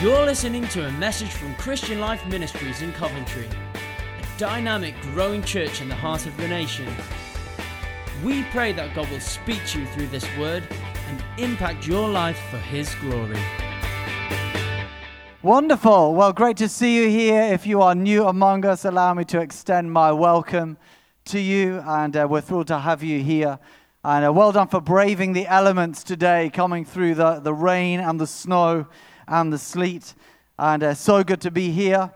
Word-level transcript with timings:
You're 0.00 0.24
listening 0.24 0.66
to 0.68 0.86
a 0.86 0.92
message 0.92 1.28
from 1.28 1.54
Christian 1.56 2.00
Life 2.00 2.26
Ministries 2.26 2.80
in 2.80 2.90
Coventry, 2.94 3.46
a 3.74 4.38
dynamic, 4.38 4.94
growing 5.12 5.42
church 5.42 5.82
in 5.82 5.90
the 5.90 5.94
heart 5.94 6.24
of 6.24 6.34
the 6.38 6.48
nation. 6.48 6.88
We 8.24 8.44
pray 8.44 8.72
that 8.72 8.94
God 8.94 9.10
will 9.10 9.20
speak 9.20 9.60
to 9.66 9.80
you 9.80 9.86
through 9.88 10.06
this 10.06 10.26
word 10.38 10.62
and 11.06 11.22
impact 11.36 11.86
your 11.86 12.08
life 12.08 12.40
for 12.50 12.56
His 12.56 12.94
glory. 12.94 13.36
Wonderful. 15.42 16.14
Well, 16.14 16.32
great 16.32 16.56
to 16.56 16.68
see 16.70 16.96
you 16.96 17.10
here. 17.10 17.42
If 17.42 17.66
you 17.66 17.82
are 17.82 17.94
new 17.94 18.24
among 18.24 18.64
us, 18.64 18.86
allow 18.86 19.12
me 19.12 19.26
to 19.26 19.40
extend 19.42 19.92
my 19.92 20.12
welcome 20.12 20.78
to 21.26 21.38
you, 21.38 21.82
and 21.84 22.16
uh, 22.16 22.26
we're 22.26 22.40
thrilled 22.40 22.68
to 22.68 22.78
have 22.78 23.02
you 23.02 23.22
here. 23.22 23.58
And 24.02 24.24
uh, 24.24 24.32
well 24.32 24.52
done 24.52 24.68
for 24.68 24.80
braving 24.80 25.34
the 25.34 25.46
elements 25.46 26.02
today, 26.02 26.48
coming 26.48 26.86
through 26.86 27.16
the, 27.16 27.40
the 27.40 27.52
rain 27.52 28.00
and 28.00 28.18
the 28.18 28.26
snow 28.26 28.86
and 29.30 29.52
the 29.52 29.58
sleet. 29.58 30.14
And 30.58 30.82
uh, 30.82 30.94
so 30.94 31.24
good 31.24 31.40
to 31.42 31.50
be 31.50 31.70
here. 31.70 32.12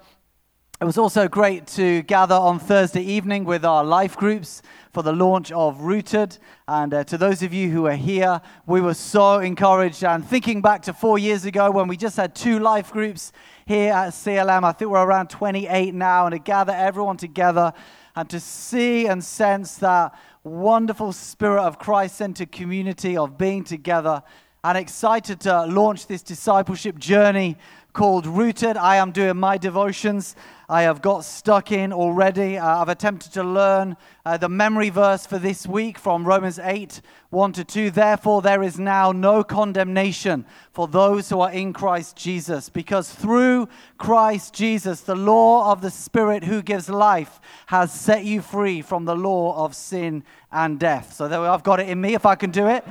It 0.81 0.85
was 0.85 0.99
also 0.99 1.29
great 1.29 1.69
to 1.69 2.03
gather 2.03 2.35
on 2.35 2.59
Thursday 2.59 3.03
evening 3.03 3.45
with 3.45 3.65
our 3.65 3.85
life 3.85 4.17
groups 4.17 4.61
for 4.93 5.03
the 5.03 5.13
launch 5.13 5.53
of 5.53 5.81
Rooted. 5.81 6.37
And 6.67 6.93
uh, 6.93 7.05
to 7.05 7.17
those 7.17 7.43
of 7.43 7.55
you 7.55 7.71
who 7.71 7.87
are 7.87 7.95
here, 7.95 8.41
we 8.67 8.81
were 8.81 8.95
so 8.95 9.39
encouraged. 9.39 10.03
And 10.03 10.27
thinking 10.27 10.61
back 10.61 10.83
to 10.83 10.93
four 10.93 11.17
years 11.17 11.45
ago 11.45 11.71
when 11.71 11.87
we 11.87 11.97
just 11.97 12.17
had 12.17 12.35
two 12.35 12.59
life 12.59 12.93
groups 12.93 13.33
here 13.65 13.93
at 13.93 14.13
CLM, 14.13 14.65
I 14.65 14.73
think 14.73 14.91
we're 14.91 15.05
around 15.05 15.31
28 15.31 15.95
now, 15.95 16.27
and 16.27 16.33
to 16.33 16.39
gather 16.41 16.73
everyone 16.73 17.17
together 17.17 17.73
and 18.17 18.29
to 18.31 18.41
see 18.41 19.07
and 19.07 19.25
sense 19.25 19.77
that 19.77 20.19
wonderful 20.43 21.13
spirit 21.13 21.63
of 21.63 21.79
Christ 21.79 22.17
centered 22.17 22.53
community 22.53 23.17
of 23.17 23.39
being 23.39 23.65
together 23.65 24.23
and 24.65 24.79
excited 24.79 25.41
to 25.41 25.67
launch 25.67 26.07
this 26.07 26.23
discipleship 26.23 26.99
journey 26.99 27.59
called 27.93 28.27
Rooted. 28.27 28.79
I 28.79 28.97
am 28.97 29.13
doing 29.13 29.37
my 29.37 29.59
devotions. 29.59 30.35
I 30.71 30.83
have 30.83 31.03
got 31.03 31.27
stuck 31.27 31.71
in 31.71 31.93
already. 31.93 32.57
Uh, 32.57 32.81
I've 32.81 32.89
attempted 32.89 33.33
to 33.35 33.45
learn 33.45 33.95
uh, 34.25 34.39
the 34.39 34.49
memory 34.49 34.89
verse 34.89 35.27
for 35.27 35.39
this 35.39 35.67
week 35.67 35.99
from 35.99 36.27
Romans 36.27 36.59
8 36.59 37.03
1 37.29 37.53
to 37.53 37.63
2. 37.65 37.91
Therefore, 37.91 38.41
there 38.41 38.63
is 38.63 38.79
now 38.79 39.13
no 39.13 39.45
condemnation 39.45 40.47
for 40.73 40.89
those 40.89 41.29
who 41.29 41.41
are 41.41 41.53
in 41.53 41.75
Christ 41.75 42.17
Jesus, 42.17 42.71
because 42.71 43.13
through 43.13 43.69
Christ 43.99 44.55
Jesus, 44.55 45.03
the 45.03 45.15
law 45.15 45.71
of 45.71 45.83
the 45.83 45.91
Spirit 45.91 46.43
who 46.43 46.63
gives 46.63 46.89
life 46.89 47.39
has 47.67 47.93
set 47.93 48.25
you 48.25 48.41
free 48.41 48.81
from 48.81 49.05
the 49.05 49.15
law 49.15 49.63
of 49.63 49.77
sin 49.77 50.25
and 50.51 50.81
death. 50.81 51.13
So, 51.13 51.29
there, 51.29 51.41
I've 51.41 51.65
got 51.65 51.81
it 51.81 51.89
in 51.91 52.01
me 52.01 52.15
if 52.15 52.25
I 52.25 52.35
can 52.35 52.51
do 52.51 52.67
it. 52.67 52.83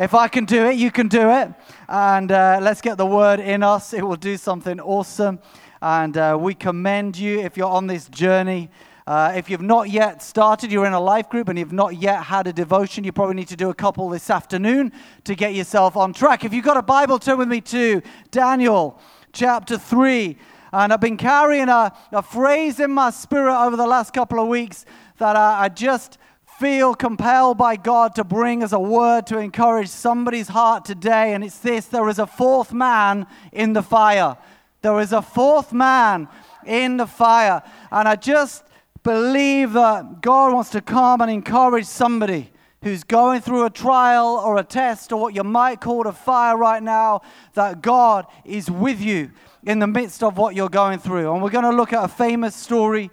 If 0.00 0.14
I 0.14 0.28
can 0.28 0.44
do 0.44 0.64
it, 0.66 0.76
you 0.76 0.92
can 0.92 1.08
do 1.08 1.28
it. 1.28 1.52
And 1.88 2.30
uh, 2.30 2.60
let's 2.62 2.80
get 2.80 2.98
the 2.98 3.06
word 3.06 3.40
in 3.40 3.64
us. 3.64 3.92
It 3.92 4.06
will 4.06 4.14
do 4.14 4.36
something 4.36 4.78
awesome. 4.78 5.40
And 5.82 6.16
uh, 6.16 6.38
we 6.40 6.54
commend 6.54 7.18
you 7.18 7.40
if 7.40 7.56
you're 7.56 7.68
on 7.68 7.88
this 7.88 8.08
journey. 8.08 8.70
Uh, 9.08 9.32
if 9.34 9.50
you've 9.50 9.60
not 9.60 9.90
yet 9.90 10.22
started, 10.22 10.70
you're 10.70 10.86
in 10.86 10.92
a 10.92 11.00
life 11.00 11.28
group 11.28 11.48
and 11.48 11.58
you've 11.58 11.72
not 11.72 11.96
yet 11.96 12.22
had 12.22 12.46
a 12.46 12.52
devotion, 12.52 13.02
you 13.02 13.10
probably 13.10 13.34
need 13.34 13.48
to 13.48 13.56
do 13.56 13.70
a 13.70 13.74
couple 13.74 14.08
this 14.08 14.30
afternoon 14.30 14.92
to 15.24 15.34
get 15.34 15.52
yourself 15.52 15.96
on 15.96 16.12
track. 16.12 16.44
If 16.44 16.52
you've 16.52 16.64
got 16.64 16.76
a 16.76 16.82
Bible, 16.82 17.18
turn 17.18 17.38
with 17.38 17.48
me 17.48 17.60
to 17.62 18.00
Daniel 18.30 19.00
chapter 19.32 19.76
3. 19.76 20.38
And 20.72 20.92
I've 20.92 21.00
been 21.00 21.16
carrying 21.16 21.68
a, 21.68 21.92
a 22.12 22.22
phrase 22.22 22.78
in 22.78 22.92
my 22.92 23.10
spirit 23.10 23.60
over 23.60 23.76
the 23.76 23.86
last 23.86 24.12
couple 24.12 24.38
of 24.38 24.46
weeks 24.46 24.84
that 25.16 25.34
I, 25.34 25.64
I 25.64 25.68
just 25.68 26.18
feel 26.58 26.94
compelled 26.94 27.56
by 27.56 27.76
God 27.76 28.16
to 28.16 28.24
bring 28.24 28.62
as 28.62 28.72
a 28.72 28.80
word 28.80 29.26
to 29.28 29.38
encourage 29.38 29.88
somebody's 29.88 30.48
heart 30.48 30.84
today, 30.84 31.32
and 31.34 31.44
it's 31.44 31.58
this 31.58 31.86
there 31.86 32.08
is 32.08 32.18
a 32.18 32.26
fourth 32.26 32.72
man 32.72 33.26
in 33.52 33.72
the 33.74 33.82
fire. 33.82 34.36
There 34.82 34.98
is 35.00 35.12
a 35.12 35.22
fourth 35.22 35.72
man 35.72 36.28
in 36.66 36.96
the 36.96 37.06
fire. 37.06 37.62
And 37.92 38.08
I 38.08 38.16
just 38.16 38.64
believe 39.02 39.72
that 39.72 40.20
God 40.20 40.52
wants 40.52 40.70
to 40.70 40.80
come 40.80 41.20
and 41.20 41.30
encourage 41.30 41.86
somebody 41.86 42.50
who's 42.82 43.04
going 43.04 43.40
through 43.40 43.64
a 43.64 43.70
trial 43.70 44.40
or 44.44 44.56
a 44.56 44.64
test 44.64 45.12
or 45.12 45.20
what 45.20 45.34
you 45.34 45.42
might 45.44 45.80
call 45.80 46.06
a 46.06 46.12
fire 46.12 46.56
right 46.56 46.82
now, 46.82 47.22
that 47.54 47.82
God 47.82 48.26
is 48.44 48.70
with 48.70 49.00
you 49.00 49.30
in 49.64 49.80
the 49.80 49.86
midst 49.86 50.22
of 50.22 50.36
what 50.38 50.54
you're 50.54 50.68
going 50.68 50.98
through. 50.98 51.32
And 51.32 51.42
we're 51.42 51.50
going 51.50 51.64
to 51.64 51.76
look 51.76 51.92
at 51.92 52.04
a 52.04 52.08
famous 52.08 52.54
story. 52.54 53.10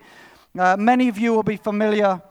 Uh, 0.58 0.78
many 0.78 1.08
of 1.08 1.18
you 1.18 1.34
will 1.34 1.44
be 1.44 1.58
familiar 1.58 2.22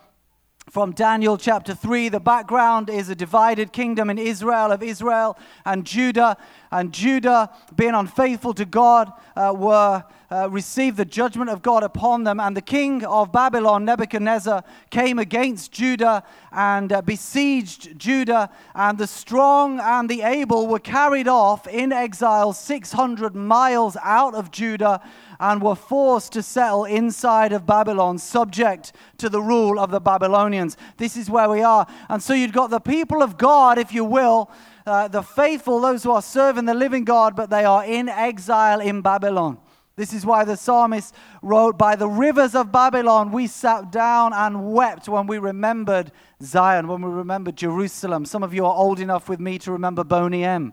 from 0.70 0.92
Daniel 0.92 1.36
chapter 1.36 1.74
3. 1.74 2.08
The 2.08 2.20
background 2.20 2.88
is 2.88 3.08
a 3.08 3.14
divided 3.14 3.72
kingdom 3.72 4.10
in 4.10 4.18
Israel 4.18 4.72
of 4.72 4.82
Israel 4.82 5.36
and 5.64 5.84
Judah. 5.84 6.36
And 6.72 6.92
Judah, 6.92 7.50
being 7.76 7.94
unfaithful 7.94 8.54
to 8.54 8.64
God, 8.64 9.12
uh, 9.36 9.54
were 9.56 10.04
uh, 10.30 10.48
received 10.50 10.96
the 10.96 11.04
judgment 11.04 11.50
of 11.50 11.62
God 11.62 11.82
upon 11.82 12.24
them. 12.24 12.40
And 12.40 12.56
the 12.56 12.62
king 12.62 13.04
of 13.04 13.30
Babylon, 13.30 13.84
Nebuchadnezzar, 13.84 14.64
came 14.90 15.18
against 15.18 15.70
Judah 15.70 16.24
and 16.50 16.92
uh, 16.92 17.02
besieged 17.02 17.98
Judah. 17.98 18.50
And 18.74 18.98
the 18.98 19.06
strong 19.06 19.78
and 19.80 20.08
the 20.08 20.22
able 20.22 20.66
were 20.66 20.80
carried 20.80 21.28
off 21.28 21.68
in 21.68 21.92
exile 21.92 22.52
600 22.52 23.36
miles 23.36 23.96
out 24.02 24.34
of 24.34 24.50
Judah 24.50 25.00
and 25.44 25.60
were 25.60 25.74
forced 25.74 26.32
to 26.32 26.42
settle 26.42 26.86
inside 26.86 27.52
of 27.52 27.66
Babylon, 27.66 28.16
subject 28.16 28.94
to 29.18 29.28
the 29.28 29.42
rule 29.42 29.78
of 29.78 29.90
the 29.90 30.00
Babylonians. 30.00 30.78
This 30.96 31.18
is 31.18 31.28
where 31.28 31.50
we 31.50 31.60
are. 31.60 31.86
And 32.08 32.22
so 32.22 32.32
you've 32.32 32.52
got 32.52 32.70
the 32.70 32.80
people 32.80 33.22
of 33.22 33.36
God, 33.36 33.76
if 33.76 33.92
you 33.92 34.06
will, 34.06 34.50
uh, 34.86 35.08
the 35.08 35.22
faithful, 35.22 35.80
those 35.82 36.02
who 36.02 36.12
are 36.12 36.22
serving 36.22 36.64
the 36.64 36.72
living 36.72 37.04
God, 37.04 37.36
but 37.36 37.50
they 37.50 37.66
are 37.66 37.84
in 37.84 38.08
exile 38.08 38.80
in 38.80 39.02
Babylon. 39.02 39.58
This 39.96 40.14
is 40.14 40.24
why 40.24 40.46
the 40.46 40.56
psalmist 40.56 41.14
wrote, 41.42 41.76
By 41.76 41.94
the 41.94 42.08
rivers 42.08 42.54
of 42.54 42.72
Babylon 42.72 43.30
we 43.30 43.46
sat 43.46 43.92
down 43.92 44.32
and 44.32 44.72
wept 44.72 45.10
when 45.10 45.26
we 45.26 45.36
remembered 45.36 46.10
Zion, 46.42 46.88
when 46.88 47.02
we 47.02 47.10
remembered 47.10 47.56
Jerusalem. 47.56 48.24
Some 48.24 48.42
of 48.42 48.54
you 48.54 48.64
are 48.64 48.74
old 48.74 48.98
enough 48.98 49.28
with 49.28 49.40
me 49.40 49.58
to 49.58 49.72
remember 49.72 50.04
Boney 50.04 50.42
M. 50.42 50.72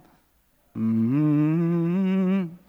Mm-hmm. 0.78 2.61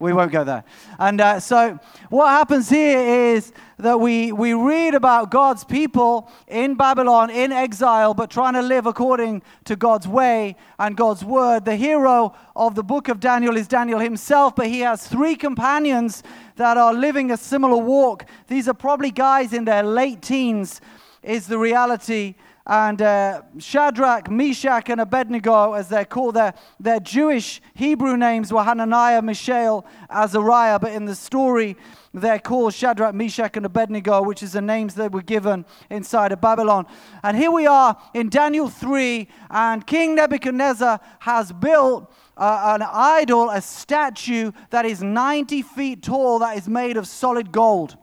We 0.00 0.12
won't 0.12 0.30
go 0.30 0.44
there. 0.44 0.62
And 1.00 1.20
uh, 1.20 1.40
so, 1.40 1.76
what 2.08 2.28
happens 2.28 2.68
here 2.68 3.00
is 3.34 3.52
that 3.78 3.98
we, 3.98 4.30
we 4.30 4.54
read 4.54 4.94
about 4.94 5.32
God's 5.32 5.64
people 5.64 6.30
in 6.46 6.76
Babylon, 6.76 7.30
in 7.30 7.50
exile, 7.50 8.14
but 8.14 8.30
trying 8.30 8.54
to 8.54 8.62
live 8.62 8.86
according 8.86 9.42
to 9.64 9.74
God's 9.74 10.06
way 10.06 10.54
and 10.78 10.96
God's 10.96 11.24
word. 11.24 11.64
The 11.64 11.74
hero 11.74 12.32
of 12.54 12.76
the 12.76 12.84
book 12.84 13.08
of 13.08 13.18
Daniel 13.18 13.56
is 13.56 13.66
Daniel 13.66 13.98
himself, 13.98 14.54
but 14.54 14.68
he 14.68 14.80
has 14.80 15.04
three 15.04 15.34
companions 15.34 16.22
that 16.54 16.76
are 16.76 16.94
living 16.94 17.32
a 17.32 17.36
similar 17.36 17.78
walk. 17.78 18.24
These 18.46 18.68
are 18.68 18.74
probably 18.74 19.10
guys 19.10 19.52
in 19.52 19.64
their 19.64 19.82
late 19.82 20.22
teens, 20.22 20.80
is 21.24 21.48
the 21.48 21.58
reality 21.58 22.36
and 22.68 23.00
uh, 23.00 23.42
Shadrach, 23.58 24.30
Meshach, 24.30 24.90
and 24.90 25.00
Abednego, 25.00 25.72
as 25.72 25.88
they're 25.88 26.04
called, 26.04 26.34
their, 26.34 26.52
their 26.78 27.00
Jewish 27.00 27.62
Hebrew 27.74 28.18
names 28.18 28.52
were 28.52 28.62
Hananiah, 28.62 29.22
Mishael, 29.22 29.86
Azariah, 30.10 30.78
but 30.78 30.92
in 30.92 31.06
the 31.06 31.14
story, 31.14 31.78
they're 32.12 32.38
called 32.38 32.74
Shadrach, 32.74 33.14
Meshach, 33.14 33.56
and 33.56 33.64
Abednego, 33.64 34.22
which 34.22 34.42
is 34.42 34.52
the 34.52 34.60
names 34.60 34.94
that 34.96 35.12
were 35.12 35.22
given 35.22 35.64
inside 35.88 36.30
of 36.30 36.42
Babylon. 36.42 36.86
And 37.22 37.38
here 37.38 37.50
we 37.50 37.66
are 37.66 37.96
in 38.12 38.28
Daniel 38.28 38.68
3, 38.68 39.26
and 39.50 39.86
King 39.86 40.14
Nebuchadnezzar 40.14 41.00
has 41.20 41.52
built 41.52 42.12
uh, 42.36 42.76
an 42.78 42.86
idol, 42.92 43.48
a 43.48 43.62
statue 43.62 44.52
that 44.68 44.84
is 44.84 45.02
90 45.02 45.62
feet 45.62 46.02
tall, 46.02 46.38
that 46.40 46.58
is 46.58 46.68
made 46.68 46.98
of 46.98 47.08
solid 47.08 47.50
gold. 47.50 47.96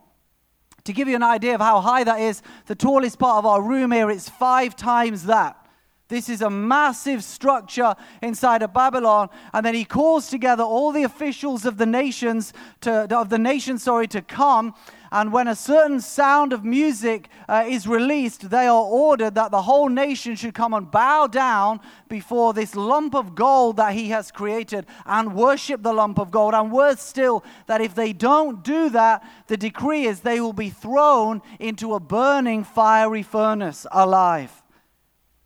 To 0.85 0.93
give 0.93 1.07
you 1.07 1.15
an 1.15 1.23
idea 1.23 1.55
of 1.55 1.61
how 1.61 1.81
high 1.81 2.03
that 2.03 2.19
is, 2.19 2.41
the 2.67 2.75
tallest 2.75 3.19
part 3.19 3.39
of 3.39 3.45
our 3.45 3.61
room 3.61 3.91
here 3.91 4.09
is 4.09 4.29
five 4.29 4.75
times 4.75 5.25
that. 5.25 5.57
This 6.07 6.29
is 6.29 6.41
a 6.41 6.49
massive 6.49 7.23
structure 7.23 7.95
inside 8.21 8.61
of 8.61 8.73
Babylon. 8.73 9.29
And 9.53 9.65
then 9.65 9.75
he 9.75 9.85
calls 9.85 10.29
together 10.29 10.63
all 10.63 10.91
the 10.91 11.03
officials 11.03 11.65
of 11.65 11.77
the 11.77 11.85
nations 11.85 12.53
to, 12.81 13.07
of 13.15 13.29
the 13.29 13.39
nation, 13.39 13.77
sorry, 13.77 14.07
to 14.09 14.21
come 14.21 14.73
and 15.15 15.31
when 15.31 15.47
a 15.47 15.55
certain 15.55 16.01
sound 16.01 16.51
of 16.51 16.65
music 16.65 17.29
uh, 17.47 17.63
is 17.65 17.87
released, 17.87 18.49
they 18.49 18.67
are 18.67 18.83
ordered 18.83 19.35
that 19.35 19.49
the 19.49 19.61
whole 19.61 19.87
nation 19.87 20.35
should 20.35 20.53
come 20.53 20.73
and 20.73 20.91
bow 20.91 21.27
down 21.27 21.79
before 22.09 22.53
this 22.53 22.75
lump 22.75 23.15
of 23.15 23.33
gold 23.33 23.77
that 23.77 23.93
he 23.93 24.09
has 24.09 24.29
created 24.29 24.85
and 25.05 25.33
worship 25.33 25.83
the 25.83 25.93
lump 25.93 26.19
of 26.19 26.31
gold. 26.31 26.53
And 26.53 26.69
worse 26.69 26.99
still, 26.99 27.45
that 27.67 27.79
if 27.79 27.95
they 27.95 28.11
don't 28.11 28.61
do 28.61 28.89
that, 28.89 29.23
the 29.47 29.55
decree 29.55 30.05
is 30.05 30.19
they 30.19 30.41
will 30.41 30.51
be 30.51 30.69
thrown 30.69 31.41
into 31.59 31.93
a 31.93 31.99
burning 32.01 32.65
fiery 32.65 33.23
furnace 33.23 33.87
alive. 33.93 34.64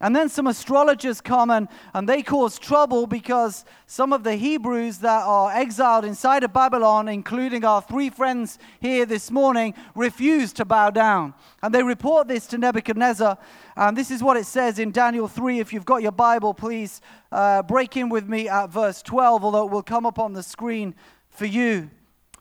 And 0.02 0.16
then 0.16 0.30
some 0.30 0.48
astrologers 0.48 1.20
come 1.20 1.50
and, 1.50 1.68
and 1.94 2.08
they 2.08 2.24
cause 2.24 2.58
trouble 2.58 3.06
because 3.06 3.66
some 3.86 4.14
of 4.14 4.24
the 4.24 4.36
Hebrews 4.36 5.00
that 5.00 5.24
are 5.26 5.52
exiled 5.52 6.06
inside 6.06 6.46
of 6.46 6.54
Babylon, 6.54 7.10
including 7.10 7.66
our 7.66 7.82
three 7.82 8.10
friends 8.10 8.60
here 8.80 9.06
this 9.06 9.30
morning, 9.30 9.74
refuse 9.96 10.54
to 10.54 10.64
bow 10.64 10.90
down. 10.90 11.34
And 11.62 11.74
they 11.74 11.84
report 11.84 12.30
this 12.30 12.48
to 12.48 12.58
Nebuchadnezzar. 12.58 13.38
And 13.76 13.98
this 13.98 14.10
is 14.10 14.24
what 14.24 14.38
it 14.38 14.46
says 14.46 14.80
in 14.80 14.92
Daniel 14.92 15.28
3. 15.28 15.60
If 15.60 15.74
you've 15.74 15.86
got 15.86 16.02
your 16.02 16.14
Bible, 16.14 16.54
please 16.54 17.02
uh, 17.30 17.62
break 17.64 17.98
in 17.98 18.08
with 18.08 18.30
me 18.30 18.48
at 18.48 18.68
verse 18.68 19.02
12, 19.02 19.44
although 19.44 19.66
it 19.66 19.72
will 19.72 19.84
come 19.84 20.06
up 20.06 20.18
on 20.18 20.32
the 20.32 20.44
screen 20.44 20.96
for 21.28 21.46
you. 21.46 21.90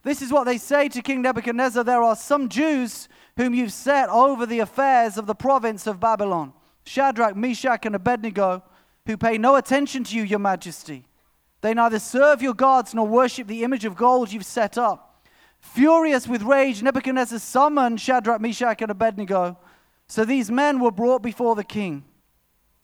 This 0.05 0.23
is 0.23 0.31
what 0.31 0.45
they 0.45 0.59
say 0.59 0.89
to 0.91 1.03
King 1.03 1.23
Nebuchadnezzar 1.23 1.83
There 1.83 2.03
are 2.05 2.15
some 2.15 2.49
Jews 2.49 3.09
whom 3.37 3.53
you've 3.53 3.73
set 3.73 4.09
over 4.11 4.47
the 4.47 4.61
affairs 4.61 5.19
of 5.19 5.27
the 5.27 5.35
province 5.35 5.89
of 5.89 5.99
Babylon 5.99 6.53
Shadrach, 6.89 7.37
Meshach, 7.37 7.85
and 7.85 7.95
Abednego, 7.95 8.63
who 9.07 9.17
pay 9.17 9.39
no 9.39 9.57
attention 9.57 10.05
to 10.05 10.17
you, 10.17 10.23
your 10.23 10.39
majesty. 10.39 11.07
They 11.61 11.75
neither 11.75 11.99
serve 11.99 12.41
your 12.41 12.55
gods 12.55 12.95
nor 12.95 13.07
worship 13.07 13.47
the 13.47 13.63
image 13.63 13.85
of 13.85 13.97
gold 13.97 14.33
you've 14.33 14.45
set 14.45 14.79
up. 14.79 15.25
Furious 15.61 16.27
with 16.27 16.43
rage, 16.43 16.83
Nebuchadnezzar 16.83 17.39
summoned 17.39 18.01
Shadrach, 18.01 18.41
Meshach, 18.41 18.81
and 18.81 18.91
Abednego. 18.91 19.59
So 20.07 20.25
these 20.25 20.51
men 20.51 20.81
were 20.81 20.91
brought 20.91 21.23
before 21.23 21.55
the 21.55 21.65
king. 21.65 22.05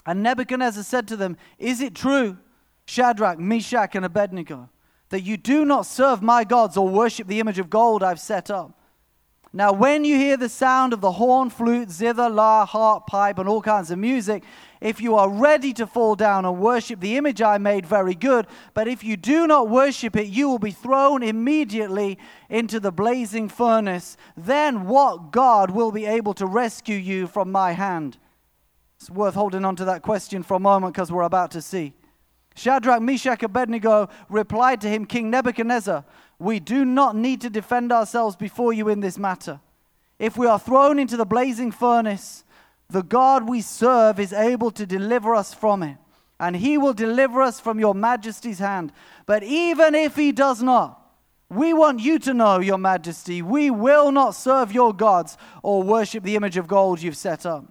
And 0.05 0.23
Nebuchadnezzar 0.23 0.83
said 0.83 1.09
to 1.09 1.17
them, 1.17 1.37
Is 1.59 1.81
it 1.81 1.95
true, 1.95 2.37
Shadrach, 2.85 3.39
Meshach, 3.39 3.95
and 3.95 4.05
Abednego, 4.05 4.69
that 5.09 5.23
you 5.23 5.37
do 5.37 5.65
not 5.65 5.87
serve 5.87 6.21
my 6.21 6.45
gods 6.45 6.77
or 6.77 6.89
worship 6.89 7.27
the 7.27 7.41
image 7.41 7.59
of 7.59 7.71
gold 7.71 8.03
I've 8.03 8.21
set 8.21 8.51
up? 8.51 8.79
Now, 9.57 9.73
when 9.73 10.05
you 10.05 10.17
hear 10.17 10.37
the 10.37 10.49
sound 10.49 10.93
of 10.93 11.01
the 11.01 11.13
horn, 11.13 11.49
flute, 11.49 11.89
zither, 11.89 12.29
lyre, 12.29 12.67
harp, 12.67 13.07
pipe, 13.07 13.39
and 13.39 13.49
all 13.49 13.63
kinds 13.63 13.93
of 13.93 14.01
music, 14.01 14.43
if 14.81 15.01
you 15.01 15.15
are 15.15 15.31
ready 15.31 15.73
to 15.75 15.87
fall 15.87 16.17
down 16.17 16.45
and 16.45 16.59
worship 16.59 16.99
the 16.99 17.17
image 17.17 17.41
I 17.41 17.59
made, 17.59 17.87
very 17.87 18.17
good. 18.17 18.49
But 18.75 18.89
if 18.89 19.05
you 19.05 19.17
do 19.17 19.47
not 19.47 19.69
worship 19.69 20.17
it, 20.17 20.27
you 20.27 20.49
will 20.49 20.59
be 20.59 20.73
thrown 20.73 21.23
immediately 21.23 22.19
into 22.51 22.81
the 22.81 22.91
blazing 22.91 23.49
furnace. 23.49 24.17
Then 24.37 24.89
what 24.89 25.31
God 25.31 25.71
will 25.71 25.93
be 25.93 26.05
able 26.05 26.35
to 26.35 26.47
rescue 26.47 26.97
you 26.97 27.29
from 27.29 27.53
my 27.53 27.73
hand? 27.73 28.19
It's 28.99 29.09
worth 29.09 29.35
holding 29.35 29.65
on 29.65 29.77
to 29.77 29.85
that 29.85 30.03
question 30.03 30.43
for 30.43 30.55
a 30.55 30.61
moment 30.61 30.95
because 30.95 31.13
we're 31.13 31.23
about 31.23 31.53
to 31.53 31.63
see. 31.63 31.95
Shadrach, 32.57 33.03
Meshach, 33.03 33.45
Abednego 33.45 34.09
replied 34.29 34.81
to 34.81 34.89
him, 34.89 35.07
King 35.07 35.31
Nebuchadnezzar, 35.31 36.05
we 36.45 36.61
do 36.61 36.85
not 36.85 37.17
need 37.17 37.41
to 37.41 37.51
defend 37.51 37.91
ourselves 37.91 38.37
before 38.37 38.73
you 38.73 38.89
in 38.89 39.01
this 39.01 39.19
matter. 39.19 39.61
If 40.19 40.37
we 40.37 40.47
are 40.47 40.59
thrown 40.59 40.99
into 40.99 41.17
the 41.17 41.25
blazing 41.25 41.73
furnace, 41.73 42.45
the 42.89 43.03
God 43.03 43.49
we 43.49 43.63
serve 43.63 44.21
is 44.21 44.33
able 44.33 44.71
to 44.73 44.87
deliver 44.87 45.35
us 45.35 45.55
from 45.55 45.83
it, 45.83 45.97
and 46.39 46.55
he 46.55 46.77
will 46.77 46.93
deliver 46.93 47.41
us 47.41 47.59
from 47.59 47.81
your 47.81 47.95
majesty's 47.95 48.59
hand. 48.59 48.93
But 49.27 49.43
even 49.43 49.95
if 49.95 50.17
he 50.17 50.33
does 50.33 50.63
not, 50.63 51.01
we 51.49 51.73
want 51.73 52.01
you 52.01 52.19
to 52.21 52.35
know, 52.35 52.61
your 52.61 52.79
majesty, 52.79 53.41
we 53.41 53.71
will 53.71 54.13
not 54.13 54.35
serve 54.35 54.73
your 54.73 54.93
gods 54.93 55.37
or 55.63 55.83
worship 55.83 56.25
the 56.25 56.37
image 56.37 56.57
of 56.57 56.69
gold 56.69 57.01
you've 57.01 57.17
set 57.17 57.47
up. 57.47 57.65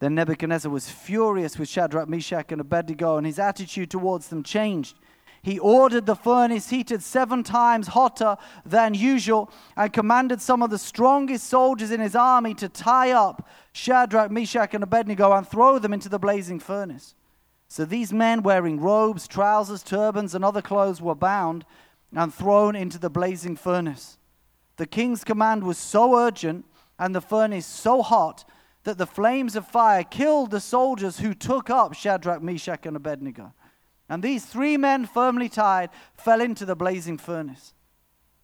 Then 0.00 0.14
Nebuchadnezzar 0.14 0.72
was 0.72 0.90
furious 0.90 1.58
with 1.58 1.68
Shadrach, 1.68 2.08
Meshach, 2.08 2.50
and 2.52 2.60
Abednego, 2.60 3.16
and 3.16 3.26
his 3.26 3.38
attitude 3.38 3.90
towards 3.90 4.28
them 4.28 4.42
changed. 4.42 4.96
He 5.42 5.58
ordered 5.58 6.04
the 6.04 6.16
furnace 6.16 6.68
heated 6.68 7.02
seven 7.02 7.42
times 7.42 7.88
hotter 7.88 8.36
than 8.64 8.92
usual 8.92 9.50
and 9.74 9.92
commanded 9.92 10.42
some 10.42 10.62
of 10.62 10.68
the 10.68 10.78
strongest 10.78 11.46
soldiers 11.46 11.90
in 11.90 12.00
his 12.00 12.14
army 12.14 12.52
to 12.54 12.68
tie 12.68 13.12
up 13.12 13.48
Shadrach, 13.72 14.30
Meshach, 14.30 14.74
and 14.74 14.84
Abednego 14.84 15.32
and 15.32 15.48
throw 15.48 15.78
them 15.78 15.94
into 15.94 16.10
the 16.10 16.18
blazing 16.18 16.60
furnace. 16.60 17.14
So 17.68 17.84
these 17.84 18.12
men, 18.12 18.42
wearing 18.42 18.80
robes, 18.80 19.26
trousers, 19.26 19.82
turbans, 19.82 20.34
and 20.34 20.44
other 20.44 20.60
clothes, 20.60 21.00
were 21.00 21.14
bound 21.14 21.64
and 22.14 22.34
thrown 22.34 22.76
into 22.76 22.98
the 22.98 23.10
blazing 23.10 23.56
furnace. 23.56 24.18
The 24.76 24.86
king's 24.86 25.24
command 25.24 25.64
was 25.64 25.78
so 25.78 26.18
urgent 26.18 26.66
and 26.98 27.14
the 27.14 27.20
furnace 27.20 27.66
so 27.66 28.02
hot 28.02 28.44
that 28.84 28.98
the 28.98 29.06
flames 29.06 29.56
of 29.56 29.66
fire 29.66 30.02
killed 30.02 30.50
the 30.50 30.60
soldiers 30.60 31.18
who 31.18 31.32
took 31.32 31.70
up 31.70 31.94
Shadrach, 31.94 32.42
Meshach, 32.42 32.84
and 32.86 32.96
Abednego. 32.96 33.54
And 34.10 34.22
these 34.22 34.44
three 34.44 34.76
men, 34.76 35.06
firmly 35.06 35.48
tied, 35.48 35.88
fell 36.12 36.42
into 36.42 36.66
the 36.66 36.76
blazing 36.76 37.16
furnace. 37.16 37.72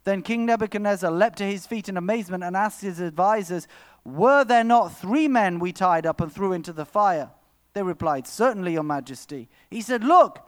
Then 0.04 0.22
King 0.22 0.46
Nebuchadnezzar 0.46 1.10
leapt 1.10 1.36
to 1.38 1.44
his 1.44 1.66
feet 1.66 1.88
in 1.90 1.98
amazement 1.98 2.42
and 2.42 2.56
asked 2.56 2.80
his 2.80 3.02
advisers, 3.02 3.68
Were 4.04 4.44
there 4.44 4.64
not 4.64 4.96
three 4.96 5.28
men 5.28 5.58
we 5.58 5.72
tied 5.72 6.06
up 6.06 6.20
and 6.22 6.32
threw 6.32 6.52
into 6.52 6.72
the 6.72 6.86
fire? 6.86 7.30
They 7.74 7.82
replied, 7.82 8.26
Certainly, 8.26 8.72
Your 8.72 8.82
Majesty. 8.82 9.50
He 9.68 9.82
said, 9.82 10.02
Look, 10.02 10.38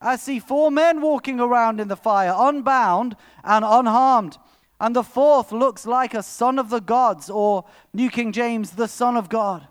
I 0.00 0.16
see 0.16 0.40
four 0.40 0.72
men 0.72 1.00
walking 1.00 1.38
around 1.38 1.78
in 1.78 1.86
the 1.86 1.96
fire, 1.96 2.34
unbound 2.36 3.14
and 3.44 3.64
unharmed 3.64 4.38
and 4.82 4.96
the 4.96 5.04
fourth 5.04 5.52
looks 5.52 5.86
like 5.86 6.12
a 6.12 6.24
son 6.24 6.58
of 6.58 6.68
the 6.68 6.80
gods, 6.80 7.30
or 7.30 7.64
New 7.94 8.10
King 8.10 8.32
James, 8.32 8.72
the 8.72 8.88
Son 8.88 9.16
of 9.16 9.28
God. 9.28 9.68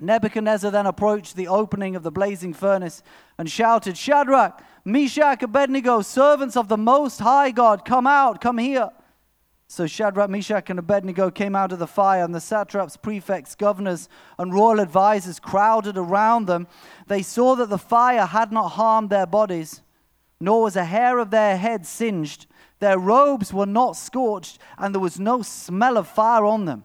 Nebuchadnezzar 0.00 0.70
then 0.70 0.86
approached 0.86 1.36
the 1.36 1.48
opening 1.48 1.94
of 1.94 2.02
the 2.02 2.10
blazing 2.10 2.54
furnace 2.54 3.02
and 3.38 3.50
shouted, 3.50 3.96
Shadrach, 3.96 4.62
Meshach, 4.84 5.42
Abednego, 5.42 6.00
servants 6.00 6.56
of 6.56 6.68
the 6.68 6.76
Most 6.76 7.20
High 7.20 7.50
God, 7.50 7.84
come 7.84 8.06
out, 8.06 8.40
come 8.40 8.58
here. 8.58 8.90
So 9.68 9.86
Shadrach, 9.86 10.30
Meshach, 10.30 10.68
and 10.68 10.80
Abednego 10.80 11.30
came 11.30 11.54
out 11.54 11.70
of 11.70 11.78
the 11.78 11.86
fire, 11.86 12.24
and 12.24 12.34
the 12.34 12.40
satraps, 12.40 12.96
prefects, 12.96 13.54
governors, 13.54 14.08
and 14.36 14.52
royal 14.52 14.80
advisers 14.80 15.38
crowded 15.38 15.96
around 15.96 16.46
them. 16.46 16.66
They 17.06 17.22
saw 17.22 17.54
that 17.54 17.68
the 17.68 17.78
fire 17.78 18.26
had 18.26 18.50
not 18.50 18.70
harmed 18.70 19.10
their 19.10 19.26
bodies, 19.26 19.82
nor 20.40 20.62
was 20.62 20.74
a 20.74 20.84
hair 20.84 21.18
of 21.18 21.30
their 21.30 21.56
head 21.56 21.86
singed. 21.86 22.46
Their 22.80 22.98
robes 22.98 23.52
were 23.52 23.66
not 23.66 23.96
scorched, 23.96 24.58
and 24.76 24.92
there 24.92 25.00
was 25.00 25.20
no 25.20 25.42
smell 25.42 25.96
of 25.96 26.08
fire 26.08 26.44
on 26.44 26.64
them. 26.64 26.84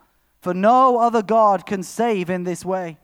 For 0.41 0.53
no 0.53 0.97
other 0.97 1.21
God 1.21 1.65
can 1.65 1.83
save 1.83 2.29
in 2.29 2.43
this 2.43 2.65
way. 2.65 2.97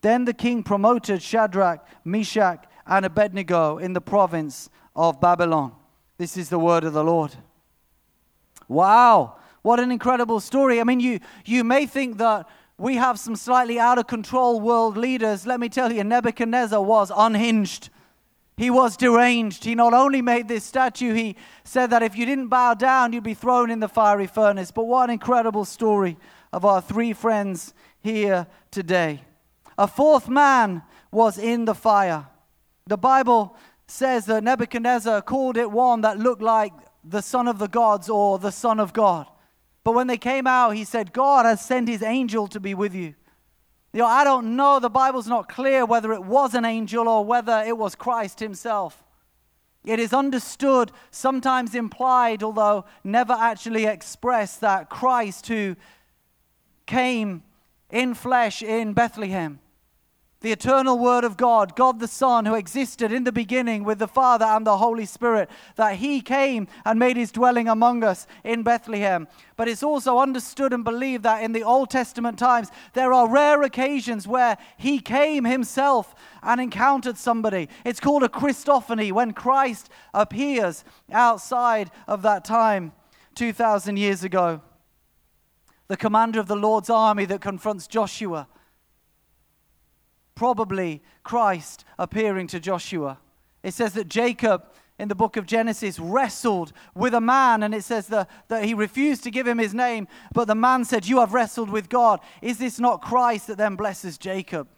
Then 0.00 0.24
the 0.24 0.34
king 0.34 0.64
promoted 0.64 1.22
Shadrach, 1.22 1.86
Meshach, 2.04 2.64
and 2.86 3.06
Abednego 3.06 3.78
in 3.78 3.92
the 3.92 4.00
province 4.00 4.68
of 4.96 5.20
Babylon. 5.20 5.72
This 6.18 6.36
is 6.36 6.48
the 6.48 6.58
word 6.58 6.82
of 6.82 6.92
the 6.92 7.04
Lord. 7.04 7.36
Wow, 8.66 9.36
what 9.62 9.78
an 9.78 9.92
incredible 9.92 10.40
story. 10.40 10.80
I 10.80 10.84
mean, 10.84 10.98
you, 10.98 11.20
you 11.44 11.62
may 11.62 11.86
think 11.86 12.18
that 12.18 12.48
we 12.78 12.96
have 12.96 13.18
some 13.18 13.36
slightly 13.36 13.78
out 13.78 13.98
of 13.98 14.08
control 14.08 14.60
world 14.60 14.96
leaders. 14.96 15.46
Let 15.46 15.60
me 15.60 15.68
tell 15.68 15.92
you, 15.92 16.02
Nebuchadnezzar 16.02 16.82
was 16.82 17.12
unhinged. 17.14 17.90
He 18.56 18.70
was 18.70 18.96
deranged. 18.96 19.64
He 19.64 19.76
not 19.76 19.94
only 19.94 20.20
made 20.20 20.48
this 20.48 20.64
statue, 20.64 21.14
he 21.14 21.36
said 21.62 21.90
that 21.90 22.02
if 22.02 22.16
you 22.16 22.26
didn't 22.26 22.48
bow 22.48 22.74
down, 22.74 23.12
you'd 23.12 23.22
be 23.22 23.34
thrown 23.34 23.70
in 23.70 23.78
the 23.78 23.88
fiery 23.88 24.26
furnace. 24.26 24.72
But 24.72 24.84
what 24.84 25.04
an 25.04 25.14
incredible 25.14 25.64
story 25.64 26.16
of 26.52 26.64
our 26.64 26.80
three 26.80 27.12
friends 27.12 27.74
here 28.00 28.46
today. 28.70 29.22
A 29.78 29.86
fourth 29.86 30.28
man 30.28 30.82
was 31.10 31.38
in 31.38 31.64
the 31.64 31.74
fire. 31.74 32.26
The 32.86 32.98
Bible 32.98 33.56
says 33.86 34.26
that 34.26 34.44
Nebuchadnezzar 34.44 35.22
called 35.22 35.56
it 35.56 35.70
one 35.70 36.00
that 36.02 36.18
looked 36.18 36.42
like 36.42 36.72
the 37.04 37.22
Son 37.22 37.48
of 37.48 37.58
the 37.58 37.68
gods 37.68 38.08
or 38.08 38.38
the 38.38 38.50
Son 38.50 38.80
of 38.80 38.92
God. 38.92 39.26
But 39.84 39.94
when 39.94 40.06
they 40.06 40.18
came 40.18 40.46
out, 40.46 40.70
he 40.70 40.84
said, 40.84 41.12
God 41.12 41.44
has 41.44 41.64
sent 41.64 41.88
his 41.88 42.02
angel 42.02 42.46
to 42.48 42.60
be 42.60 42.74
with 42.74 42.94
you. 42.94 43.14
You 43.92 44.00
know, 44.00 44.06
I 44.06 44.24
don't 44.24 44.56
know, 44.56 44.78
the 44.80 44.88
Bible's 44.88 45.26
not 45.26 45.48
clear 45.48 45.84
whether 45.84 46.12
it 46.12 46.24
was 46.24 46.54
an 46.54 46.64
angel 46.64 47.08
or 47.08 47.24
whether 47.24 47.62
it 47.66 47.76
was 47.76 47.94
Christ 47.94 48.40
himself. 48.40 49.02
It 49.84 49.98
is 49.98 50.14
understood, 50.14 50.92
sometimes 51.10 51.74
implied, 51.74 52.42
although 52.42 52.84
never 53.02 53.32
actually 53.32 53.84
expressed, 53.84 54.60
that 54.60 54.88
Christ, 54.88 55.48
who 55.48 55.76
came 56.86 57.42
in 57.90 58.14
flesh 58.14 58.62
in 58.62 58.94
Bethlehem, 58.94 59.60
the 60.40 60.50
eternal 60.50 60.98
Word 60.98 61.22
of 61.22 61.36
God, 61.36 61.76
God 61.76 62.00
the 62.00 62.08
Son, 62.08 62.46
who 62.46 62.54
existed 62.54 63.12
in 63.12 63.22
the 63.22 63.30
beginning 63.30 63.84
with 63.84 64.00
the 64.00 64.08
Father 64.08 64.44
and 64.44 64.66
the 64.66 64.78
Holy 64.78 65.06
Spirit, 65.06 65.48
that 65.76 65.96
He 65.96 66.20
came 66.20 66.66
and 66.84 66.98
made 66.98 67.16
His 67.16 67.30
dwelling 67.30 67.68
among 67.68 68.02
us 68.02 68.26
in 68.42 68.64
Bethlehem. 68.64 69.28
But 69.56 69.68
it's 69.68 69.84
also 69.84 70.18
understood 70.18 70.72
and 70.72 70.82
believed 70.82 71.22
that 71.22 71.44
in 71.44 71.52
the 71.52 71.62
Old 71.62 71.90
Testament 71.90 72.40
times, 72.40 72.70
there 72.94 73.12
are 73.12 73.28
rare 73.28 73.62
occasions 73.62 74.26
where 74.26 74.58
He 74.78 74.98
came 74.98 75.44
Himself 75.44 76.12
and 76.42 76.60
encountered 76.60 77.18
somebody. 77.18 77.68
It's 77.84 78.00
called 78.00 78.24
a 78.24 78.28
Christophany 78.28 79.12
when 79.12 79.34
Christ 79.34 79.90
appears 80.12 80.82
outside 81.12 81.90
of 82.08 82.22
that 82.22 82.44
time 82.44 82.92
2,000 83.36 83.96
years 83.96 84.24
ago. 84.24 84.60
The 85.92 85.98
commander 85.98 86.40
of 86.40 86.48
the 86.48 86.56
Lord's 86.56 86.88
army 86.88 87.26
that 87.26 87.42
confronts 87.42 87.86
Joshua 87.86 88.48
probably 90.34 91.02
Christ 91.22 91.84
appearing 91.98 92.46
to 92.46 92.60
Joshua. 92.60 93.18
It 93.62 93.74
says 93.74 93.92
that 93.92 94.08
Jacob 94.08 94.64
in 94.98 95.08
the 95.08 95.14
book 95.14 95.36
of 95.36 95.44
Genesis 95.44 95.98
wrestled 95.98 96.72
with 96.94 97.12
a 97.12 97.20
man, 97.20 97.62
and 97.62 97.74
it 97.74 97.84
says 97.84 98.06
that, 98.06 98.30
that 98.48 98.64
he 98.64 98.72
refused 98.72 99.22
to 99.24 99.30
give 99.30 99.46
him 99.46 99.58
his 99.58 99.74
name, 99.74 100.08
but 100.32 100.46
the 100.46 100.54
man 100.54 100.86
said, 100.86 101.06
You 101.06 101.20
have 101.20 101.34
wrestled 101.34 101.68
with 101.68 101.90
God. 101.90 102.20
Is 102.40 102.56
this 102.56 102.80
not 102.80 103.02
Christ 103.02 103.48
that 103.48 103.58
then 103.58 103.76
blesses 103.76 104.16
Jacob? 104.16 104.68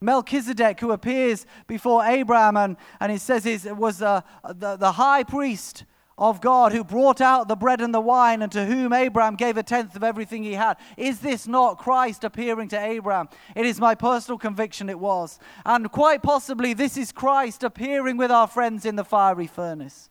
Melchizedek, 0.00 0.80
who 0.80 0.90
appears 0.90 1.46
before 1.68 2.04
Abraham, 2.04 2.56
and, 2.56 2.76
and 2.98 3.12
it 3.12 3.20
says 3.20 3.44
he 3.44 3.70
was 3.70 4.02
uh, 4.02 4.22
the, 4.42 4.74
the 4.74 4.90
high 4.90 5.22
priest 5.22 5.84
of 6.18 6.40
God 6.40 6.72
who 6.72 6.84
brought 6.84 7.20
out 7.20 7.48
the 7.48 7.56
bread 7.56 7.80
and 7.80 7.94
the 7.94 8.00
wine, 8.00 8.42
and 8.42 8.52
to 8.52 8.66
whom 8.66 8.92
Abraham 8.92 9.36
gave 9.36 9.56
a 9.56 9.62
tenth 9.62 9.96
of 9.96 10.02
everything 10.02 10.42
he 10.42 10.54
had. 10.54 10.76
Is 10.96 11.20
this 11.20 11.46
not 11.46 11.78
Christ 11.78 12.24
appearing 12.24 12.68
to 12.68 12.78
Abraham? 12.78 13.28
It 13.54 13.64
is 13.64 13.80
my 13.80 13.94
personal 13.94 14.36
conviction 14.36 14.90
it 14.90 14.98
was. 14.98 15.38
And 15.64 15.90
quite 15.90 16.22
possibly, 16.22 16.74
this 16.74 16.96
is 16.96 17.12
Christ 17.12 17.62
appearing 17.62 18.16
with 18.16 18.30
our 18.30 18.48
friends 18.48 18.84
in 18.84 18.96
the 18.96 19.04
fiery 19.04 19.46
furnace. 19.46 20.10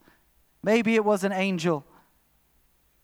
Maybe 0.63 0.95
it 0.95 1.05
was 1.05 1.23
an 1.23 1.33
angel. 1.33 1.85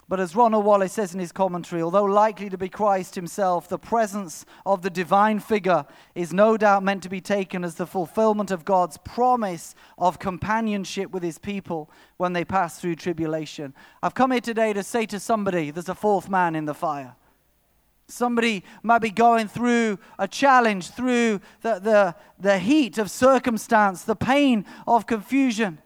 But 0.09 0.19
as 0.19 0.35
Ronald 0.35 0.65
Wallace 0.65 0.93
says 0.93 1.13
in 1.13 1.19
his 1.19 1.31
commentary, 1.31 1.81
although 1.81 2.03
likely 2.03 2.49
to 2.49 2.57
be 2.57 2.67
Christ 2.67 3.15
himself, 3.15 3.69
the 3.69 3.79
presence 3.79 4.45
of 4.65 4.81
the 4.81 4.89
divine 4.89 5.39
figure 5.39 5.85
is 6.13 6.33
no 6.33 6.57
doubt 6.57 6.83
meant 6.83 7.03
to 7.03 7.09
be 7.09 7.21
taken 7.21 7.63
as 7.63 7.75
the 7.75 7.87
fulfillment 7.87 8.51
of 8.51 8.65
God's 8.65 8.97
promise 8.97 9.75
of 9.97 10.19
companionship 10.19 11.11
with 11.11 11.23
his 11.23 11.37
people 11.37 11.89
when 12.17 12.33
they 12.33 12.43
pass 12.43 12.79
through 12.79 12.95
tribulation. 12.95 13.73
I've 14.01 14.13
come 14.13 14.31
here 14.31 14.41
today 14.41 14.73
to 14.73 14.83
say 14.83 15.05
to 15.05 15.19
somebody 15.19 15.71
there's 15.71 15.89
a 15.89 15.95
fourth 15.95 16.29
man 16.29 16.55
in 16.55 16.65
the 16.65 16.73
fire. 16.73 17.15
Somebody 18.09 18.65
might 18.83 18.99
be 19.01 19.09
going 19.09 19.47
through 19.47 19.97
a 20.19 20.27
challenge, 20.27 20.89
through 20.89 21.39
the, 21.61 21.79
the, 21.79 22.15
the 22.37 22.59
heat 22.59 22.97
of 22.97 23.09
circumstance, 23.09 24.03
the 24.03 24.15
pain 24.15 24.65
of 24.85 25.07
confusion 25.07 25.79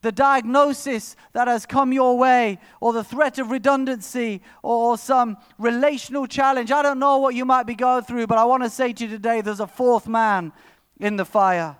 the 0.00 0.12
diagnosis 0.12 1.16
that 1.32 1.48
has 1.48 1.66
come 1.66 1.92
your 1.92 2.16
way, 2.16 2.58
or 2.80 2.92
the 2.92 3.02
threat 3.02 3.38
of 3.38 3.50
redundancy, 3.50 4.42
or, 4.62 4.96
some 4.96 5.36
relational 5.58 6.26
challenge. 6.26 6.70
I 6.70 6.82
don't 6.82 6.98
know 6.98 7.18
what 7.18 7.34
you 7.34 7.44
might 7.44 7.66
be 7.66 7.74
going 7.74 8.04
through, 8.04 8.26
but 8.26 8.38
I 8.38 8.44
want 8.44 8.62
to 8.62 8.70
say 8.70 8.92
to 8.92 9.04
you 9.04 9.10
today 9.10 9.40
there's 9.40 9.60
a 9.60 9.66
fourth 9.66 10.06
man 10.06 10.52
in 11.00 11.16
the 11.16 11.24
fire. 11.24 11.76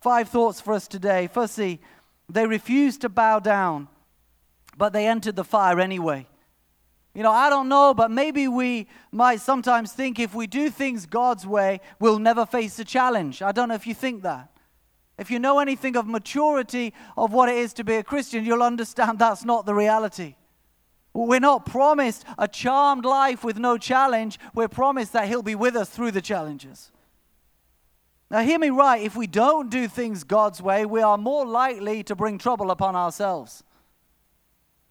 Five 0.00 0.28
thoughts 0.28 0.60
for 0.60 0.72
us 0.72 0.88
today. 0.88 1.28
Firstly, 1.32 1.80
they 2.28 2.46
refused 2.46 3.02
to 3.02 3.08
bow 3.08 3.38
down, 3.38 3.88
but 4.76 4.92
they 4.92 5.06
entered 5.06 5.36
the 5.36 5.44
fire 5.44 5.80
anyway. 5.80 6.26
You 7.14 7.22
know, 7.22 7.32
I 7.32 7.50
don't 7.50 7.68
know, 7.68 7.94
but 7.94 8.10
maybe 8.10 8.48
we 8.48 8.86
might 9.10 9.40
sometimes 9.40 9.92
think 9.92 10.20
if 10.20 10.34
we 10.34 10.46
do 10.46 10.70
things 10.70 11.04
God's 11.04 11.46
way, 11.46 11.80
we'll 11.98 12.18
never 12.18 12.46
face 12.46 12.78
a 12.78 12.84
challenge. 12.84 13.42
I 13.42 13.52
don't 13.52 13.68
know 13.68 13.74
if 13.74 13.86
you 13.86 13.94
think 13.94 14.22
that. 14.22 14.50
If 15.18 15.30
you 15.30 15.40
know 15.40 15.58
anything 15.58 15.96
of 15.96 16.06
maturity 16.06 16.94
of 17.16 17.32
what 17.32 17.48
it 17.48 17.56
is 17.56 17.72
to 17.74 17.84
be 17.84 17.96
a 17.96 18.04
Christian, 18.04 18.44
you'll 18.44 18.62
understand 18.62 19.18
that's 19.18 19.44
not 19.44 19.66
the 19.66 19.74
reality. 19.74 20.36
We're 21.12 21.40
not 21.40 21.66
promised 21.66 22.24
a 22.38 22.46
charmed 22.46 23.04
life 23.04 23.42
with 23.42 23.58
no 23.58 23.76
challenge. 23.76 24.38
We're 24.54 24.68
promised 24.68 25.12
that 25.14 25.26
He'll 25.26 25.42
be 25.42 25.56
with 25.56 25.74
us 25.74 25.88
through 25.88 26.12
the 26.12 26.22
challenges. 26.22 26.92
Now, 28.30 28.40
hear 28.40 28.58
me 28.58 28.70
right. 28.70 29.02
If 29.02 29.16
we 29.16 29.26
don't 29.26 29.70
do 29.70 29.88
things 29.88 30.22
God's 30.22 30.62
way, 30.62 30.84
we 30.84 31.02
are 31.02 31.18
more 31.18 31.46
likely 31.46 32.02
to 32.04 32.14
bring 32.14 32.38
trouble 32.38 32.70
upon 32.70 32.94
ourselves. 32.94 33.64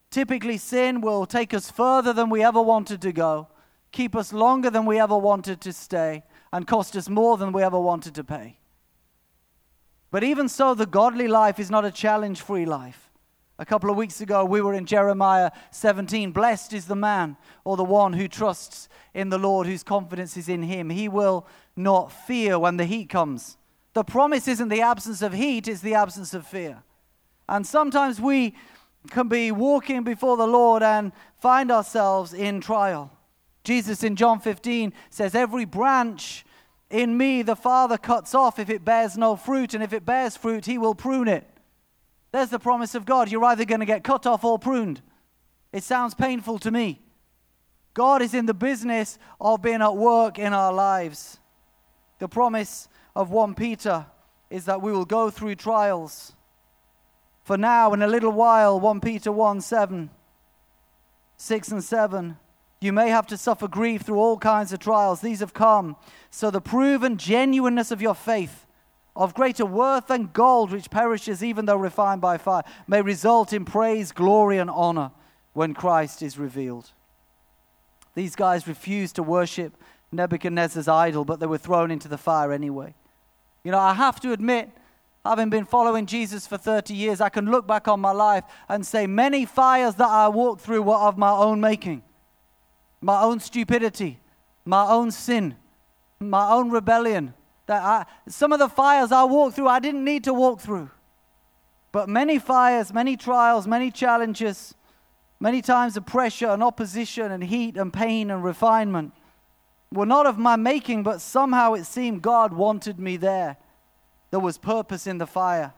Typically, 0.09 0.57
sin 0.57 1.01
will 1.01 1.25
take 1.25 1.53
us 1.53 1.69
further 1.69 2.11
than 2.11 2.29
we 2.29 2.43
ever 2.43 2.61
wanted 2.61 3.01
to 3.03 3.11
go, 3.11 3.47
keep 3.91 4.15
us 4.15 4.33
longer 4.33 4.69
than 4.69 4.85
we 4.85 4.99
ever 4.99 5.17
wanted 5.17 5.61
to 5.61 5.71
stay, 5.71 6.23
and 6.51 6.67
cost 6.67 6.95
us 6.95 7.07
more 7.07 7.37
than 7.37 7.51
we 7.51 7.61
ever 7.61 7.79
wanted 7.79 8.15
to 8.15 8.23
pay. 8.23 8.57
But 10.09 10.23
even 10.23 10.47
so, 10.47 10.73
the 10.73 10.85
godly 10.85 11.27
life 11.27 11.59
is 11.59 11.69
not 11.69 11.85
a 11.85 11.91
challenge 11.91 12.41
free 12.41 12.65
life. 12.65 13.09
A 13.59 13.65
couple 13.65 13.89
of 13.89 13.97
weeks 13.97 14.21
ago, 14.21 14.45
we 14.45 14.61
were 14.61 14.73
in 14.73 14.85
Jeremiah 14.85 15.51
17. 15.71 16.31
Blessed 16.31 16.73
is 16.73 16.85
the 16.85 16.95
man 16.95 17.37
or 17.63 17.75
the 17.75 17.83
one 17.83 18.13
who 18.13 18.27
trusts 18.27 18.87
in 19.13 19.29
the 19.29 19.39
Lord, 19.39 19.65
whose 19.65 19.83
confidence 19.83 20.37
is 20.37 20.47
in 20.47 20.61
him. 20.63 20.91
He 20.91 21.09
will 21.09 21.47
not 21.75 22.11
fear 22.11 22.59
when 22.59 22.77
the 22.77 22.85
heat 22.85 23.09
comes. 23.09 23.57
The 23.93 24.03
promise 24.03 24.47
isn't 24.47 24.69
the 24.69 24.81
absence 24.81 25.23
of 25.23 25.33
heat, 25.33 25.67
it's 25.67 25.81
the 25.81 25.95
absence 25.95 26.35
of 26.35 26.45
fear. 26.45 26.83
And 27.49 27.65
sometimes 27.65 28.21
we 28.21 28.53
can 29.09 29.27
be 29.27 29.51
walking 29.51 30.03
before 30.03 30.37
the 30.37 30.47
Lord 30.47 30.83
and 30.83 31.11
find 31.39 31.71
ourselves 31.71 32.33
in 32.33 32.61
trial. 32.61 33.11
Jesus 33.63 34.03
in 34.03 34.15
John 34.15 34.39
15 34.39 34.93
says, 35.09 35.33
Every 35.33 35.65
branch 35.65 36.45
in 36.89 37.17
me, 37.17 37.41
the 37.41 37.55
Father 37.55 37.97
cuts 37.97 38.33
off 38.33 38.59
if 38.59 38.69
it 38.69 38.85
bears 38.85 39.17
no 39.17 39.35
fruit, 39.35 39.73
and 39.73 39.83
if 39.83 39.93
it 39.93 40.05
bears 40.05 40.37
fruit, 40.37 40.65
He 40.65 40.77
will 40.77 40.95
prune 40.95 41.27
it. 41.27 41.45
There's 42.31 42.49
the 42.49 42.59
promise 42.59 42.95
of 42.95 43.05
God. 43.05 43.29
You're 43.31 43.43
either 43.45 43.65
going 43.65 43.79
to 43.79 43.85
get 43.85 44.03
cut 44.03 44.25
off 44.25 44.43
or 44.43 44.59
pruned. 44.59 45.01
It 45.73 45.83
sounds 45.83 46.13
painful 46.13 46.59
to 46.59 46.71
me. 46.71 47.01
God 47.93 48.21
is 48.21 48.33
in 48.33 48.45
the 48.45 48.53
business 48.53 49.17
of 49.41 49.61
being 49.61 49.81
at 49.81 49.95
work 49.95 50.37
in 50.37 50.53
our 50.53 50.71
lives. 50.71 51.39
The 52.19 52.27
promise 52.27 52.87
of 53.15 53.31
1 53.31 53.55
Peter 53.55 54.05
is 54.49 54.65
that 54.65 54.81
we 54.81 54.91
will 54.91 55.05
go 55.05 55.29
through 55.29 55.55
trials. 55.55 56.33
For 57.43 57.57
now, 57.57 57.93
in 57.93 58.01
a 58.01 58.07
little 58.07 58.31
while, 58.31 58.79
1 58.79 58.99
Peter 59.01 59.31
1 59.31 59.61
7, 59.61 60.09
6 61.37 61.67
and 61.69 61.83
7. 61.83 62.37
You 62.79 62.93
may 62.93 63.09
have 63.09 63.25
to 63.27 63.37
suffer 63.37 63.67
grief 63.67 64.03
through 64.03 64.19
all 64.19 64.37
kinds 64.37 64.71
of 64.71 64.79
trials. 64.79 65.21
These 65.21 65.39
have 65.39 65.53
come. 65.53 65.95
So 66.29 66.51
the 66.51 66.61
proven 66.61 67.17
genuineness 67.17 67.89
of 67.91 68.01
your 68.01 68.13
faith, 68.13 68.65
of 69.15 69.33
greater 69.33 69.65
worth 69.65 70.07
than 70.07 70.29
gold, 70.31 70.71
which 70.71 70.91
perishes 70.91 71.43
even 71.43 71.65
though 71.65 71.77
refined 71.77 72.21
by 72.21 72.37
fire, 72.37 72.63
may 72.87 73.01
result 73.01 73.51
in 73.51 73.65
praise, 73.65 74.11
glory, 74.11 74.59
and 74.59 74.69
honor 74.69 75.11
when 75.53 75.73
Christ 75.73 76.21
is 76.21 76.37
revealed. 76.37 76.91
These 78.13 78.35
guys 78.35 78.67
refused 78.67 79.15
to 79.15 79.23
worship 79.23 79.73
Nebuchadnezzar's 80.11 80.87
idol, 80.87 81.25
but 81.25 81.39
they 81.39 81.47
were 81.47 81.57
thrown 81.57 81.89
into 81.89 82.07
the 82.07 82.17
fire 82.17 82.51
anyway. 82.51 82.93
You 83.63 83.71
know, 83.71 83.79
I 83.79 83.95
have 83.95 84.19
to 84.21 84.33
admit, 84.33 84.69
having 85.25 85.49
been 85.49 85.65
following 85.65 86.05
Jesus 86.05 86.45
for 86.45 86.57
30 86.57 86.93
years, 86.93 87.21
I 87.21 87.29
can 87.29 87.49
look 87.49 87.65
back 87.67 87.87
on 87.87 87.99
my 87.99 88.11
life 88.11 88.43
and 88.69 88.85
say 88.85 89.07
many 89.07 89.45
fires 89.45 89.95
that 89.95 90.07
I 90.07 90.27
walked 90.29 90.61
through 90.61 90.83
were 90.83 90.95
of 90.95 91.17
my 91.17 91.31
own 91.31 91.59
making 91.59 92.03
my 93.07 93.21
own 93.21 93.39
stupidity, 93.39 94.19
my 94.65 94.85
own 94.85 95.11
sin, 95.11 95.55
my 96.19 96.51
own 96.51 96.69
rebellion. 96.69 97.33
That 97.67 97.81
I, 97.81 98.05
some 98.27 98.51
of 98.51 98.59
the 98.59 98.67
fires 98.67 99.13
I 99.13 99.23
walked 99.23 99.55
through, 99.55 99.69
I 99.69 99.79
didn't 99.79 100.03
need 100.03 100.25
to 100.25 100.33
walk 100.33 100.59
through. 100.59 100.89
But 101.93 102.09
many 102.09 102.37
fires, 102.37 102.93
many 102.93 103.15
trials, 103.15 103.65
many 103.65 103.91
challenges, 103.91 104.75
many 105.39 105.61
times 105.61 105.95
of 105.95 106.05
pressure 106.05 106.49
and 106.49 106.61
opposition 106.61 107.31
and 107.31 107.45
heat 107.45 107.77
and 107.77 107.93
pain 107.93 108.29
and 108.29 108.43
refinement 108.43 109.13
were 109.89 110.05
not 110.05 110.25
of 110.25 110.37
my 110.37 110.57
making, 110.57 111.03
but 111.03 111.21
somehow 111.21 111.75
it 111.75 111.85
seemed 111.85 112.21
God 112.21 112.51
wanted 112.51 112.99
me 112.99 113.15
there. 113.15 113.55
There 114.31 114.41
was 114.41 114.57
purpose 114.57 115.07
in 115.07 115.17
the 115.17 115.27
fire. 115.27 115.71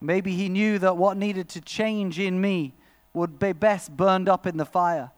Maybe 0.00 0.36
He 0.36 0.48
knew 0.48 0.78
that 0.78 0.96
what 0.96 1.16
needed 1.16 1.48
to 1.50 1.60
change 1.60 2.20
in 2.20 2.40
me 2.40 2.74
would 3.14 3.40
be 3.40 3.52
best 3.52 3.96
burned 3.96 4.28
up 4.28 4.46
in 4.46 4.58
the 4.58 4.64
fire. 4.64 5.10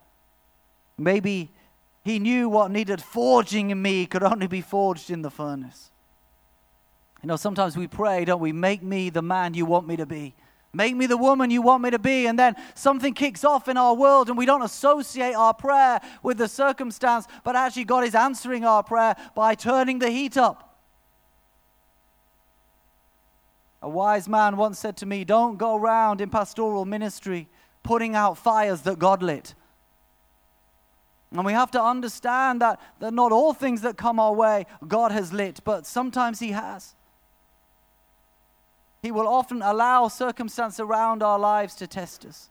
Maybe 0.98 1.50
he 2.04 2.18
knew 2.18 2.48
what 2.48 2.70
needed 2.70 3.02
forging 3.02 3.70
in 3.70 3.80
me 3.80 4.06
could 4.06 4.22
only 4.22 4.46
be 4.46 4.60
forged 4.60 5.10
in 5.10 5.22
the 5.22 5.30
furnace. 5.30 5.90
You 7.22 7.28
know, 7.28 7.36
sometimes 7.36 7.76
we 7.76 7.86
pray, 7.86 8.24
don't 8.24 8.40
we? 8.40 8.52
Make 8.52 8.82
me 8.82 9.08
the 9.08 9.22
man 9.22 9.54
you 9.54 9.64
want 9.64 9.86
me 9.86 9.96
to 9.96 10.06
be. 10.06 10.34
Make 10.74 10.96
me 10.96 11.06
the 11.06 11.16
woman 11.16 11.50
you 11.50 11.62
want 11.62 11.82
me 11.82 11.90
to 11.90 11.98
be. 11.98 12.26
And 12.26 12.38
then 12.38 12.56
something 12.74 13.14
kicks 13.14 13.44
off 13.44 13.68
in 13.68 13.76
our 13.76 13.94
world, 13.94 14.28
and 14.28 14.36
we 14.36 14.46
don't 14.46 14.62
associate 14.62 15.34
our 15.34 15.54
prayer 15.54 16.00
with 16.22 16.38
the 16.38 16.48
circumstance, 16.48 17.26
but 17.44 17.54
actually, 17.54 17.84
God 17.84 18.04
is 18.04 18.14
answering 18.14 18.64
our 18.64 18.82
prayer 18.82 19.14
by 19.34 19.54
turning 19.54 19.98
the 19.98 20.10
heat 20.10 20.36
up. 20.36 20.70
A 23.82 23.88
wise 23.88 24.28
man 24.28 24.56
once 24.56 24.78
said 24.78 24.96
to 24.98 25.06
me, 25.06 25.24
Don't 25.24 25.58
go 25.58 25.76
around 25.76 26.20
in 26.20 26.30
pastoral 26.30 26.84
ministry 26.84 27.48
putting 27.82 28.14
out 28.14 28.38
fires 28.38 28.82
that 28.82 28.98
God 28.98 29.22
lit. 29.22 29.54
And 31.32 31.44
we 31.46 31.52
have 31.52 31.70
to 31.70 31.82
understand 31.82 32.60
that, 32.60 32.80
that 33.00 33.14
not 33.14 33.32
all 33.32 33.54
things 33.54 33.80
that 33.82 33.96
come 33.96 34.20
our 34.20 34.34
way 34.34 34.66
God 34.86 35.12
has 35.12 35.32
lit, 35.32 35.60
but 35.64 35.86
sometimes 35.86 36.40
He 36.40 36.52
has. 36.52 36.94
He 39.02 39.10
will 39.10 39.26
often 39.26 39.62
allow 39.62 40.08
circumstance 40.08 40.78
around 40.78 41.22
our 41.22 41.38
lives 41.38 41.74
to 41.76 41.86
test 41.86 42.24
us. 42.26 42.50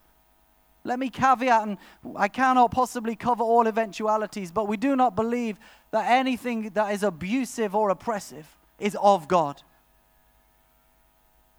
Let 0.83 0.97
me 0.97 1.09
caveat, 1.09 1.67
and 1.67 1.77
I 2.15 2.27
cannot 2.27 2.71
possibly 2.71 3.15
cover 3.15 3.43
all 3.43 3.67
eventualities, 3.67 4.51
but 4.51 4.67
we 4.67 4.77
do 4.77 4.95
not 4.95 5.15
believe 5.15 5.59
that 5.91 6.09
anything 6.09 6.71
that 6.73 6.91
is 6.91 7.03
abusive 7.03 7.75
or 7.75 7.91
oppressive 7.91 8.57
is 8.79 8.97
of 8.99 9.27
God. 9.27 9.61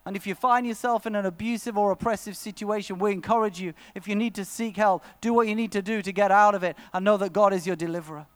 And 0.04 0.16
if 0.16 0.26
you 0.26 0.34
find 0.34 0.66
yourself 0.66 1.06
in 1.06 1.14
an 1.14 1.26
abusive 1.26 1.78
or 1.78 1.92
oppressive 1.92 2.36
situation, 2.36 2.98
we 2.98 3.12
encourage 3.12 3.60
you, 3.60 3.72
if 3.94 4.08
you 4.08 4.16
need 4.16 4.34
to 4.34 4.44
seek 4.44 4.76
help, 4.76 5.04
do 5.20 5.32
what 5.32 5.46
you 5.46 5.54
need 5.54 5.72
to 5.72 5.82
do 5.82 6.02
to 6.02 6.12
get 6.12 6.32
out 6.32 6.54
of 6.54 6.64
it 6.64 6.76
and 6.92 7.04
know 7.04 7.16
that 7.18 7.32
God 7.32 7.52
is 7.52 7.66
your 7.66 7.76
deliverer. 7.76 8.26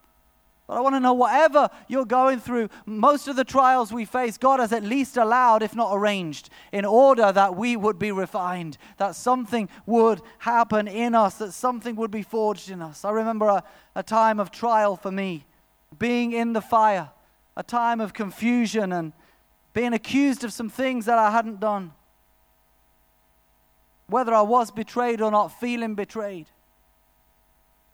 But 0.68 0.78
I 0.78 0.80
want 0.80 0.96
to 0.96 1.00
know 1.00 1.12
whatever 1.12 1.68
you're 1.87 2.04
going 2.04 2.40
through, 2.40 2.68
most 2.87 3.28
of 3.28 3.37
the 3.37 3.44
trials 3.44 3.92
we 3.92 4.04
face, 4.04 4.37
God 4.37 4.58
has 4.58 4.73
at 4.73 4.82
least 4.82 5.16
allowed, 5.16 5.62
if 5.62 5.76
not 5.76 5.94
arranged, 5.94 6.50
in 6.73 6.85
order 6.85 7.30
that 7.30 7.56
we 7.56 7.76
would 7.76 7.99
be 7.99 8.11
refined, 8.11 8.76
that 8.99 9.14
something 9.14 9.68
would 9.87 10.20
happen 10.38 10.88
in 10.88 11.14
us, 11.14 11.38
that 11.38 11.52
something 11.52 11.94
would 11.96 12.11
be 12.11 12.23
forged 12.23 12.70
in 12.70 12.82
us. 12.82 13.04
I 13.04 13.11
remember 13.11 13.46
a, 13.46 13.64
a 13.94 14.02
time 14.02 14.40
of 14.40 14.50
trial 14.50 14.96
for 14.96 15.12
me, 15.12 15.46
being 15.99 16.32
in 16.32 16.52
the 16.52 16.61
fire, 16.61 17.11
a 17.56 17.62
time 17.62 18.00
of 18.00 18.12
confusion 18.12 18.92
and 18.92 19.12
being 19.76 19.92
accused 19.92 20.42
of 20.42 20.54
some 20.54 20.71
things 20.71 21.04
that 21.04 21.18
I 21.18 21.30
hadn't 21.30 21.61
done. 21.61 21.92
Whether 24.06 24.33
I 24.33 24.40
was 24.40 24.71
betrayed 24.71 25.21
or 25.21 25.30
not, 25.30 25.49
feeling 25.49 25.95
betrayed. 25.95 26.47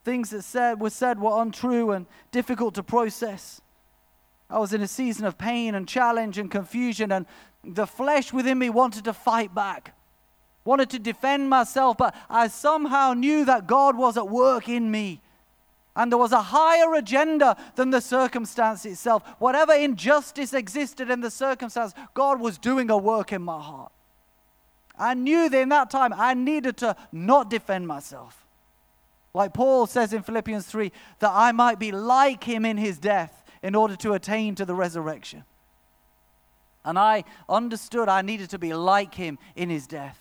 Things 0.05 0.31
that 0.31 0.43
said, 0.43 0.79
were 0.79 0.91
said 0.91 1.19
were 1.19 1.43
untrue 1.43 1.91
and 1.91 2.07
difficult 2.31 2.77
to 2.77 2.85
process. 2.85 3.61
I 4.49 4.61
was 4.61 4.73
in 4.73 4.81
a 4.81 4.87
season 4.87 5.25
of 5.25 5.37
pain 5.37 5.75
and 5.75 5.89
challenge 5.89 6.39
and 6.39 6.49
confusion, 6.49 7.11
and 7.11 7.27
the 7.65 7.89
flesh 7.89 8.33
within 8.33 8.61
me 8.61 8.71
wanted 8.71 9.03
to 9.07 9.13
fight 9.13 9.53
back, 9.53 9.97
wanted 10.65 10.89
to 10.91 11.01
defend 11.01 11.51
myself, 11.51 11.97
but 11.99 12.15
I 12.31 12.47
somehow 12.47 13.13
knew 13.13 13.45
that 13.47 13.67
God 13.67 13.97
was 13.97 14.17
at 14.17 14.29
work 14.29 14.69
in 14.69 14.89
me. 14.89 15.21
And 15.95 16.11
there 16.11 16.19
was 16.19 16.33
a 16.33 16.41
higher 16.41 16.95
agenda 16.95 17.57
than 17.77 17.91
the 17.91 18.01
circumstance 18.01 18.87
itself. 18.87 19.23
Whatever 19.39 19.75
injustice 19.75 20.55
existed 20.55 21.11
in 21.11 21.21
the 21.21 21.31
circumstance, 21.31 21.93
God 22.15 22.41
was 22.41 22.57
doing 22.57 22.89
a 22.89 22.97
work 22.97 23.33
in 23.33 23.43
my 23.43 23.61
heart. 23.61 23.93
I 24.99 25.15
knew 25.15 25.49
that 25.49 25.61
in 25.61 25.69
that 25.69 25.91
time 25.91 26.13
I 26.15 26.35
needed 26.35 26.79
to 26.79 26.97
not 27.13 27.51
defend 27.51 27.87
myself. 27.87 28.47
Like 29.35 29.55
Paul 29.55 29.87
says 29.87 30.13
in 30.13 30.23
Philippians 30.23 30.67
3, 30.67 30.93
that 31.19 31.31
I 31.33 31.53
might 31.53 31.79
be 31.79 31.93
like 31.93 32.45
him 32.45 32.65
in 32.65 32.77
his 32.77 32.99
death 32.99 33.45
in 33.63 33.75
order 33.75 33.97
to 33.97 34.13
attain 34.13 34.55
to 34.57 34.65
the 34.65 34.75
resurrection. 34.75 35.45
And 36.85 36.99
I 36.99 37.25
understood 37.49 38.09
I 38.09 38.23
needed 38.23 38.51
to 38.51 38.59
be 38.59 38.75
like 38.75 39.15
him 39.15 39.39
in 39.57 39.71
his 39.71 39.87
death, 39.87 40.19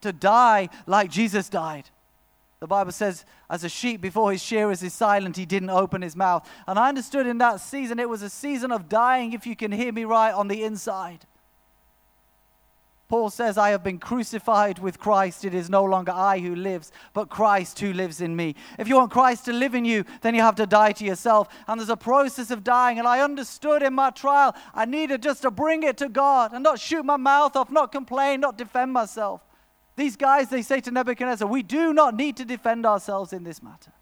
to 0.00 0.12
die 0.12 0.70
like 0.86 1.10
Jesus 1.10 1.48
died. 1.48 1.90
The 2.60 2.66
Bible 2.66 2.92
says, 2.92 3.24
as 3.50 3.64
a 3.64 3.68
sheep 3.68 4.00
before 4.00 4.32
his 4.32 4.42
shearers 4.42 4.82
is 4.82 4.94
silent, 4.94 5.36
he 5.36 5.44
didn't 5.44 5.70
open 5.70 6.02
his 6.02 6.16
mouth. 6.16 6.48
And 6.66 6.78
I 6.78 6.88
understood 6.88 7.26
in 7.26 7.38
that 7.38 7.60
season 7.60 7.98
it 7.98 8.08
was 8.08 8.22
a 8.22 8.30
season 8.30 8.72
of 8.72 8.88
dying, 8.88 9.32
if 9.32 9.46
you 9.46 9.54
can 9.54 9.72
hear 9.72 9.92
me 9.92 10.04
right, 10.04 10.32
on 10.32 10.48
the 10.48 10.62
inside. 10.62 11.26
Paul 13.06 13.28
says, 13.28 13.58
I 13.58 13.68
have 13.70 13.84
been 13.84 13.98
crucified 13.98 14.78
with 14.78 14.98
Christ. 14.98 15.44
It 15.44 15.54
is 15.54 15.68
no 15.68 15.84
longer 15.84 16.10
I 16.10 16.38
who 16.38 16.54
lives, 16.54 16.90
but 17.12 17.28
Christ 17.28 17.78
who 17.78 17.92
lives 17.92 18.22
in 18.22 18.34
me. 18.34 18.54
If 18.78 18.88
you 18.88 18.96
want 18.96 19.10
Christ 19.10 19.44
to 19.44 19.52
live 19.52 19.74
in 19.74 19.84
you, 19.84 20.04
then 20.22 20.34
you 20.34 20.40
have 20.40 20.56
to 20.56 20.66
die 20.66 20.92
to 20.92 21.04
yourself. 21.04 21.48
And 21.68 21.78
there's 21.78 21.90
a 21.90 21.96
process 21.96 22.50
of 22.50 22.64
dying. 22.64 22.98
And 22.98 23.06
I 23.06 23.20
understood 23.20 23.82
in 23.82 23.92
my 23.92 24.10
trial, 24.10 24.56
I 24.74 24.86
needed 24.86 25.22
just 25.22 25.42
to 25.42 25.50
bring 25.50 25.82
it 25.82 25.98
to 25.98 26.08
God 26.08 26.54
and 26.54 26.64
not 26.64 26.80
shoot 26.80 27.04
my 27.04 27.18
mouth 27.18 27.56
off, 27.56 27.70
not 27.70 27.92
complain, 27.92 28.40
not 28.40 28.56
defend 28.56 28.92
myself. 28.92 29.42
These 29.96 30.16
guys, 30.16 30.48
they 30.48 30.62
say 30.62 30.80
to 30.80 30.90
Nebuchadnezzar, 30.90 31.46
We 31.46 31.62
do 31.62 31.92
not 31.92 32.14
need 32.14 32.36
to 32.38 32.44
defend 32.44 32.84
ourselves 32.84 33.32
in 33.32 33.44
this 33.44 33.62
matter. 33.62 33.92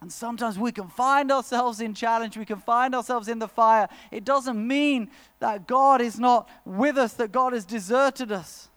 And 0.00 0.12
sometimes 0.12 0.58
we 0.58 0.70
can 0.70 0.88
find 0.88 1.32
ourselves 1.32 1.80
in 1.80 1.92
challenge, 1.92 2.36
we 2.36 2.44
can 2.44 2.60
find 2.60 2.94
ourselves 2.94 3.26
in 3.26 3.40
the 3.40 3.48
fire. 3.48 3.88
It 4.12 4.24
doesn't 4.24 4.64
mean 4.64 5.10
that 5.40 5.66
God 5.66 6.00
is 6.00 6.20
not 6.20 6.48
with 6.64 6.96
us, 6.96 7.14
that 7.14 7.32
God 7.32 7.52
has 7.52 7.64
deserted 7.64 8.30
us. 8.30 8.68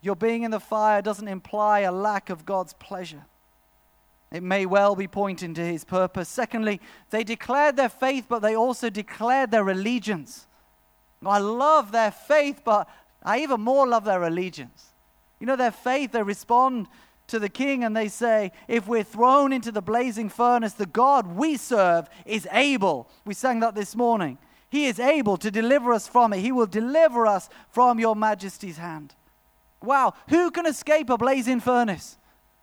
Your 0.00 0.16
being 0.16 0.42
in 0.42 0.50
the 0.50 0.60
fire 0.60 1.02
doesn't 1.02 1.28
imply 1.28 1.80
a 1.80 1.92
lack 1.92 2.30
of 2.30 2.44
God's 2.44 2.72
pleasure. 2.74 3.24
It 4.30 4.42
may 4.42 4.64
well 4.64 4.96
be 4.96 5.06
pointing 5.08 5.54
to 5.54 5.64
his 5.64 5.84
purpose. 5.84 6.28
Secondly, 6.28 6.80
they 7.10 7.22
declared 7.22 7.76
their 7.76 7.88
faith, 7.88 8.26
but 8.28 8.40
they 8.40 8.56
also 8.56 8.90
declared 8.90 9.50
their 9.50 9.68
allegiance. 9.68 10.46
I 11.24 11.38
love 11.38 11.92
their 11.92 12.10
faith, 12.10 12.62
but 12.64 12.88
I 13.24 13.40
even 13.40 13.60
more 13.60 13.86
love 13.86 14.04
their 14.04 14.22
allegiance. 14.22 14.92
You 15.40 15.46
know, 15.46 15.56
their 15.56 15.70
faith, 15.70 16.12
they 16.12 16.22
respond 16.22 16.86
to 17.28 17.38
the 17.38 17.48
king 17.48 17.82
and 17.84 17.96
they 17.96 18.08
say, 18.08 18.52
If 18.68 18.86
we're 18.86 19.02
thrown 19.02 19.52
into 19.52 19.72
the 19.72 19.82
blazing 19.82 20.28
furnace, 20.28 20.74
the 20.74 20.86
God 20.86 21.26
we 21.26 21.56
serve 21.56 22.08
is 22.26 22.46
able. 22.52 23.08
We 23.24 23.34
sang 23.34 23.60
that 23.60 23.74
this 23.74 23.96
morning. 23.96 24.38
He 24.70 24.86
is 24.86 24.98
able 24.98 25.36
to 25.38 25.50
deliver 25.50 25.92
us 25.92 26.08
from 26.08 26.32
it. 26.32 26.40
He 26.40 26.52
will 26.52 26.66
deliver 26.66 27.26
us 27.26 27.48
from 27.70 27.98
your 27.98 28.16
majesty's 28.16 28.78
hand. 28.78 29.14
Wow, 29.82 30.14
who 30.28 30.50
can 30.50 30.66
escape 30.66 31.10
a 31.10 31.18
blazing 31.18 31.60
furnace? 31.60 32.16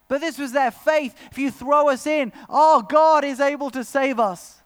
But 0.07 0.21
this 0.21 0.39
was 0.39 0.51
their 0.51 0.71
faith. 0.71 1.13
If 1.31 1.37
you 1.37 1.51
throw 1.51 1.89
us 1.89 2.07
in, 2.07 2.33
oh, 2.49 2.81
God 2.81 3.23
is 3.23 3.39
able 3.39 3.69
to 3.71 3.83
save 3.83 4.19
us. 4.19 4.61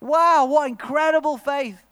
Wow, 0.00 0.46
what 0.46 0.68
incredible 0.68 1.38
faith. 1.38 1.82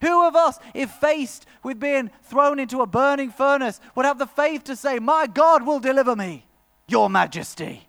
Who 0.00 0.26
of 0.26 0.36
us, 0.36 0.58
if 0.74 0.90
faced 0.90 1.46
with 1.62 1.80
being 1.80 2.10
thrown 2.24 2.58
into 2.58 2.82
a 2.82 2.86
burning 2.86 3.30
furnace, 3.30 3.80
would 3.94 4.04
have 4.04 4.18
the 4.18 4.26
faith 4.26 4.64
to 4.64 4.76
say, 4.76 4.98
My 4.98 5.26
God 5.26 5.66
will 5.66 5.80
deliver 5.80 6.14
me? 6.14 6.46
Your 6.86 7.08
Majesty. 7.08 7.88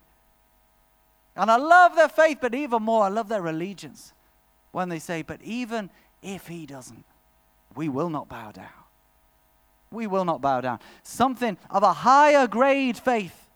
And 1.36 1.50
I 1.50 1.56
love 1.56 1.94
their 1.94 2.08
faith, 2.08 2.38
but 2.40 2.54
even 2.54 2.82
more, 2.82 3.04
I 3.04 3.08
love 3.08 3.28
their 3.28 3.46
allegiance 3.46 4.12
when 4.72 4.88
they 4.88 4.98
say, 4.98 5.22
But 5.22 5.42
even 5.42 5.90
if 6.22 6.46
he 6.46 6.66
doesn't, 6.66 7.04
we 7.76 7.88
will 7.88 8.10
not 8.10 8.28
bow 8.28 8.52
down. 8.52 8.66
We 9.90 10.06
will 10.06 10.24
not 10.24 10.40
bow 10.40 10.60
down. 10.60 10.80
Something 11.02 11.56
of 11.70 11.82
a 11.82 11.92
higher 11.92 12.46
grade 12.46 12.98
faith 12.98 13.48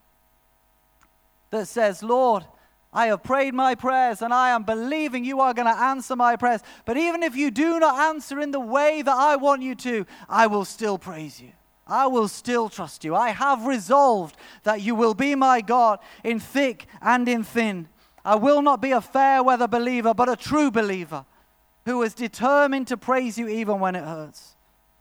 that 1.51 1.69
says, 1.69 2.03
Lord, 2.03 2.45
I 2.93 3.07
have 3.07 3.23
prayed 3.23 3.55
my 3.55 3.75
prayers 3.75 4.21
and 4.21 4.35
I 4.35 4.51
am 4.51 4.65
believing 4.65 5.25
you 5.25 5.41
are 5.41 5.55
going 5.55 5.67
to 5.67 5.83
answer 5.83 6.15
my 6.15 6.37
prayers. 6.37 6.61
But 6.85 6.99
even 6.99 7.23
if 7.23 7.35
you 7.35 7.51
do 7.51 7.81
not 7.81 7.99
answer 7.99 8.39
in 8.39 8.51
the 8.51 8.61
way 8.61 9.01
that 9.01 9.17
I 9.17 9.37
want 9.37 9.63
you 9.63 9.75
to, 9.77 10.07
I 10.29 10.47
will 10.47 10.67
still 10.67 10.99
praise 10.99 11.41
you. 11.41 11.53
I 11.87 12.07
will 12.07 12.29
still 12.29 12.69
trust 12.69 13.03
you. 13.03 13.15
I 13.15 13.31
have 13.31 13.67
resolved 13.67 14.37
that 14.63 14.83
you 14.83 14.95
will 14.95 15.15
be 15.15 15.35
my 15.35 15.63
God 15.63 16.01
in 16.23 16.39
thick 16.39 16.87
and 17.01 17.27
in 17.29 17.45
thin. 17.45 17.89
I 18.25 18.37
will 18.37 18.63
not 18.63 18.81
be 18.81 18.93
a 18.93 19.01
fair 19.01 19.43
weather 19.43 19.67
believer, 19.67 20.15
but 20.15 20.29
a 20.29 20.37
true 20.37 20.71
believer 20.71 21.25
who 21.85 22.03
is 22.03 22.15
determined 22.15 22.87
to 22.89 22.97
praise 22.97 23.39
you 23.39 23.49
even 23.49 23.81
when 23.81 23.97
it 23.97 24.05
hurts. 24.05 24.55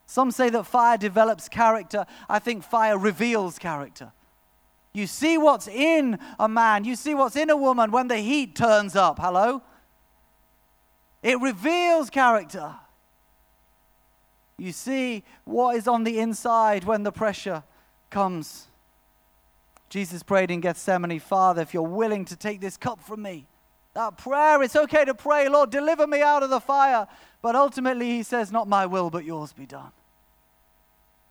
Some 0.05 0.31
say 0.31 0.49
that 0.49 0.65
fire 0.65 0.97
develops 0.97 1.47
character. 1.47 2.05
I 2.27 2.39
think 2.39 2.63
fire 2.63 2.97
reveals 2.97 3.59
character. 3.59 4.11
You 4.93 5.07
see 5.07 5.37
what's 5.37 5.67
in 5.67 6.19
a 6.39 6.49
man, 6.49 6.83
you 6.83 6.95
see 6.95 7.15
what's 7.15 7.35
in 7.35 7.49
a 7.49 7.57
woman 7.57 7.91
when 7.91 8.07
the 8.07 8.17
heat 8.17 8.55
turns 8.55 8.95
up. 8.95 9.19
Hello? 9.19 9.61
It 11.23 11.39
reveals 11.39 12.09
character. 12.09 12.75
You 14.57 14.71
see 14.71 15.23
what 15.45 15.75
is 15.75 15.87
on 15.87 16.03
the 16.03 16.19
inside 16.19 16.83
when 16.83 17.03
the 17.03 17.11
pressure 17.11 17.63
comes. 18.09 18.67
Jesus 19.89 20.23
prayed 20.23 20.51
in 20.51 20.61
Gethsemane, 20.61 21.19
Father, 21.19 21.61
if 21.61 21.73
you're 21.73 21.83
willing 21.83 22.25
to 22.25 22.35
take 22.35 22.61
this 22.61 22.77
cup 22.77 23.01
from 23.01 23.21
me. 23.21 23.47
That 23.93 24.17
prayer, 24.17 24.63
it's 24.63 24.75
okay 24.75 25.03
to 25.03 25.13
pray, 25.13 25.49
Lord, 25.49 25.69
deliver 25.69 26.07
me 26.07 26.21
out 26.21 26.43
of 26.43 26.49
the 26.49 26.61
fire. 26.61 27.07
But 27.41 27.55
ultimately, 27.55 28.09
he 28.11 28.23
says, 28.23 28.51
Not 28.51 28.67
my 28.67 28.85
will, 28.85 29.09
but 29.09 29.25
yours 29.25 29.51
be 29.51 29.65
done. 29.65 29.91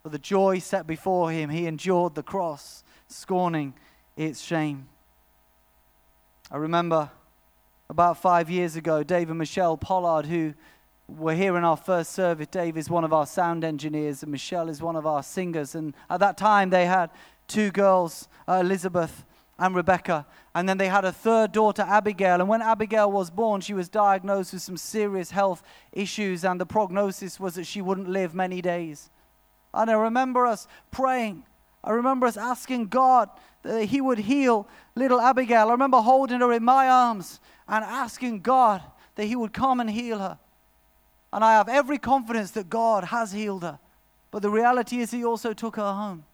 For 0.03 0.09
the 0.09 0.19
joy 0.19 0.59
set 0.59 0.85
before 0.85 1.31
him, 1.31 1.49
he 1.49 1.65
endured 1.65 2.15
the 2.15 2.23
cross, 2.23 2.83
scorning 3.11 3.73
its 4.15 4.41
shame. 4.41 4.87
I 6.49 6.57
remember 6.57 7.09
about 7.89 8.17
five 8.17 8.49
years 8.49 8.75
ago, 8.75 9.03
Dave 9.03 9.29
and 9.29 9.39
Michelle 9.39 9.77
Pollard, 9.77 10.25
who 10.25 10.53
we're 11.07 11.35
here 11.35 11.57
in 11.57 11.63
our 11.63 11.77
first 11.77 12.13
service. 12.13 12.47
Dave 12.47 12.77
is 12.77 12.89
one 12.89 13.03
of 13.03 13.13
our 13.13 13.25
sound 13.25 13.63
engineers, 13.63 14.23
and 14.23 14.31
Michelle 14.31 14.69
is 14.69 14.81
one 14.81 14.95
of 14.95 15.05
our 15.05 15.23
singers. 15.23 15.75
And 15.75 15.93
at 16.09 16.19
that 16.21 16.37
time, 16.37 16.69
they 16.69 16.85
had 16.85 17.09
two 17.47 17.71
girls, 17.71 18.29
uh, 18.47 18.61
Elizabeth 18.61 19.25
and 19.59 19.75
Rebecca. 19.75 20.25
And 20.55 20.67
then 20.67 20.77
they 20.77 20.87
had 20.87 21.05
a 21.05 21.11
third 21.11 21.51
daughter, 21.51 21.83
Abigail. 21.83 22.39
And 22.39 22.47
when 22.47 22.61
Abigail 22.61 23.11
was 23.11 23.29
born, 23.29 23.61
she 23.61 23.73
was 23.73 23.89
diagnosed 23.89 24.53
with 24.53 24.61
some 24.61 24.77
serious 24.77 25.31
health 25.31 25.63
issues, 25.91 26.43
and 26.43 26.59
the 26.59 26.65
prognosis 26.65 27.39
was 27.39 27.55
that 27.55 27.65
she 27.65 27.81
wouldn't 27.81 28.09
live 28.09 28.33
many 28.33 28.61
days. 28.61 29.09
And 29.73 29.89
I 29.89 29.93
remember 29.93 30.45
us 30.45 30.67
praying. 30.91 31.43
I 31.83 31.91
remember 31.91 32.27
us 32.27 32.37
asking 32.37 32.87
God 32.87 33.29
that 33.63 33.85
He 33.85 34.01
would 34.01 34.19
heal 34.19 34.67
little 34.95 35.19
Abigail. 35.19 35.69
I 35.69 35.71
remember 35.71 36.01
holding 36.01 36.41
her 36.41 36.51
in 36.51 36.63
my 36.63 36.87
arms 36.87 37.39
and 37.67 37.83
asking 37.83 38.41
God 38.41 38.81
that 39.15 39.25
He 39.25 39.35
would 39.35 39.53
come 39.53 39.79
and 39.79 39.89
heal 39.89 40.19
her. 40.19 40.37
And 41.33 41.43
I 41.43 41.53
have 41.53 41.69
every 41.69 41.97
confidence 41.97 42.51
that 42.51 42.69
God 42.69 43.05
has 43.05 43.31
healed 43.31 43.63
her. 43.63 43.79
But 44.31 44.41
the 44.41 44.49
reality 44.49 44.99
is, 44.99 45.11
He 45.11 45.25
also 45.25 45.53
took 45.53 45.75
her 45.75 45.93
home. 45.93 46.25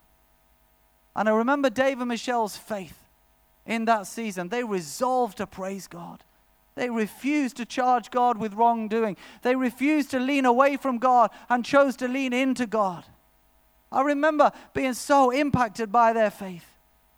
And 1.15 1.27
I 1.27 1.31
remember 1.31 1.69
Dave 1.69 1.99
and 1.99 2.09
Michelle's 2.09 2.57
faith 2.57 2.97
in 3.65 3.85
that 3.85 4.07
season. 4.07 4.49
They 4.49 4.63
resolved 4.63 5.37
to 5.37 5.47
praise 5.47 5.87
God. 5.87 6.23
They 6.75 6.91
refused 6.91 7.57
to 7.57 7.65
charge 7.65 8.11
God 8.11 8.37
with 8.37 8.53
wrongdoing. 8.53 9.17
They 9.41 9.55
refused 9.55 10.11
to 10.11 10.19
lean 10.19 10.45
away 10.45 10.77
from 10.77 10.99
God 10.99 11.31
and 11.49 11.65
chose 11.65 11.95
to 11.97 12.07
lean 12.07 12.33
into 12.33 12.67
God. 12.67 13.03
I 13.91 14.01
remember 14.01 14.51
being 14.73 14.93
so 14.93 15.31
impacted 15.31 15.91
by 15.91 16.13
their 16.13 16.31
faith. 16.31 16.65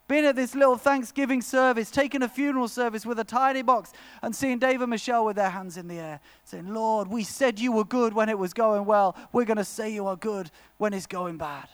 Being 0.07 0.25
at 0.25 0.35
this 0.35 0.55
little 0.55 0.77
Thanksgiving 0.77 1.41
service, 1.41 1.91
taking 1.91 2.23
a 2.23 2.29
funeral 2.29 2.67
service 2.67 3.05
with 3.05 3.19
a 3.19 3.23
tiny 3.23 3.61
box, 3.61 3.93
and 4.23 4.35
seeing 4.35 4.57
Dave 4.57 4.81
and 4.81 4.89
Michelle 4.89 5.23
with 5.23 5.35
their 5.35 5.51
hands 5.51 5.77
in 5.77 5.87
the 5.87 5.99
air, 5.99 6.19
saying, 6.45 6.73
Lord, 6.73 7.07
we 7.07 7.23
said 7.23 7.59
you 7.59 7.71
were 7.71 7.83
good 7.83 8.13
when 8.13 8.27
it 8.27 8.37
was 8.37 8.53
going 8.53 8.85
well. 8.85 9.15
We're 9.31 9.45
going 9.45 9.57
to 9.57 9.63
say 9.63 9.93
you 9.93 10.07
are 10.07 10.15
good 10.15 10.49
when 10.77 10.93
it's 10.93 11.05
going 11.05 11.37
bad. 11.37 11.67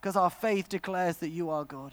Because 0.00 0.16
our 0.16 0.30
faith 0.30 0.70
declares 0.70 1.18
that 1.18 1.28
you 1.28 1.50
are 1.50 1.64
good. 1.64 1.92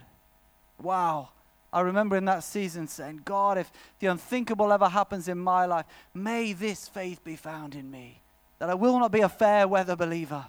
Wow. 0.82 1.30
I 1.74 1.82
remember 1.82 2.16
in 2.16 2.26
that 2.26 2.46
season 2.46 2.88
saying, 2.88 3.22
God, 3.26 3.58
if 3.58 3.70
the 4.00 4.08
unthinkable 4.08 4.72
ever 4.72 4.88
happens 4.88 5.28
in 5.28 5.40
my 5.40 5.66
life, 5.66 5.86
may 6.14 6.54
this 6.54 6.88
faith 6.88 7.22
be 7.24 7.36
found 7.36 7.76
in 7.76 7.92
me, 7.92 8.22
that 8.60 8.70
I 8.70 8.76
will 8.76 8.98
not 8.98 9.12
be 9.12 9.22
a 9.22 9.30
fair 9.30 9.68
weather 9.68 9.98
believer 9.98 10.46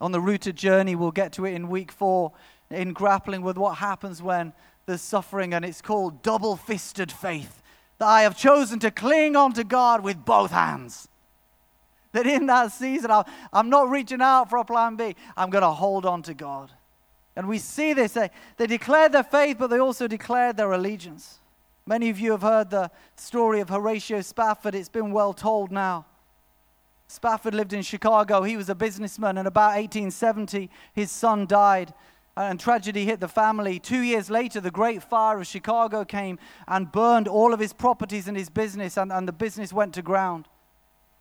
on 0.00 0.12
the 0.12 0.20
route 0.20 0.32
rooted 0.32 0.56
journey, 0.56 0.94
we'll 0.94 1.10
get 1.10 1.32
to 1.32 1.46
it 1.46 1.54
in 1.54 1.68
week 1.68 1.90
four, 1.90 2.32
in 2.70 2.92
grappling 2.92 3.42
with 3.42 3.56
what 3.56 3.78
happens 3.78 4.22
when 4.22 4.52
there's 4.86 5.00
suffering, 5.00 5.54
and 5.54 5.64
it's 5.64 5.82
called 5.82 6.22
double 6.22 6.56
fisted 6.56 7.10
faith. 7.10 7.62
That 7.98 8.06
I 8.06 8.22
have 8.22 8.36
chosen 8.36 8.78
to 8.80 8.90
cling 8.90 9.36
on 9.36 9.52
to 9.54 9.64
God 9.64 10.02
with 10.02 10.24
both 10.24 10.50
hands. 10.50 11.08
That 12.12 12.26
in 12.26 12.46
that 12.46 12.72
season, 12.72 13.10
I'm 13.52 13.70
not 13.70 13.90
reaching 13.90 14.20
out 14.20 14.50
for 14.50 14.58
a 14.58 14.64
plan 14.64 14.96
B, 14.96 15.16
I'm 15.36 15.50
going 15.50 15.62
to 15.62 15.70
hold 15.70 16.06
on 16.06 16.22
to 16.22 16.34
God. 16.34 16.70
And 17.34 17.48
we 17.48 17.58
see 17.58 17.92
this. 17.92 18.12
They, 18.12 18.30
they 18.56 18.66
declared 18.66 19.12
their 19.12 19.22
faith, 19.22 19.56
but 19.58 19.68
they 19.68 19.78
also 19.78 20.06
declared 20.06 20.56
their 20.56 20.72
allegiance. 20.72 21.40
Many 21.86 22.08
of 22.08 22.18
you 22.18 22.32
have 22.32 22.42
heard 22.42 22.70
the 22.70 22.90
story 23.14 23.60
of 23.60 23.68
Horatio 23.68 24.22
Spafford. 24.22 24.74
It's 24.74 24.88
been 24.88 25.12
well 25.12 25.32
told 25.32 25.70
now. 25.70 26.06
Spafford 27.08 27.54
lived 27.54 27.72
in 27.72 27.82
Chicago. 27.82 28.42
He 28.42 28.56
was 28.56 28.68
a 28.68 28.74
businessman, 28.74 29.38
and 29.38 29.46
about 29.46 29.76
1870, 29.76 30.68
his 30.92 31.10
son 31.10 31.46
died, 31.46 31.94
and 32.36 32.58
tragedy 32.60 33.04
hit 33.04 33.20
the 33.20 33.28
family. 33.28 33.78
Two 33.78 34.00
years 34.00 34.28
later, 34.28 34.60
the 34.60 34.70
Great 34.70 35.02
Fire 35.02 35.40
of 35.40 35.46
Chicago 35.46 36.04
came 36.04 36.38
and 36.66 36.92
burned 36.92 37.28
all 37.28 37.54
of 37.54 37.60
his 37.60 37.72
properties 37.72 38.28
and 38.28 38.36
his 38.36 38.50
business, 38.50 38.96
and, 38.96 39.12
and 39.12 39.26
the 39.26 39.32
business 39.32 39.72
went 39.72 39.94
to 39.94 40.02
ground. 40.02 40.48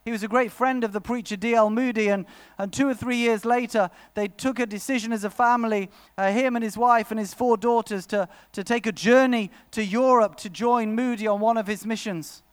He 0.04 0.12
was 0.12 0.22
a 0.22 0.28
great 0.28 0.52
friend 0.52 0.84
of 0.84 0.92
the 0.92 1.02
preacher 1.02 1.36
D.L. 1.36 1.72
Moody, 1.72 2.10
and, 2.10 2.26
and 2.60 2.72
two 2.72 2.88
or 2.88 2.94
three 2.94 3.18
years 3.18 3.44
later, 3.44 3.90
they 4.14 4.28
took 4.28 4.60
a 4.60 4.68
decision 4.68 5.12
as 5.12 5.24
a 5.24 5.32
family, 5.32 5.90
uh, 6.16 6.32
him 6.32 6.56
and 6.56 6.64
his 6.64 6.78
wife 6.78 7.10
and 7.10 7.20
his 7.20 7.34
four 7.34 7.58
daughters, 7.58 8.06
to, 8.08 8.30
to 8.52 8.64
take 8.64 8.86
a 8.86 8.92
journey 8.92 9.50
to 9.72 9.84
Europe 9.84 10.36
to 10.38 10.50
join 10.50 10.94
Moody 10.94 11.26
on 11.26 11.40
one 11.40 11.58
of 11.58 11.66
his 11.66 11.88
missions. 11.88 12.44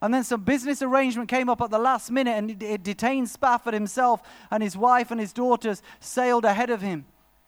And 0.00 0.14
then 0.14 0.22
some 0.22 0.42
business 0.42 0.80
arrangement 0.80 1.28
came 1.28 1.48
up 1.48 1.60
at 1.60 1.70
the 1.70 1.78
last 1.78 2.10
minute 2.10 2.32
and 2.32 2.62
it, 2.62 2.82
detained 2.82 3.28
Spafford 3.28 3.74
himself 3.74 4.22
and 4.50 4.62
his 4.62 4.76
wife 4.76 5.10
and 5.10 5.20
his 5.20 5.32
daughters 5.32 5.82
sailed 5.98 6.44
ahead 6.44 6.70
of 6.70 6.80
him. 6.80 7.04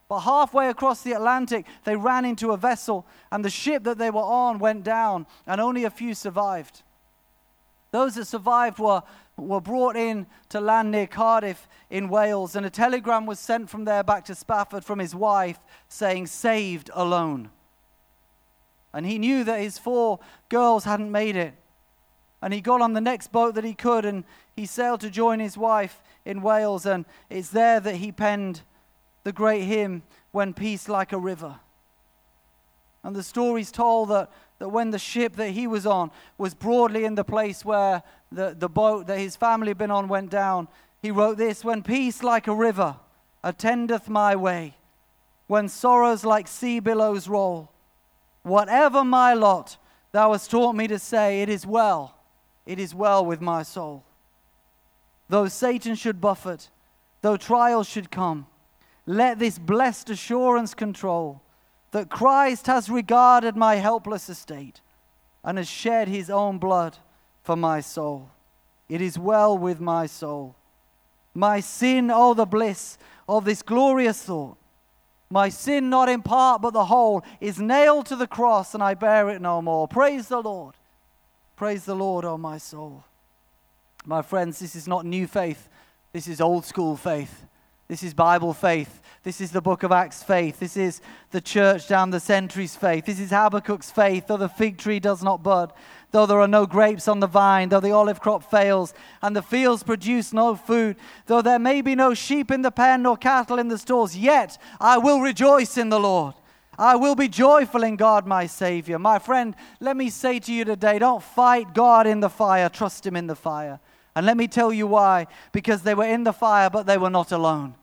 But 0.08 0.20
halfway 0.20 0.68
across 0.68 1.02
the 1.02 1.12
Atlantic, 1.12 1.66
they 1.84 1.94
ran 1.94 2.24
into 2.24 2.50
a 2.50 2.56
vessel 2.56 3.06
and 3.30 3.44
the 3.44 3.50
ship 3.50 3.84
that 3.84 3.98
they 3.98 4.10
were 4.10 4.20
on 4.20 4.58
went 4.58 4.82
down 4.82 5.26
and 5.46 5.60
only 5.60 5.84
a 5.84 5.90
few 5.90 6.14
survived. 6.14 6.82
Those 7.92 8.16
that 8.16 8.26
survived 8.26 8.78
were, 8.78 9.02
were 9.36 9.60
brought 9.60 9.96
in 9.96 10.26
to 10.48 10.60
land 10.60 10.90
near 10.90 11.06
Cardiff 11.06 11.68
in 11.90 12.08
Wales, 12.08 12.54
and 12.54 12.64
a 12.64 12.70
telegram 12.70 13.26
was 13.26 13.38
sent 13.40 13.68
from 13.68 13.84
there 13.84 14.04
back 14.04 14.24
to 14.26 14.34
Spafford 14.34 14.84
from 14.84 15.00
his 15.00 15.14
wife 15.14 15.58
saying, 15.88 16.26
Saved 16.26 16.90
alone. 16.94 17.50
And 18.92 19.06
he 19.06 19.18
knew 19.18 19.44
that 19.44 19.60
his 19.60 19.78
four 19.78 20.20
girls 20.48 20.84
hadn't 20.84 21.10
made 21.10 21.36
it. 21.36 21.54
And 22.42 22.54
he 22.54 22.60
got 22.60 22.80
on 22.80 22.94
the 22.94 23.00
next 23.00 23.32
boat 23.32 23.54
that 23.54 23.64
he 23.64 23.74
could 23.74 24.04
and 24.04 24.24
he 24.56 24.66
sailed 24.66 25.00
to 25.02 25.10
join 25.10 25.40
his 25.40 25.58
wife 25.58 26.00
in 26.24 26.42
Wales. 26.42 26.86
And 26.86 27.04
it's 27.28 27.50
there 27.50 27.80
that 27.80 27.96
he 27.96 28.12
penned 28.12 28.62
the 29.24 29.32
great 29.32 29.64
hymn, 29.64 30.02
When 30.32 30.54
Peace 30.54 30.88
Like 30.88 31.12
a 31.12 31.18
River. 31.18 31.56
And 33.02 33.14
the 33.14 33.22
story's 33.22 33.70
told 33.70 34.08
that, 34.10 34.30
that 34.58 34.70
when 34.70 34.90
the 34.90 34.98
ship 34.98 35.36
that 35.36 35.50
he 35.50 35.66
was 35.66 35.86
on 35.86 36.10
was 36.38 36.54
broadly 36.54 37.04
in 37.04 37.14
the 37.14 37.24
place 37.24 37.64
where 37.64 38.02
the, 38.32 38.54
the 38.58 38.68
boat 38.68 39.06
that 39.06 39.18
his 39.18 39.36
family 39.36 39.68
had 39.68 39.78
been 39.78 39.90
on 39.90 40.08
went 40.08 40.30
down, 40.30 40.68
he 41.02 41.10
wrote 41.10 41.36
this 41.36 41.64
When 41.64 41.82
peace 41.82 42.22
like 42.22 42.46
a 42.46 42.54
river 42.54 42.96
attendeth 43.44 44.08
my 44.08 44.36
way, 44.36 44.76
when 45.46 45.68
sorrows 45.68 46.24
like 46.24 46.46
sea 46.46 46.80
billows 46.80 47.28
roll, 47.28 47.70
whatever 48.42 49.04
my 49.04 49.34
lot, 49.34 49.76
thou 50.12 50.32
hast 50.32 50.50
taught 50.50 50.74
me 50.74 50.86
to 50.88 50.98
say, 50.98 51.42
It 51.42 51.48
is 51.50 51.66
well 51.66 52.14
it 52.70 52.78
is 52.78 52.94
well 52.94 53.26
with 53.26 53.40
my 53.40 53.64
soul. 53.64 54.04
Though 55.28 55.48
Satan 55.48 55.96
should 55.96 56.20
buffet, 56.20 56.68
though 57.20 57.36
trials 57.36 57.88
should 57.88 58.12
come, 58.12 58.46
let 59.06 59.40
this 59.40 59.58
blessed 59.58 60.08
assurance 60.08 60.72
control 60.72 61.42
that 61.90 62.10
Christ 62.10 62.68
has 62.68 62.88
regarded 62.88 63.56
my 63.56 63.74
helpless 63.74 64.28
estate 64.28 64.80
and 65.42 65.58
has 65.58 65.68
shed 65.68 66.06
his 66.06 66.30
own 66.30 66.58
blood 66.58 66.96
for 67.42 67.56
my 67.56 67.80
soul. 67.80 68.30
It 68.88 69.00
is 69.00 69.18
well 69.18 69.58
with 69.58 69.80
my 69.80 70.06
soul. 70.06 70.54
My 71.34 71.58
sin, 71.58 72.08
oh, 72.08 72.34
the 72.34 72.46
bliss 72.46 72.98
of 73.28 73.44
this 73.44 73.62
glorious 73.62 74.22
thought. 74.22 74.56
My 75.28 75.48
sin, 75.48 75.90
not 75.90 76.08
in 76.08 76.22
part 76.22 76.62
but 76.62 76.72
the 76.72 76.84
whole, 76.84 77.24
is 77.40 77.58
nailed 77.58 78.06
to 78.06 78.14
the 78.14 78.28
cross, 78.28 78.74
and 78.74 78.82
I 78.82 78.94
bear 78.94 79.28
it 79.28 79.42
no 79.42 79.60
more. 79.60 79.88
Praise 79.88 80.28
the 80.28 80.40
Lord. 80.40 80.76
Praise 81.60 81.84
the 81.84 81.94
Lord, 81.94 82.24
oh 82.24 82.38
my 82.38 82.56
soul. 82.56 83.04
My 84.06 84.22
friends, 84.22 84.60
this 84.60 84.74
is 84.74 84.88
not 84.88 85.04
new 85.04 85.26
faith, 85.26 85.68
this 86.10 86.26
is 86.26 86.40
old 86.40 86.64
school 86.64 86.96
faith. 86.96 87.44
This 87.86 88.02
is 88.02 88.14
Bible 88.14 88.54
faith. 88.54 89.02
This 89.24 89.42
is 89.42 89.52
the 89.52 89.60
book 89.60 89.82
of 89.82 89.92
Acts 89.92 90.22
faith. 90.22 90.58
This 90.58 90.78
is 90.78 91.02
the 91.32 91.40
church 91.42 91.86
down 91.86 92.08
the 92.08 92.18
centuries 92.18 92.76
faith. 92.76 93.04
This 93.04 93.20
is 93.20 93.30
Habakkuk's 93.30 93.90
faith. 93.90 94.28
Though 94.28 94.38
the 94.38 94.48
fig 94.48 94.78
tree 94.78 95.00
does 95.00 95.22
not 95.22 95.42
bud, 95.42 95.74
though 96.12 96.24
there 96.24 96.40
are 96.40 96.48
no 96.48 96.64
grapes 96.64 97.08
on 97.08 97.20
the 97.20 97.26
vine, 97.26 97.68
though 97.68 97.80
the 97.80 97.92
olive 97.92 98.20
crop 98.20 98.50
fails, 98.50 98.94
and 99.20 99.36
the 99.36 99.42
fields 99.42 99.82
produce 99.82 100.32
no 100.32 100.54
food, 100.54 100.96
though 101.26 101.42
there 101.42 101.58
may 101.58 101.82
be 101.82 101.94
no 101.94 102.14
sheep 102.14 102.50
in 102.50 102.62
the 102.62 102.70
pen 102.70 103.02
nor 103.02 103.18
cattle 103.18 103.58
in 103.58 103.68
the 103.68 103.76
stalls, 103.76 104.16
yet 104.16 104.56
I 104.80 104.96
will 104.96 105.20
rejoice 105.20 105.76
in 105.76 105.90
the 105.90 106.00
Lord. 106.00 106.34
I 106.80 106.96
will 106.96 107.14
be 107.14 107.28
joyful 107.28 107.82
in 107.82 107.96
God, 107.96 108.26
my 108.26 108.46
Savior. 108.46 108.98
My 108.98 109.18
friend, 109.18 109.54
let 109.80 109.98
me 109.98 110.08
say 110.08 110.38
to 110.38 110.50
you 110.52 110.64
today 110.64 110.98
don't 110.98 111.22
fight 111.22 111.74
God 111.74 112.06
in 112.06 112.20
the 112.20 112.30
fire, 112.30 112.70
trust 112.70 113.06
Him 113.06 113.16
in 113.16 113.26
the 113.26 113.36
fire. 113.36 113.78
And 114.16 114.24
let 114.24 114.38
me 114.38 114.48
tell 114.48 114.72
you 114.72 114.86
why. 114.86 115.26
Because 115.52 115.82
they 115.82 115.94
were 115.94 116.06
in 116.06 116.24
the 116.24 116.32
fire, 116.32 116.70
but 116.70 116.86
they 116.86 116.96
were 116.96 117.10
not 117.10 117.32
alone. 117.32 117.74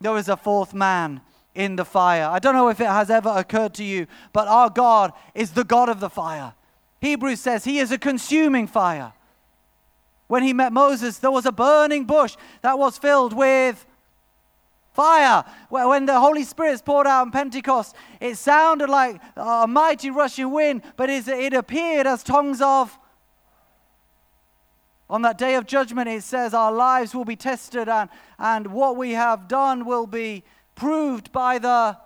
There 0.00 0.12
was 0.12 0.30
a 0.30 0.38
fourth 0.38 0.72
man 0.72 1.20
in 1.54 1.76
the 1.76 1.84
fire. 1.84 2.24
I 2.24 2.38
don't 2.38 2.54
know 2.54 2.70
if 2.70 2.80
it 2.80 2.86
has 2.86 3.10
ever 3.10 3.28
occurred 3.28 3.74
to 3.74 3.84
you, 3.84 4.06
but 4.32 4.48
our 4.48 4.70
God 4.70 5.12
is 5.34 5.50
the 5.50 5.64
God 5.64 5.90
of 5.90 6.00
the 6.00 6.10
fire. 6.10 6.54
Hebrews 7.02 7.40
says 7.40 7.64
He 7.64 7.78
is 7.78 7.92
a 7.92 7.98
consuming 7.98 8.66
fire. 8.66 9.12
When 10.28 10.42
He 10.42 10.54
met 10.54 10.72
Moses, 10.72 11.18
there 11.18 11.30
was 11.30 11.44
a 11.44 11.52
burning 11.52 12.04
bush 12.04 12.36
that 12.62 12.78
was 12.78 12.96
filled 12.96 13.34
with 13.34 13.84
fire. 14.96 15.44
When 15.68 16.06
the 16.06 16.18
Holy 16.18 16.42
Spirit 16.42 16.82
poured 16.84 17.06
out 17.06 17.20
on 17.20 17.30
Pentecost, 17.30 17.94
it 18.20 18.36
sounded 18.36 18.88
like 18.88 19.20
a 19.36 19.66
mighty 19.68 20.10
rushing 20.10 20.50
wind, 20.50 20.82
but 20.96 21.10
it 21.10 21.52
appeared 21.52 22.06
as 22.06 22.22
tongues 22.24 22.60
of. 22.62 22.98
On 25.08 25.22
that 25.22 25.38
day 25.38 25.54
of 25.54 25.66
judgment, 25.66 26.08
it 26.08 26.24
says 26.24 26.52
our 26.52 26.72
lives 26.72 27.14
will 27.14 27.24
be 27.24 27.36
tested 27.36 27.88
and, 27.88 28.10
and 28.38 28.66
what 28.72 28.96
we 28.96 29.12
have 29.12 29.46
done 29.46 29.84
will 29.84 30.06
be 30.06 30.42
proved 30.74 31.30
by 31.30 31.58
the. 31.58 31.96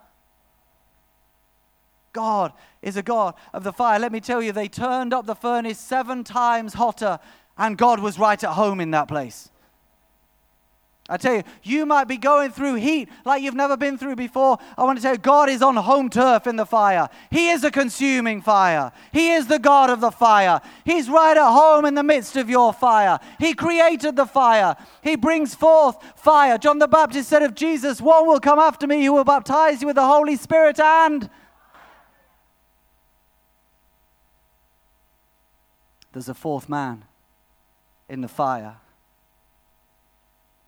God 2.12 2.52
is 2.82 2.96
a 2.96 3.02
God 3.02 3.34
of 3.54 3.62
the 3.62 3.72
fire. 3.72 4.00
Let 4.00 4.10
me 4.10 4.20
tell 4.20 4.42
you, 4.42 4.50
they 4.50 4.68
turned 4.68 5.14
up 5.14 5.26
the 5.26 5.36
furnace 5.36 5.78
seven 5.78 6.24
times 6.24 6.74
hotter, 6.74 7.20
and 7.56 7.78
God 7.78 8.00
was 8.00 8.18
right 8.18 8.42
at 8.42 8.50
home 8.50 8.80
in 8.80 8.90
that 8.90 9.06
place. 9.06 9.48
I 11.10 11.16
tell 11.16 11.34
you, 11.34 11.42
you 11.64 11.86
might 11.86 12.04
be 12.04 12.16
going 12.16 12.52
through 12.52 12.76
heat 12.76 13.08
like 13.24 13.42
you've 13.42 13.56
never 13.56 13.76
been 13.76 13.98
through 13.98 14.14
before. 14.14 14.58
I 14.78 14.84
want 14.84 14.96
to 14.96 15.02
tell 15.02 15.14
you, 15.14 15.18
God 15.18 15.48
is 15.48 15.60
on 15.60 15.74
home 15.74 16.08
turf 16.08 16.46
in 16.46 16.54
the 16.54 16.64
fire. 16.64 17.08
He 17.32 17.48
is 17.48 17.64
a 17.64 17.70
consuming 17.72 18.40
fire. 18.40 18.92
He 19.12 19.32
is 19.32 19.48
the 19.48 19.58
God 19.58 19.90
of 19.90 20.00
the 20.00 20.12
fire. 20.12 20.60
He's 20.84 21.10
right 21.10 21.36
at 21.36 21.50
home 21.50 21.84
in 21.84 21.96
the 21.96 22.04
midst 22.04 22.36
of 22.36 22.48
your 22.48 22.72
fire. 22.72 23.18
He 23.40 23.54
created 23.54 24.14
the 24.14 24.24
fire. 24.24 24.76
He 25.02 25.16
brings 25.16 25.52
forth 25.52 25.96
fire. 26.14 26.56
John 26.58 26.78
the 26.78 26.86
Baptist 26.86 27.28
said 27.28 27.42
of 27.42 27.56
Jesus, 27.56 28.00
One 28.00 28.28
will 28.28 28.38
come 28.38 28.60
after 28.60 28.86
me 28.86 29.04
who 29.04 29.12
will 29.12 29.24
baptize 29.24 29.80
you 29.80 29.88
with 29.88 29.96
the 29.96 30.06
Holy 30.06 30.36
Spirit 30.36 30.78
and. 30.78 31.28
There's 36.12 36.28
a 36.28 36.34
fourth 36.34 36.68
man 36.68 37.04
in 38.08 38.20
the 38.20 38.28
fire. 38.28 38.76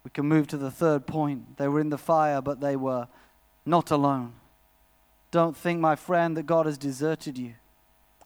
We 0.04 0.10
can 0.10 0.26
move 0.26 0.46
to 0.48 0.56
the 0.56 0.70
third 0.70 1.06
point. 1.06 1.56
They 1.58 1.68
were 1.68 1.80
in 1.80 1.90
the 1.90 1.98
fire, 1.98 2.40
but 2.40 2.60
they 2.60 2.76
were 2.76 3.08
not 3.64 3.90
alone. 3.90 4.34
Don't 5.30 5.56
think, 5.56 5.80
my 5.80 5.96
friend, 5.96 6.36
that 6.36 6.46
God 6.46 6.66
has 6.66 6.76
deserted 6.76 7.38
you. 7.38 7.54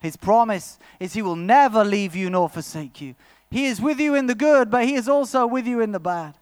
His 0.00 0.16
promise 0.16 0.78
is 1.00 1.12
He 1.12 1.22
will 1.22 1.36
never 1.36 1.84
leave 1.84 2.16
you 2.16 2.30
nor 2.30 2.48
forsake 2.48 3.00
you. 3.00 3.14
He 3.50 3.66
is 3.66 3.80
with 3.80 4.00
you 4.00 4.14
in 4.14 4.26
the 4.26 4.34
good, 4.34 4.70
but 4.70 4.84
He 4.84 4.94
is 4.94 5.08
also 5.08 5.46
with 5.46 5.66
you 5.66 5.80
in 5.80 5.92
the 5.92 6.00
bad. 6.00 6.36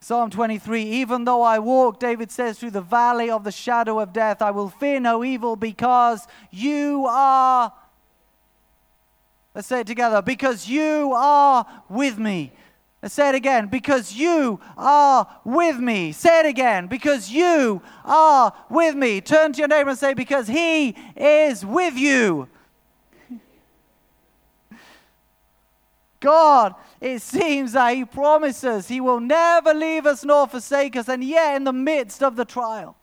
Psalm 0.00 0.30
23 0.30 0.82
Even 0.82 1.24
though 1.24 1.42
I 1.42 1.58
walk, 1.58 1.98
David 1.98 2.30
says, 2.30 2.58
through 2.58 2.72
the 2.72 2.80
valley 2.82 3.30
of 3.30 3.42
the 3.42 3.50
shadow 3.50 4.00
of 4.00 4.12
death, 4.12 4.42
I 4.42 4.50
will 4.50 4.68
fear 4.68 5.00
no 5.00 5.24
evil 5.24 5.56
because 5.56 6.26
you 6.50 7.06
are. 7.08 7.72
Let's 9.54 9.68
say 9.68 9.80
it 9.80 9.86
together. 9.86 10.20
Because 10.20 10.68
you 10.68 11.12
are 11.14 11.64
with 11.88 12.18
me. 12.18 12.52
Say 13.06 13.28
it 13.30 13.34
again. 13.34 13.66
Because 13.66 14.14
you 14.14 14.60
are 14.76 15.26
with 15.44 15.78
me. 15.78 16.12
Say 16.12 16.40
it 16.40 16.46
again. 16.46 16.86
Because 16.86 17.30
you 17.30 17.82
are 18.04 18.52
with 18.70 18.94
me. 18.94 19.20
Turn 19.20 19.52
to 19.52 19.58
your 19.58 19.68
neighbor 19.68 19.90
and 19.90 19.98
say, 19.98 20.14
Because 20.14 20.48
he 20.48 20.96
is 21.16 21.64
with 21.64 21.96
you. 21.96 22.48
God, 26.24 26.74
it 27.02 27.20
seems 27.20 27.72
that 27.72 27.94
He 27.94 28.06
promises 28.06 28.88
He 28.88 28.98
will 28.98 29.20
never 29.20 29.74
leave 29.74 30.06
us 30.06 30.24
nor 30.24 30.46
forsake 30.46 30.96
us. 30.96 31.06
And 31.06 31.22
yet, 31.22 31.56
in 31.56 31.64
the 31.64 31.72
midst 31.72 32.22
of 32.22 32.34
the 32.34 32.46
trial, 32.46 32.96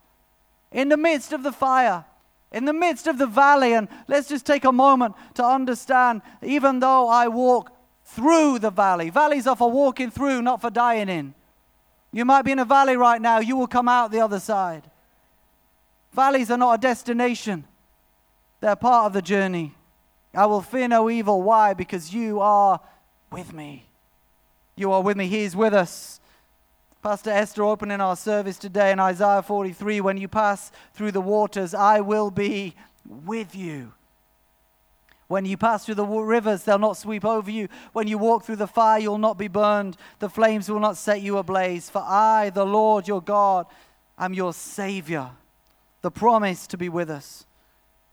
in 0.71 0.89
the 0.89 0.97
midst 0.97 1.31
of 1.31 1.43
the 1.43 1.51
fire, 1.51 2.03
in 2.51 2.65
the 2.65 2.73
midst 2.73 3.05
of 3.05 3.19
the 3.19 3.27
valley, 3.27 3.73
and 3.73 3.87
let's 4.07 4.27
just 4.27 4.45
take 4.45 4.65
a 4.65 4.71
moment 4.71 5.13
to 5.35 5.45
understand 5.45 6.23
even 6.41 6.79
though 6.79 7.07
I 7.07 7.27
walk 7.27 7.71
through 8.15 8.60
the 8.60 8.69
valley, 8.69 9.10
valleys 9.10 9.47
are 9.47 9.56
for 9.56 9.71
walking 9.71 10.12
through, 10.12 10.41
not 10.41 10.62
for 10.62 10.69
dying 10.69 11.10
in. 11.10 11.34
You 12.12 12.26
might 12.26 12.43
be 12.43 12.52
in 12.52 12.60
a 12.60 12.65
valley 12.65 12.97
right 12.97 13.21
now, 13.21 13.39
you 13.39 13.56
will 13.56 13.67
come 13.67 13.88
out 13.88 14.12
the 14.12 14.19
other 14.19 14.39
side. 14.39 14.89
Valleys 16.13 16.52
are 16.52 16.58
not 16.58 16.74
a 16.74 16.78
destination, 16.78 17.63
they're 18.60 18.76
part 18.76 19.06
of 19.08 19.13
the 19.13 19.21
journey. 19.21 19.76
I 20.34 20.45
will 20.45 20.62
fear 20.62 20.88
no 20.88 21.10
evil. 21.10 21.41
Why? 21.41 21.74
Because 21.74 22.13
you 22.13 22.39
are 22.39 22.80
with 23.32 23.54
me. 23.54 23.86
You 24.76 24.91
are 24.93 25.02
with 25.02 25.17
me. 25.17 25.28
He 25.28 25.41
is 25.41 25.56
with 25.56 25.74
us. 25.74 26.21
Pastor 27.04 27.32
Esther 27.32 27.63
opening 27.63 28.00
our 28.00 28.15
service 28.15 28.58
today 28.58 28.91
in 28.91 29.00
Isaiah 29.00 29.41
43 29.41 30.02
when 30.02 30.17
you 30.17 30.28
pass 30.28 30.71
through 30.93 31.12
the 31.12 31.21
waters, 31.21 31.74
I 31.74 32.00
will 32.00 32.32
be 32.32 32.76
with 33.06 33.56
you. 33.56 33.93
When 35.32 35.46
you 35.46 35.56
pass 35.56 35.86
through 35.86 35.96
the 35.96 36.06
rivers, 36.06 36.63
they'll 36.63 36.78
not 36.78 36.98
sweep 36.98 37.24
over 37.24 37.50
you. 37.50 37.70
When 37.94 38.06
you 38.06 38.17
walk 38.17 38.44
through 38.44 38.58
the 38.58 38.67
fire, 38.67 39.00
you'll 39.00 39.17
not 39.17 39.38
be 39.38 39.48
burned. 39.48 39.96
The 40.20 40.28
flames 40.28 40.70
will 40.70 40.82
not 40.82 40.98
set 40.98 41.22
you 41.22 41.38
ablaze. 41.38 41.89
For 41.89 42.04
I, 42.06 42.50
the 42.50 42.65
Lord 42.65 43.08
your 43.08 43.22
God, 43.22 43.65
am 44.20 44.34
your 44.34 44.52
Savior. 44.52 45.30
The 46.02 46.12
promise 46.12 46.67
to 46.67 46.78
be 46.78 46.89
with 46.89 47.10
us. 47.10 47.46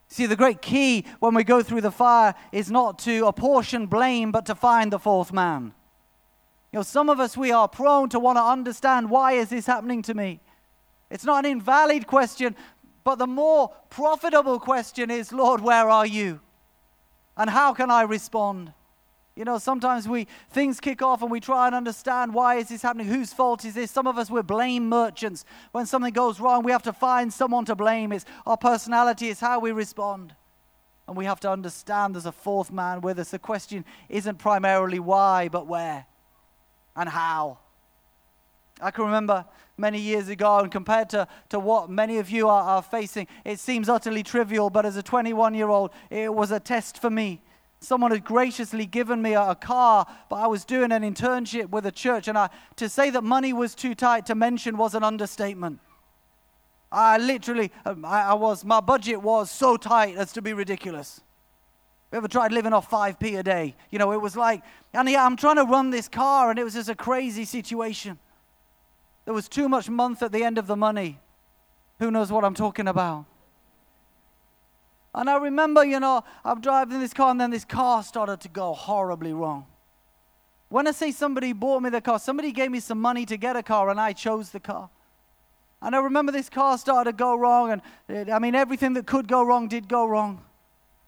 See, 0.06 0.26
the 0.26 0.36
great 0.36 0.62
key 0.62 1.06
when 1.18 1.34
we 1.34 1.42
go 1.42 1.60
through 1.60 1.80
the 1.80 1.90
fire 1.90 2.36
is 2.52 2.70
not 2.70 3.00
to 3.00 3.26
apportion 3.26 3.86
blame, 3.86 4.30
but 4.30 4.46
to 4.46 4.54
find 4.54 4.92
the 4.92 5.00
fourth 5.00 5.32
man. 5.32 5.74
You 6.70 6.78
know, 6.78 6.82
some 6.84 7.08
of 7.08 7.18
us, 7.18 7.36
we 7.36 7.50
are 7.50 7.66
prone 7.66 8.10
to 8.10 8.20
want 8.20 8.38
to 8.38 8.44
understand 8.44 9.10
why 9.10 9.32
is 9.32 9.48
this 9.48 9.66
happening 9.66 10.02
to 10.02 10.14
me? 10.14 10.38
It's 11.10 11.24
not 11.24 11.44
an 11.44 11.50
invalid 11.50 12.06
question, 12.06 12.54
but 13.02 13.18
the 13.18 13.26
more 13.26 13.72
profitable 13.90 14.60
question 14.60 15.10
is, 15.10 15.32
Lord, 15.32 15.60
where 15.60 15.88
are 15.88 16.06
you? 16.06 16.38
And 17.38 17.48
how 17.48 17.72
can 17.72 17.90
I 17.90 18.02
respond? 18.02 18.72
You 19.36 19.44
know, 19.44 19.58
sometimes 19.58 20.08
we 20.08 20.26
things 20.50 20.80
kick 20.80 21.00
off 21.00 21.22
and 21.22 21.30
we 21.30 21.38
try 21.38 21.66
and 21.66 21.74
understand 21.74 22.34
why 22.34 22.56
is 22.56 22.68
this 22.68 22.82
happening? 22.82 23.06
Whose 23.06 23.32
fault 23.32 23.64
is 23.64 23.74
this? 23.74 23.92
Some 23.92 24.08
of 24.08 24.18
us 24.18 24.28
we're 24.28 24.42
blame 24.42 24.88
merchants. 24.88 25.44
When 25.70 25.86
something 25.86 26.12
goes 26.12 26.40
wrong, 26.40 26.64
we 26.64 26.72
have 26.72 26.82
to 26.82 26.92
find 26.92 27.32
someone 27.32 27.64
to 27.66 27.76
blame. 27.76 28.10
It's 28.10 28.24
our 28.44 28.56
personality, 28.56 29.28
it's 29.28 29.38
how 29.38 29.60
we 29.60 29.70
respond. 29.70 30.34
And 31.06 31.16
we 31.16 31.24
have 31.24 31.38
to 31.40 31.50
understand 31.50 32.16
there's 32.16 32.26
a 32.26 32.32
fourth 32.32 32.72
man 32.72 33.00
with 33.00 33.20
us. 33.20 33.30
The 33.30 33.38
question 33.38 33.84
isn't 34.08 34.38
primarily 34.38 34.98
why, 34.98 35.48
but 35.48 35.68
where 35.68 36.04
and 36.96 37.08
how. 37.08 37.58
I 38.80 38.90
can 38.90 39.04
remember 39.04 39.44
many 39.78 40.00
years 40.00 40.28
ago, 40.28 40.58
and 40.58 40.70
compared 40.70 41.10
to, 41.10 41.28
to 41.50 41.58
what 41.58 41.88
many 41.88 42.18
of 42.18 42.30
you 42.30 42.48
are, 42.48 42.62
are 42.62 42.82
facing, 42.82 43.26
it 43.44 43.58
seems 43.58 43.88
utterly 43.88 44.22
trivial, 44.22 44.70
but 44.70 44.84
as 44.84 44.96
a 44.96 45.02
21 45.02 45.54
year 45.54 45.68
old, 45.68 45.90
it 46.10 46.32
was 46.32 46.50
a 46.50 46.60
test 46.60 47.00
for 47.00 47.10
me 47.10 47.40
Someone 47.80 48.10
had 48.10 48.24
graciously 48.24 48.86
given 48.86 49.22
me 49.22 49.34
a, 49.34 49.50
a, 49.50 49.54
car, 49.54 50.06
but 50.28 50.36
I 50.36 50.48
was 50.48 50.64
doing 50.64 50.90
an 50.90 51.02
internship 51.02 51.70
with 51.70 51.86
a 51.86 51.92
church, 51.92 52.26
and 52.26 52.36
I, 52.36 52.50
to 52.76 52.88
say 52.88 53.10
that 53.10 53.22
money 53.22 53.52
was 53.52 53.74
too 53.74 53.94
tight 53.94 54.26
to 54.26 54.34
mention 54.34 54.76
was 54.76 54.94
an 54.94 55.04
understatement. 55.04 55.78
I 56.90 57.18
literally, 57.18 57.70
um, 57.84 58.04
I, 58.04 58.22
I 58.22 58.34
was, 58.34 58.64
my 58.64 58.80
budget 58.80 59.22
was 59.22 59.50
so 59.50 59.76
tight 59.76 60.16
as 60.16 60.32
to 60.32 60.42
be 60.42 60.54
ridiculous. 60.54 61.20
You 62.10 62.18
ever 62.18 62.26
tried 62.26 62.50
living 62.50 62.72
off 62.72 62.90
5p 62.90 63.38
a 63.38 63.42
day? 63.44 63.76
You 63.90 64.00
know, 64.00 64.10
it 64.12 64.20
was 64.20 64.34
like, 64.34 64.62
and 64.92 65.08
yeah, 65.08 65.24
I'm 65.24 65.36
trying 65.36 65.56
to 65.56 65.64
run 65.64 65.90
this 65.90 66.08
car, 66.08 66.50
and 66.50 66.58
it 66.58 66.64
was 66.64 66.74
just 66.74 66.88
a 66.88 66.96
crazy 66.96 67.44
situation. 67.44 68.18
There 69.28 69.34
was 69.34 69.46
too 69.46 69.68
much 69.68 69.90
month 69.90 70.22
at 70.22 70.32
the 70.32 70.42
end 70.42 70.56
of 70.56 70.66
the 70.66 70.74
money. 70.74 71.20
Who 71.98 72.10
knows 72.10 72.32
what 72.32 72.46
I'm 72.46 72.54
talking 72.54 72.88
about? 72.88 73.26
And 75.14 75.28
I 75.28 75.36
remember, 75.36 75.84
you 75.84 76.00
know, 76.00 76.24
I'm 76.46 76.62
driving 76.62 76.98
this 76.98 77.12
car 77.12 77.32
and 77.32 77.38
then 77.38 77.50
this 77.50 77.66
car 77.66 78.02
started 78.02 78.40
to 78.40 78.48
go 78.48 78.72
horribly 78.72 79.34
wrong. 79.34 79.66
When 80.70 80.86
I 80.86 80.92
say 80.92 81.12
somebody 81.12 81.52
bought 81.52 81.82
me 81.82 81.90
the 81.90 82.00
car, 82.00 82.18
somebody 82.18 82.52
gave 82.52 82.70
me 82.70 82.80
some 82.80 83.02
money 83.02 83.26
to 83.26 83.36
get 83.36 83.54
a 83.54 83.62
car 83.62 83.90
and 83.90 84.00
I 84.00 84.14
chose 84.14 84.48
the 84.48 84.60
car. 84.60 84.88
And 85.82 85.94
I 85.94 85.98
remember 85.98 86.32
this 86.32 86.48
car 86.48 86.78
started 86.78 87.10
to 87.10 87.16
go 87.18 87.36
wrong, 87.36 87.70
and 87.72 87.82
it, 88.08 88.30
I 88.30 88.38
mean, 88.38 88.54
everything 88.54 88.94
that 88.94 89.06
could 89.06 89.28
go 89.28 89.42
wrong 89.42 89.68
did 89.68 89.90
go 89.90 90.06
wrong. 90.06 90.42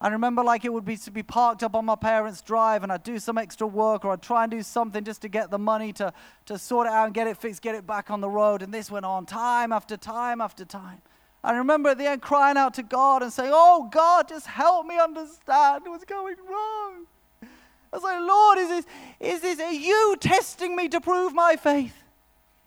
I 0.02 0.08
remember 0.08 0.42
like 0.42 0.64
it 0.64 0.72
would 0.72 0.86
be 0.86 0.96
to 0.96 1.10
be 1.10 1.22
parked 1.22 1.62
up 1.62 1.74
on 1.74 1.84
my 1.84 1.94
parents' 1.94 2.40
drive, 2.40 2.82
and 2.82 2.90
I'd 2.90 3.02
do 3.02 3.18
some 3.18 3.36
extra 3.36 3.66
work, 3.66 4.04
or 4.04 4.12
I'd 4.12 4.22
try 4.22 4.44
and 4.44 4.50
do 4.50 4.62
something 4.62 5.04
just 5.04 5.20
to 5.22 5.28
get 5.28 5.50
the 5.50 5.58
money 5.58 5.92
to, 5.94 6.12
to 6.46 6.58
sort 6.58 6.86
it 6.86 6.92
out 6.92 7.04
and 7.04 7.14
get 7.14 7.26
it 7.26 7.36
fixed, 7.36 7.60
get 7.60 7.74
it 7.74 7.86
back 7.86 8.10
on 8.10 8.22
the 8.22 8.28
road. 8.30 8.62
And 8.62 8.72
this 8.72 8.90
went 8.90 9.04
on 9.04 9.26
time 9.26 9.72
after 9.72 9.98
time 9.98 10.40
after 10.40 10.64
time. 10.64 11.02
I 11.44 11.52
remember 11.52 11.90
at 11.90 11.98
the 11.98 12.06
end 12.06 12.22
crying 12.22 12.56
out 12.56 12.74
to 12.74 12.82
God 12.82 13.22
and 13.22 13.32
saying, 13.32 13.50
Oh, 13.52 13.88
God, 13.92 14.28
just 14.28 14.46
help 14.46 14.86
me 14.86 14.98
understand 14.98 15.84
what's 15.86 16.04
going 16.04 16.36
wrong. 16.48 17.06
I 17.42 17.96
was 17.96 18.02
like, 18.02 18.20
Lord, 18.20 18.58
is 18.58 18.68
this, 18.68 18.84
is 19.18 19.40
this, 19.40 19.60
are 19.60 19.72
you 19.72 20.16
testing 20.20 20.76
me 20.76 20.88
to 20.88 21.00
prove 21.00 21.34
my 21.34 21.56
faith? 21.56 21.94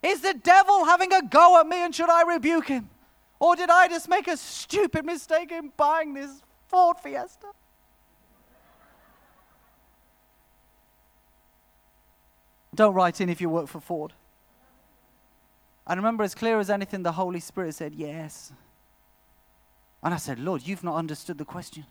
Is 0.02 0.20
the 0.20 0.34
devil 0.34 0.84
having 0.84 1.12
a 1.12 1.22
go 1.22 1.58
at 1.58 1.66
me 1.66 1.82
and 1.82 1.94
should 1.94 2.10
I 2.10 2.22
rebuke 2.22 2.68
him? 2.68 2.90
Or 3.40 3.56
did 3.56 3.70
I 3.70 3.88
just 3.88 4.08
make 4.08 4.28
a 4.28 4.36
stupid 4.36 5.04
mistake 5.04 5.50
in 5.50 5.72
buying 5.76 6.14
this 6.14 6.30
Ford 6.74 6.96
Fiesta? 6.98 7.46
Don't 12.74 12.94
write 12.94 13.20
in 13.20 13.28
if 13.28 13.40
you 13.40 13.48
work 13.48 13.68
for 13.68 13.78
Ford. 13.78 14.12
I 15.86 15.94
remember 15.94 16.24
as 16.24 16.34
clear 16.34 16.58
as 16.58 16.70
anything, 16.70 17.04
the 17.04 17.12
Holy 17.12 17.38
Spirit 17.38 17.76
said, 17.76 17.94
Yes. 17.94 18.52
And 20.02 20.12
I 20.12 20.16
said, 20.16 20.40
Lord, 20.40 20.66
you've 20.66 20.82
not 20.82 20.96
understood 20.96 21.38
the 21.38 21.44
question. 21.44 21.84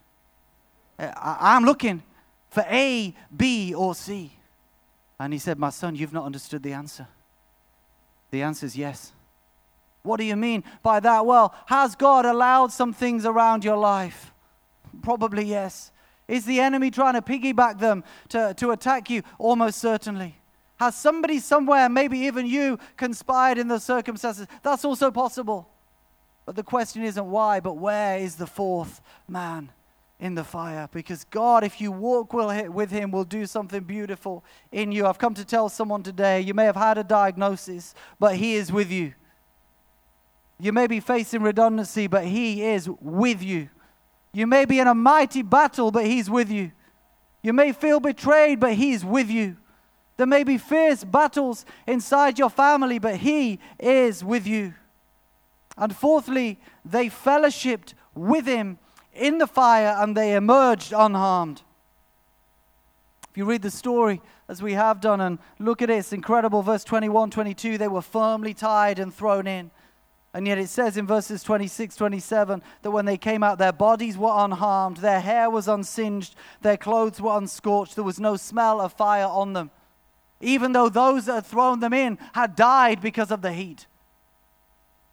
Uh, 1.00 1.14
I'm 1.16 1.64
looking 1.64 2.04
for 2.50 2.66
A, 2.68 3.16
B, 3.36 3.74
or 3.74 3.96
C. 3.96 4.34
And 5.18 5.32
he 5.32 5.40
said, 5.40 5.58
My 5.58 5.70
son, 5.70 5.96
you've 5.96 6.12
not 6.12 6.26
understood 6.26 6.62
the 6.62 6.74
answer. 6.74 7.08
The 8.32 8.42
answer 8.42 8.66
is 8.66 8.76
yes. 8.76 9.14
What 10.02 10.18
do 10.18 10.26
you 10.26 10.36
mean 10.36 10.66
by 10.82 11.00
that? 11.00 11.26
Well, 11.26 11.56
has 11.68 11.96
God 11.96 12.26
allowed 12.26 12.74
some 12.74 12.92
things 12.92 13.26
around 13.26 13.64
your 13.64 13.78
life? 13.78 14.33
Probably 15.02 15.46
yes. 15.46 15.92
Is 16.28 16.46
the 16.46 16.60
enemy 16.60 16.92
trying 16.92 17.14
to 17.16 17.22
piggyback 17.22 17.80
them 17.80 18.04
to, 18.30 18.54
to 18.56 18.72
attack 18.72 19.10
you? 19.10 19.24
Almost 19.38 19.80
certainly. 19.80 20.36
Has 20.78 20.96
somebody 20.96 21.40
somewhere, 21.40 21.90
maybe 21.90 22.20
even 22.20 22.46
you, 22.46 22.80
conspired 22.98 23.58
in 23.58 23.68
the 23.68 23.80
circumstances? 23.80 24.48
That's 24.64 24.86
also 24.86 25.12
possible. 25.12 25.70
But 26.46 26.56
the 26.56 26.64
question 26.64 27.04
isn't 27.04 27.26
why, 27.26 27.60
but 27.60 27.78
where 27.78 28.18
is 28.18 28.36
the 28.36 28.48
fourth 28.48 29.02
man 29.28 29.72
in 30.20 30.36
the 30.36 30.44
fire? 30.44 30.90
Because 30.92 31.24
God, 31.26 31.64
if 31.64 31.80
you 31.80 31.92
walk 31.92 32.34
with 32.34 32.92
Him, 32.92 33.12
will 33.12 33.24
do 33.24 33.46
something 33.46 33.84
beautiful 33.84 34.44
in 34.72 34.92
you. 34.92 35.06
I've 35.06 35.20
come 35.20 35.34
to 35.36 35.46
tell 35.46 35.70
someone 35.70 36.04
today 36.04 36.42
you 36.42 36.54
may 36.54 36.66
have 36.66 36.76
had 36.76 36.98
a 36.98 37.04
diagnosis, 37.04 37.94
but 38.20 38.36
He 38.36 38.56
is 38.56 38.72
with 38.72 38.92
you. 38.92 39.14
You 40.60 40.72
may 40.72 40.88
be 40.88 41.00
facing 41.00 41.44
redundancy, 41.44 42.08
but 42.08 42.26
He 42.26 42.64
is 42.64 42.90
with 43.02 43.42
you. 43.42 43.70
You 44.34 44.48
may 44.48 44.66
be 44.66 44.80
in 44.80 44.88
a 44.88 44.96
mighty 44.96 45.42
battle, 45.42 45.92
but 45.92 46.06
He's 46.06 46.30
with 46.30 46.50
you. 46.50 46.72
You 47.42 47.54
may 47.54 47.72
feel 47.72 48.00
betrayed, 48.00 48.60
but 48.60 48.74
He's 48.74 49.06
with 49.06 49.30
you. 49.30 49.58
There 50.18 50.28
may 50.28 50.44
be 50.44 50.58
fierce 50.58 51.04
battles 51.04 51.66
inside 51.88 52.40
your 52.40 52.50
family, 52.50 53.00
but 53.00 53.18
He 53.18 53.60
is 53.80 54.24
with 54.24 54.48
you. 54.48 54.74
And 55.78 55.96
fourthly, 55.96 56.60
they 56.86 57.08
fellowshipped 57.08 57.94
with 58.14 58.46
him 58.46 58.78
in 59.14 59.38
the 59.38 59.48
fire 59.48 59.96
and 60.00 60.16
they 60.16 60.36
emerged 60.36 60.94
unharmed. 60.96 61.64
If 63.32 63.38
you 63.38 63.46
read 63.46 63.64
the 63.64 63.72
story 63.72 64.22
as 64.48 64.62
we 64.62 64.74
have 64.74 65.02
done 65.02 65.20
and 65.20 65.40
look 65.58 65.82
at 65.82 65.90
it, 65.90 65.98
it's 65.98 66.14
incredible. 66.14 66.62
Verse 66.62 66.84
21, 66.84 67.32
22, 67.32 67.78
they 67.80 67.88
were 67.88 68.02
firmly 68.02 68.54
tied 68.54 69.00
and 69.00 69.14
thrown 69.14 69.48
in. 69.48 69.72
And 70.34 70.48
yet 70.48 70.58
it 70.58 70.70
says 70.70 70.98
in 70.98 71.06
verses 71.06 71.44
26, 71.44 71.96
27 71.96 72.64
that 72.82 72.92
when 72.92 73.06
they 73.06 73.18
came 73.18 73.44
out, 73.44 73.60
their 73.60 73.72
bodies 73.72 74.18
were 74.18 74.34
unharmed, 74.34 74.98
their 74.98 75.20
hair 75.20 75.50
was 75.50 75.68
unsinged, 75.68 76.36
their 76.62 76.78
clothes 76.78 77.22
were 77.22 77.38
unscorched, 77.38 77.96
there 77.96 78.04
was 78.04 78.20
no 78.20 78.36
smell 78.36 78.82
of 78.82 78.94
fire 78.94 79.28
on 79.28 79.54
them. 79.54 79.70
even 80.42 80.72
though 80.74 80.90
those 80.90 81.26
that 81.26 81.36
had 81.36 81.46
thrown 81.46 81.80
them 81.80 81.94
in 81.94 82.18
had 82.34 82.56
died 82.56 83.00
because 83.00 83.32
of 83.32 83.42
the 83.42 83.54
heat. 83.54 83.86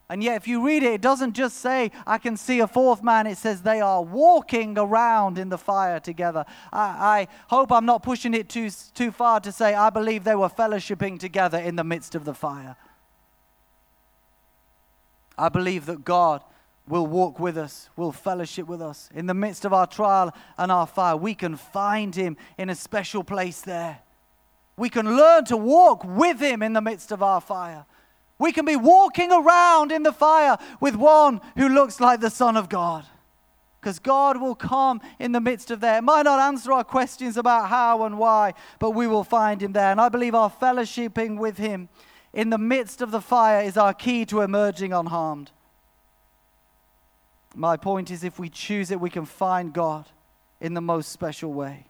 And 0.09 0.21
yet, 0.21 0.35
if 0.35 0.45
you 0.45 0.65
read 0.65 0.83
it, 0.83 0.95
it 0.95 1.01
doesn't 1.01 1.33
just 1.33 1.59
say, 1.59 1.89
I 2.05 2.17
can 2.17 2.35
see 2.35 2.59
a 2.59 2.67
fourth 2.67 3.01
man. 3.01 3.27
It 3.27 3.37
says 3.37 3.61
they 3.61 3.79
are 3.79 4.01
walking 4.03 4.77
around 4.77 5.37
in 5.37 5.47
the 5.47 5.57
fire 5.57 6.01
together. 6.01 6.43
I, 6.73 6.81
I, 6.81 7.27
hope 7.47 7.71
I'm 7.71 7.85
not 7.85 8.03
pushing 8.03 8.33
it 8.33 8.49
too, 8.49 8.69
too 8.93 9.11
far 9.11 9.39
to 9.39 9.53
say, 9.53 9.73
I 9.73 9.89
believe 9.89 10.25
they 10.25 10.35
were 10.35 10.49
fellowshipping 10.49 11.17
together 11.17 11.59
in 11.59 11.77
the 11.77 11.85
midst 11.85 12.13
of 12.13 12.25
the 12.25 12.33
fire. 12.33 12.75
I 15.37 15.49
believe 15.49 15.85
that 15.85 16.03
God 16.03 16.43
will 16.87 17.07
walk 17.07 17.39
with 17.39 17.57
us, 17.57 17.89
will 17.95 18.11
fellowship 18.11 18.67
with 18.67 18.81
us. 18.81 19.09
In 19.13 19.25
the 19.25 19.33
midst 19.33 19.65
of 19.65 19.73
our 19.73 19.87
trial 19.87 20.33
and 20.57 20.71
our 20.71 20.87
fire, 20.87 21.15
we 21.15 21.33
can 21.33 21.55
find 21.55 22.13
Him 22.13 22.37
in 22.57 22.69
a 22.69 22.75
special 22.75 23.23
place 23.23 23.61
there. 23.61 23.99
We 24.77 24.89
can 24.89 25.15
learn 25.15 25.45
to 25.45 25.57
walk 25.57 26.03
with 26.03 26.39
Him 26.39 26.61
in 26.61 26.73
the 26.73 26.81
midst 26.81 27.11
of 27.11 27.21
our 27.23 27.39
fire. 27.41 27.85
We 28.39 28.51
can 28.51 28.65
be 28.65 28.75
walking 28.75 29.31
around 29.31 29.91
in 29.91 30.03
the 30.03 30.11
fire 30.11 30.57
with 30.79 30.95
one 30.95 31.41
who 31.55 31.69
looks 31.69 31.99
like 31.99 32.19
the 32.19 32.29
Son 32.29 32.57
of 32.57 32.69
God. 32.69 33.05
Because 33.79 33.99
God 33.99 34.39
will 34.41 34.55
come 34.55 35.01
in 35.19 35.31
the 35.31 35.39
midst 35.39 35.71
of 35.71 35.79
there. 35.79 35.97
It 35.97 36.03
might 36.03 36.23
not 36.23 36.39
answer 36.39 36.71
our 36.71 36.83
questions 36.83 37.37
about 37.37 37.69
how 37.69 38.03
and 38.03 38.17
why, 38.17 38.53
but 38.79 38.91
we 38.91 39.07
will 39.07 39.23
find 39.23 39.61
Him 39.61 39.73
there. 39.73 39.91
And 39.91 40.01
I 40.01 40.09
believe 40.09 40.35
our 40.35 40.51
fellowshipping 40.51 41.37
with 41.37 41.57
Him 41.57 41.89
in 42.33 42.49
the 42.49 42.57
midst 42.57 43.01
of 43.01 43.11
the 43.11 43.21
fire 43.21 43.61
is 43.63 43.77
our 43.77 43.93
key 43.93 44.25
to 44.25 44.41
emerging 44.41 44.93
unharmed. 44.93 45.51
My 47.53 47.75
point 47.77 48.09
is 48.11 48.23
if 48.23 48.39
we 48.39 48.49
choose 48.49 48.91
it, 48.91 48.99
we 48.99 49.09
can 49.09 49.25
find 49.25 49.73
God 49.73 50.05
in 50.59 50.73
the 50.73 50.81
most 50.81 51.11
special 51.11 51.51
way. 51.51 51.87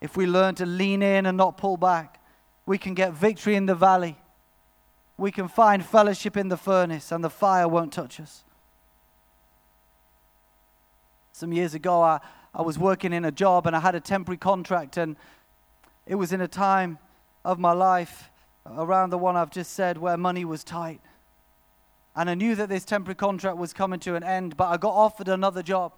If 0.00 0.16
we 0.16 0.26
learn 0.26 0.54
to 0.56 0.66
lean 0.66 1.02
in 1.02 1.26
and 1.26 1.36
not 1.36 1.56
pull 1.56 1.76
back, 1.76 2.20
we 2.66 2.76
can 2.76 2.94
get 2.94 3.12
victory 3.12 3.54
in 3.54 3.66
the 3.66 3.74
valley 3.74 4.18
we 5.22 5.30
can 5.30 5.46
find 5.46 5.86
fellowship 5.86 6.36
in 6.36 6.48
the 6.48 6.56
furnace 6.56 7.12
and 7.12 7.22
the 7.22 7.30
fire 7.30 7.68
won't 7.68 7.92
touch 7.92 8.18
us. 8.18 8.42
Some 11.30 11.52
years 11.52 11.74
ago, 11.74 12.02
I, 12.02 12.18
I 12.52 12.62
was 12.62 12.76
working 12.76 13.12
in 13.12 13.24
a 13.24 13.30
job 13.30 13.68
and 13.68 13.76
I 13.76 13.78
had 13.78 13.94
a 13.94 14.00
temporary 14.00 14.36
contract, 14.36 14.96
and 14.96 15.16
it 16.06 16.16
was 16.16 16.32
in 16.32 16.40
a 16.40 16.48
time 16.48 16.98
of 17.44 17.60
my 17.60 17.70
life 17.72 18.31
around 18.66 19.10
the 19.10 19.18
one 19.18 19.36
I've 19.36 19.50
just 19.50 19.72
said 19.72 19.98
where 19.98 20.16
money 20.16 20.44
was 20.44 20.64
tight. 20.64 21.00
And 22.14 22.28
I 22.28 22.34
knew 22.34 22.54
that 22.54 22.68
this 22.68 22.84
temporary 22.84 23.14
contract 23.14 23.56
was 23.56 23.72
coming 23.72 24.00
to 24.00 24.14
an 24.14 24.22
end, 24.22 24.56
but 24.56 24.68
I 24.68 24.76
got 24.76 24.92
offered 24.92 25.28
another 25.28 25.62
job. 25.62 25.92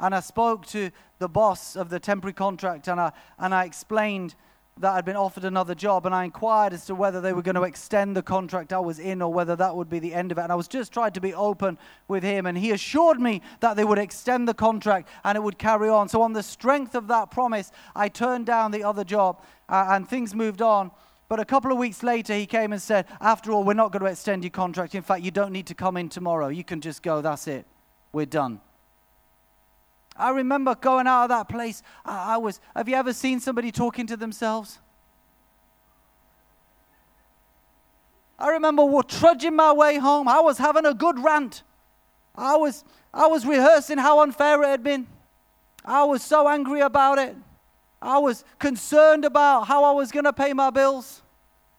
And 0.00 0.14
I 0.14 0.20
spoke 0.20 0.66
to 0.66 0.90
the 1.18 1.28
boss 1.28 1.76
of 1.76 1.90
the 1.90 2.00
temporary 2.00 2.32
contract 2.32 2.88
and 2.88 3.00
I, 3.00 3.12
and 3.38 3.54
I 3.54 3.64
explained 3.64 4.34
that 4.78 4.92
I'd 4.92 5.04
been 5.04 5.16
offered 5.16 5.44
another 5.44 5.74
job, 5.74 6.06
and 6.06 6.14
I 6.14 6.24
inquired 6.24 6.72
as 6.72 6.86
to 6.86 6.94
whether 6.94 7.20
they 7.20 7.32
were 7.32 7.42
going 7.42 7.56
to 7.56 7.62
extend 7.62 8.16
the 8.16 8.22
contract 8.22 8.72
I 8.72 8.78
was 8.78 8.98
in 8.98 9.20
or 9.20 9.32
whether 9.32 9.54
that 9.56 9.76
would 9.76 9.90
be 9.90 9.98
the 9.98 10.14
end 10.14 10.32
of 10.32 10.38
it. 10.38 10.42
And 10.42 10.52
I 10.52 10.54
was 10.54 10.66
just 10.66 10.92
trying 10.92 11.12
to 11.12 11.20
be 11.20 11.34
open 11.34 11.78
with 12.08 12.22
him, 12.22 12.46
and 12.46 12.56
he 12.56 12.70
assured 12.70 13.20
me 13.20 13.42
that 13.60 13.76
they 13.76 13.84
would 13.84 13.98
extend 13.98 14.48
the 14.48 14.54
contract 14.54 15.08
and 15.24 15.36
it 15.36 15.42
would 15.42 15.58
carry 15.58 15.90
on. 15.90 16.08
So, 16.08 16.22
on 16.22 16.32
the 16.32 16.42
strength 16.42 16.94
of 16.94 17.06
that 17.08 17.30
promise, 17.30 17.70
I 17.94 18.08
turned 18.08 18.46
down 18.46 18.70
the 18.70 18.82
other 18.82 19.04
job, 19.04 19.42
uh, 19.68 19.88
and 19.90 20.08
things 20.08 20.34
moved 20.34 20.62
on. 20.62 20.90
But 21.32 21.40
a 21.40 21.46
couple 21.46 21.72
of 21.72 21.78
weeks 21.78 22.02
later, 22.02 22.34
he 22.34 22.44
came 22.44 22.74
and 22.74 22.82
said, 22.82 23.06
After 23.18 23.52
all, 23.52 23.64
we're 23.64 23.72
not 23.72 23.90
going 23.90 24.02
to 24.02 24.10
extend 24.10 24.44
your 24.44 24.50
contract. 24.50 24.94
In 24.94 25.00
fact, 25.00 25.22
you 25.22 25.30
don't 25.30 25.50
need 25.50 25.66
to 25.68 25.74
come 25.74 25.96
in 25.96 26.10
tomorrow. 26.10 26.48
You 26.48 26.62
can 26.62 26.82
just 26.82 27.02
go. 27.02 27.22
That's 27.22 27.48
it. 27.48 27.64
We're 28.12 28.26
done. 28.26 28.60
I 30.14 30.28
remember 30.28 30.74
going 30.74 31.06
out 31.06 31.22
of 31.22 31.28
that 31.30 31.48
place. 31.48 31.82
I, 32.04 32.34
I 32.34 32.36
was, 32.36 32.60
have 32.76 32.86
you 32.86 32.96
ever 32.96 33.14
seen 33.14 33.40
somebody 33.40 33.72
talking 33.72 34.06
to 34.08 34.16
themselves? 34.18 34.78
I 38.38 38.50
remember 38.50 38.84
trudging 39.02 39.56
my 39.56 39.72
way 39.72 39.96
home. 39.96 40.28
I 40.28 40.40
was 40.40 40.58
having 40.58 40.84
a 40.84 40.92
good 40.92 41.18
rant. 41.18 41.62
I 42.36 42.56
was, 42.56 42.84
I 43.14 43.28
was 43.28 43.46
rehearsing 43.46 43.96
how 43.96 44.20
unfair 44.20 44.62
it 44.64 44.66
had 44.66 44.82
been. 44.82 45.06
I 45.82 46.04
was 46.04 46.22
so 46.22 46.46
angry 46.46 46.82
about 46.82 47.16
it. 47.16 47.34
I 48.02 48.18
was 48.18 48.44
concerned 48.58 49.24
about 49.24 49.62
how 49.62 49.84
I 49.84 49.92
was 49.92 50.12
going 50.12 50.24
to 50.24 50.32
pay 50.34 50.52
my 50.52 50.68
bills. 50.68 51.21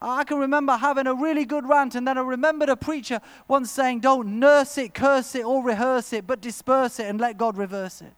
I 0.09 0.23
can 0.25 0.37
remember 0.37 0.75
having 0.75 1.07
a 1.07 1.13
really 1.13 1.45
good 1.45 1.67
rant, 1.67 1.95
and 1.95 2.07
then 2.07 2.17
I 2.17 2.21
remembered 2.21 2.69
a 2.69 2.75
preacher 2.75 3.21
once 3.47 3.71
saying, 3.71 4.01
Don't 4.01 4.39
nurse 4.39 4.77
it, 4.77 4.93
curse 4.93 5.33
it, 5.35 5.45
or 5.45 5.63
rehearse 5.63 6.11
it, 6.11 6.27
but 6.27 6.41
disperse 6.41 6.99
it 6.99 7.07
and 7.07 7.21
let 7.21 7.37
God 7.37 7.57
reverse 7.57 8.01
it. 8.01 8.13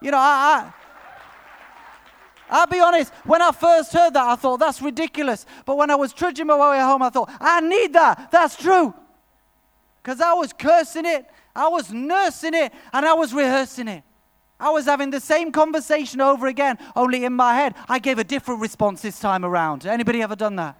You 0.00 0.10
know, 0.10 0.18
I, 0.18 0.72
I 0.72 0.72
I'll 2.50 2.66
be 2.66 2.80
honest, 2.80 3.12
when 3.24 3.40
I 3.40 3.52
first 3.52 3.92
heard 3.92 4.14
that, 4.14 4.24
I 4.24 4.34
thought, 4.34 4.58
that's 4.58 4.82
ridiculous. 4.82 5.46
But 5.64 5.76
when 5.76 5.88
I 5.88 5.94
was 5.94 6.12
trudging 6.12 6.48
my 6.48 6.58
way 6.58 6.80
home, 6.80 7.02
I 7.02 7.10
thought, 7.10 7.30
I 7.40 7.60
need 7.60 7.92
that. 7.92 8.30
That's 8.32 8.56
true. 8.56 8.92
Because 10.02 10.20
I 10.20 10.32
was 10.32 10.52
cursing 10.52 11.06
it, 11.06 11.26
I 11.54 11.68
was 11.68 11.92
nursing 11.92 12.54
it, 12.54 12.72
and 12.92 13.06
I 13.06 13.14
was 13.14 13.32
rehearsing 13.32 13.86
it. 13.86 14.02
I 14.60 14.70
was 14.70 14.84
having 14.84 15.10
the 15.10 15.20
same 15.20 15.50
conversation 15.50 16.20
over 16.20 16.46
again, 16.46 16.78
only 16.94 17.24
in 17.24 17.32
my 17.32 17.54
head. 17.54 17.74
I 17.88 17.98
gave 17.98 18.18
a 18.18 18.24
different 18.24 18.60
response 18.60 19.02
this 19.02 19.18
time 19.18 19.44
around. 19.44 19.86
Anybody 19.86 20.22
ever 20.22 20.36
done 20.36 20.56
that? 20.56 20.78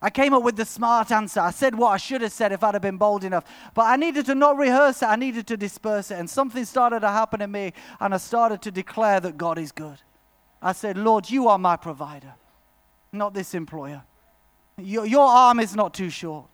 I 0.00 0.10
came 0.10 0.34
up 0.34 0.42
with 0.42 0.56
the 0.56 0.64
smart 0.64 1.10
answer. 1.10 1.40
I 1.40 1.50
said 1.50 1.74
what 1.74 1.88
I 1.88 1.96
should 1.96 2.20
have 2.20 2.32
said 2.32 2.52
if 2.52 2.62
I'd 2.62 2.74
have 2.74 2.82
been 2.82 2.98
bold 2.98 3.24
enough. 3.24 3.44
But 3.74 3.82
I 3.82 3.96
needed 3.96 4.26
to 4.26 4.34
not 4.34 4.56
rehearse 4.56 5.02
it, 5.02 5.06
I 5.06 5.16
needed 5.16 5.46
to 5.48 5.56
disperse 5.56 6.10
it. 6.10 6.18
And 6.18 6.28
something 6.28 6.64
started 6.64 7.00
to 7.00 7.08
happen 7.08 7.40
in 7.40 7.50
me, 7.50 7.72
and 8.00 8.14
I 8.14 8.18
started 8.18 8.62
to 8.62 8.70
declare 8.70 9.20
that 9.20 9.36
God 9.36 9.58
is 9.58 9.72
good. 9.72 9.98
I 10.60 10.72
said, 10.72 10.96
Lord, 10.98 11.30
you 11.30 11.48
are 11.48 11.58
my 11.58 11.76
provider, 11.76 12.34
not 13.12 13.34
this 13.34 13.54
employer. 13.54 14.02
Your, 14.78 15.06
your 15.06 15.26
arm 15.26 15.60
is 15.60 15.74
not 15.74 15.94
too 15.94 16.10
short. 16.10 16.46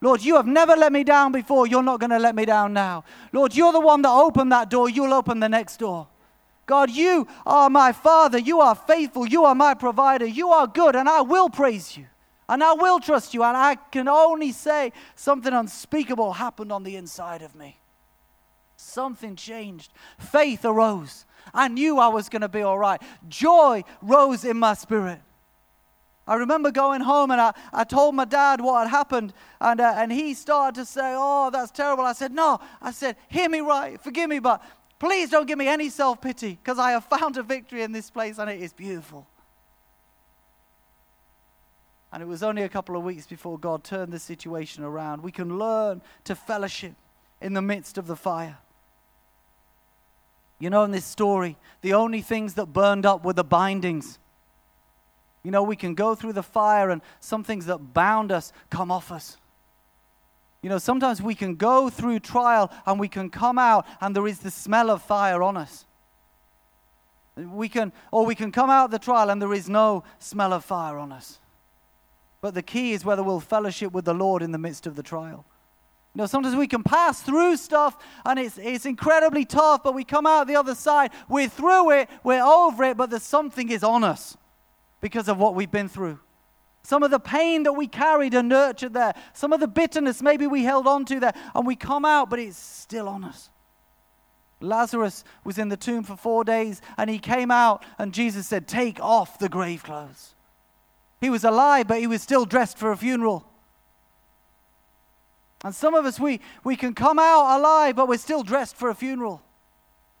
Lord, 0.00 0.22
you 0.22 0.36
have 0.36 0.46
never 0.46 0.76
let 0.76 0.92
me 0.92 1.04
down 1.04 1.32
before. 1.32 1.66
You're 1.66 1.82
not 1.82 2.00
going 2.00 2.10
to 2.10 2.18
let 2.18 2.34
me 2.34 2.44
down 2.44 2.72
now. 2.72 3.04
Lord, 3.32 3.56
you're 3.56 3.72
the 3.72 3.80
one 3.80 4.02
that 4.02 4.10
opened 4.10 4.52
that 4.52 4.68
door. 4.68 4.90
You'll 4.90 5.14
open 5.14 5.40
the 5.40 5.48
next 5.48 5.78
door. 5.78 6.08
God, 6.66 6.90
you 6.90 7.26
are 7.46 7.70
my 7.70 7.92
Father. 7.92 8.38
You 8.38 8.60
are 8.60 8.74
faithful. 8.74 9.26
You 9.26 9.44
are 9.44 9.54
my 9.54 9.74
provider. 9.74 10.26
You 10.26 10.50
are 10.50 10.66
good, 10.66 10.96
and 10.96 11.08
I 11.08 11.22
will 11.22 11.48
praise 11.48 11.96
you. 11.96 12.06
And 12.48 12.62
I 12.62 12.74
will 12.74 13.00
trust 13.00 13.34
you. 13.34 13.42
And 13.42 13.56
I 13.56 13.76
can 13.76 14.08
only 14.08 14.52
say 14.52 14.92
something 15.14 15.52
unspeakable 15.52 16.34
happened 16.34 16.72
on 16.72 16.82
the 16.82 16.96
inside 16.96 17.42
of 17.42 17.54
me. 17.54 17.78
Something 18.76 19.36
changed. 19.36 19.92
Faith 20.18 20.64
arose. 20.64 21.24
I 21.54 21.68
knew 21.68 21.98
I 21.98 22.08
was 22.08 22.28
going 22.28 22.42
to 22.42 22.48
be 22.48 22.62
all 22.62 22.78
right. 22.78 23.00
Joy 23.28 23.84
rose 24.02 24.44
in 24.44 24.58
my 24.58 24.74
spirit. 24.74 25.20
I 26.26 26.34
remember 26.34 26.70
going 26.70 27.02
home 27.02 27.30
and 27.30 27.40
I, 27.40 27.52
I 27.72 27.84
told 27.84 28.14
my 28.14 28.24
dad 28.24 28.60
what 28.60 28.80
had 28.80 28.90
happened, 28.90 29.32
and, 29.60 29.80
uh, 29.80 29.94
and 29.96 30.10
he 30.10 30.34
started 30.34 30.80
to 30.80 30.84
say, 30.84 31.14
Oh, 31.16 31.50
that's 31.50 31.70
terrible. 31.70 32.04
I 32.04 32.14
said, 32.14 32.32
No. 32.32 32.60
I 32.82 32.90
said, 32.90 33.16
Hear 33.28 33.48
me 33.48 33.60
right, 33.60 34.00
forgive 34.00 34.28
me, 34.28 34.40
but 34.40 34.62
please 34.98 35.30
don't 35.30 35.46
give 35.46 35.58
me 35.58 35.68
any 35.68 35.88
self 35.88 36.20
pity 36.20 36.58
because 36.62 36.78
I 36.78 36.92
have 36.92 37.04
found 37.18 37.36
a 37.36 37.42
victory 37.42 37.82
in 37.82 37.92
this 37.92 38.10
place 38.10 38.38
and 38.38 38.50
it 38.50 38.60
is 38.60 38.72
beautiful. 38.72 39.26
And 42.12 42.22
it 42.22 42.26
was 42.26 42.42
only 42.42 42.62
a 42.62 42.68
couple 42.68 42.96
of 42.96 43.02
weeks 43.02 43.26
before 43.26 43.58
God 43.58 43.84
turned 43.84 44.12
the 44.12 44.18
situation 44.18 44.82
around. 44.82 45.22
We 45.22 45.32
can 45.32 45.58
learn 45.58 46.02
to 46.24 46.34
fellowship 46.34 46.94
in 47.40 47.52
the 47.52 47.62
midst 47.62 47.98
of 47.98 48.06
the 48.06 48.16
fire. 48.16 48.58
You 50.58 50.70
know, 50.70 50.84
in 50.84 50.90
this 50.90 51.04
story, 51.04 51.58
the 51.82 51.92
only 51.92 52.22
things 52.22 52.54
that 52.54 52.66
burned 52.66 53.04
up 53.04 53.24
were 53.24 53.34
the 53.34 53.44
bindings. 53.44 54.18
You 55.46 55.52
know, 55.52 55.62
we 55.62 55.76
can 55.76 55.94
go 55.94 56.16
through 56.16 56.32
the 56.32 56.42
fire 56.42 56.90
and 56.90 57.00
some 57.20 57.44
things 57.44 57.66
that 57.66 57.94
bound 57.94 58.32
us 58.32 58.52
come 58.68 58.90
off 58.90 59.12
us. 59.12 59.36
You 60.60 60.68
know, 60.68 60.78
sometimes 60.78 61.22
we 61.22 61.36
can 61.36 61.54
go 61.54 61.88
through 61.88 62.18
trial 62.18 62.68
and 62.84 62.98
we 62.98 63.06
can 63.06 63.30
come 63.30 63.56
out 63.56 63.86
and 64.00 64.16
there 64.16 64.26
is 64.26 64.40
the 64.40 64.50
smell 64.50 64.90
of 64.90 65.02
fire 65.02 65.44
on 65.44 65.56
us. 65.56 65.86
We 67.36 67.68
can, 67.68 67.92
or 68.10 68.26
we 68.26 68.34
can 68.34 68.50
come 68.50 68.70
out 68.70 68.90
the 68.90 68.98
trial 68.98 69.30
and 69.30 69.40
there 69.40 69.54
is 69.54 69.68
no 69.68 70.02
smell 70.18 70.52
of 70.52 70.64
fire 70.64 70.98
on 70.98 71.12
us. 71.12 71.38
But 72.40 72.54
the 72.54 72.62
key 72.62 72.92
is 72.92 73.04
whether 73.04 73.22
we'll 73.22 73.38
fellowship 73.38 73.92
with 73.92 74.04
the 74.04 74.14
Lord 74.14 74.42
in 74.42 74.50
the 74.50 74.58
midst 74.58 74.84
of 74.84 74.96
the 74.96 75.02
trial. 75.04 75.44
You 76.12 76.22
know, 76.22 76.26
sometimes 76.26 76.56
we 76.56 76.66
can 76.66 76.82
pass 76.82 77.22
through 77.22 77.56
stuff 77.58 77.96
and 78.24 78.40
it's, 78.40 78.58
it's 78.58 78.84
incredibly 78.84 79.44
tough, 79.44 79.84
but 79.84 79.94
we 79.94 80.02
come 80.02 80.26
out 80.26 80.48
the 80.48 80.56
other 80.56 80.74
side. 80.74 81.12
We're 81.28 81.48
through 81.48 81.92
it, 81.92 82.10
we're 82.24 82.42
over 82.42 82.82
it, 82.82 82.96
but 82.96 83.10
there's 83.10 83.22
something 83.22 83.70
is 83.70 83.84
on 83.84 84.02
us 84.02 84.36
because 85.06 85.28
of 85.28 85.38
what 85.38 85.54
we've 85.54 85.70
been 85.70 85.88
through. 85.88 86.18
Some 86.82 87.04
of 87.04 87.12
the 87.12 87.20
pain 87.20 87.62
that 87.62 87.74
we 87.74 87.86
carried 87.86 88.34
and 88.34 88.48
nurtured 88.48 88.92
there, 88.92 89.14
some 89.34 89.52
of 89.52 89.60
the 89.60 89.68
bitterness 89.68 90.20
maybe 90.20 90.48
we 90.48 90.64
held 90.64 90.88
on 90.88 91.04
to 91.04 91.20
there, 91.20 91.32
and 91.54 91.64
we 91.64 91.76
come 91.76 92.04
out, 92.04 92.28
but 92.28 92.40
it's 92.40 92.58
still 92.58 93.08
on 93.08 93.22
us. 93.22 93.50
Lazarus 94.60 95.22
was 95.44 95.58
in 95.58 95.68
the 95.68 95.76
tomb 95.76 96.02
for 96.02 96.16
four 96.16 96.42
days, 96.42 96.82
and 96.98 97.08
he 97.08 97.20
came 97.20 97.52
out, 97.52 97.84
and 97.98 98.12
Jesus 98.12 98.48
said, 98.48 98.66
Take 98.66 98.98
off 99.00 99.38
the 99.38 99.48
grave 99.48 99.84
clothes. 99.84 100.34
He 101.20 101.30
was 101.30 101.44
alive, 101.44 101.86
but 101.86 102.00
he 102.00 102.08
was 102.08 102.20
still 102.20 102.44
dressed 102.44 102.76
for 102.76 102.90
a 102.90 102.96
funeral. 102.96 103.46
And 105.62 105.72
some 105.72 105.94
of 105.94 106.04
us, 106.04 106.18
we, 106.18 106.40
we 106.64 106.74
can 106.74 106.94
come 106.94 107.20
out 107.20 107.60
alive, 107.60 107.94
but 107.94 108.08
we're 108.08 108.18
still 108.18 108.42
dressed 108.42 108.74
for 108.74 108.90
a 108.90 108.94
funeral. 108.94 109.40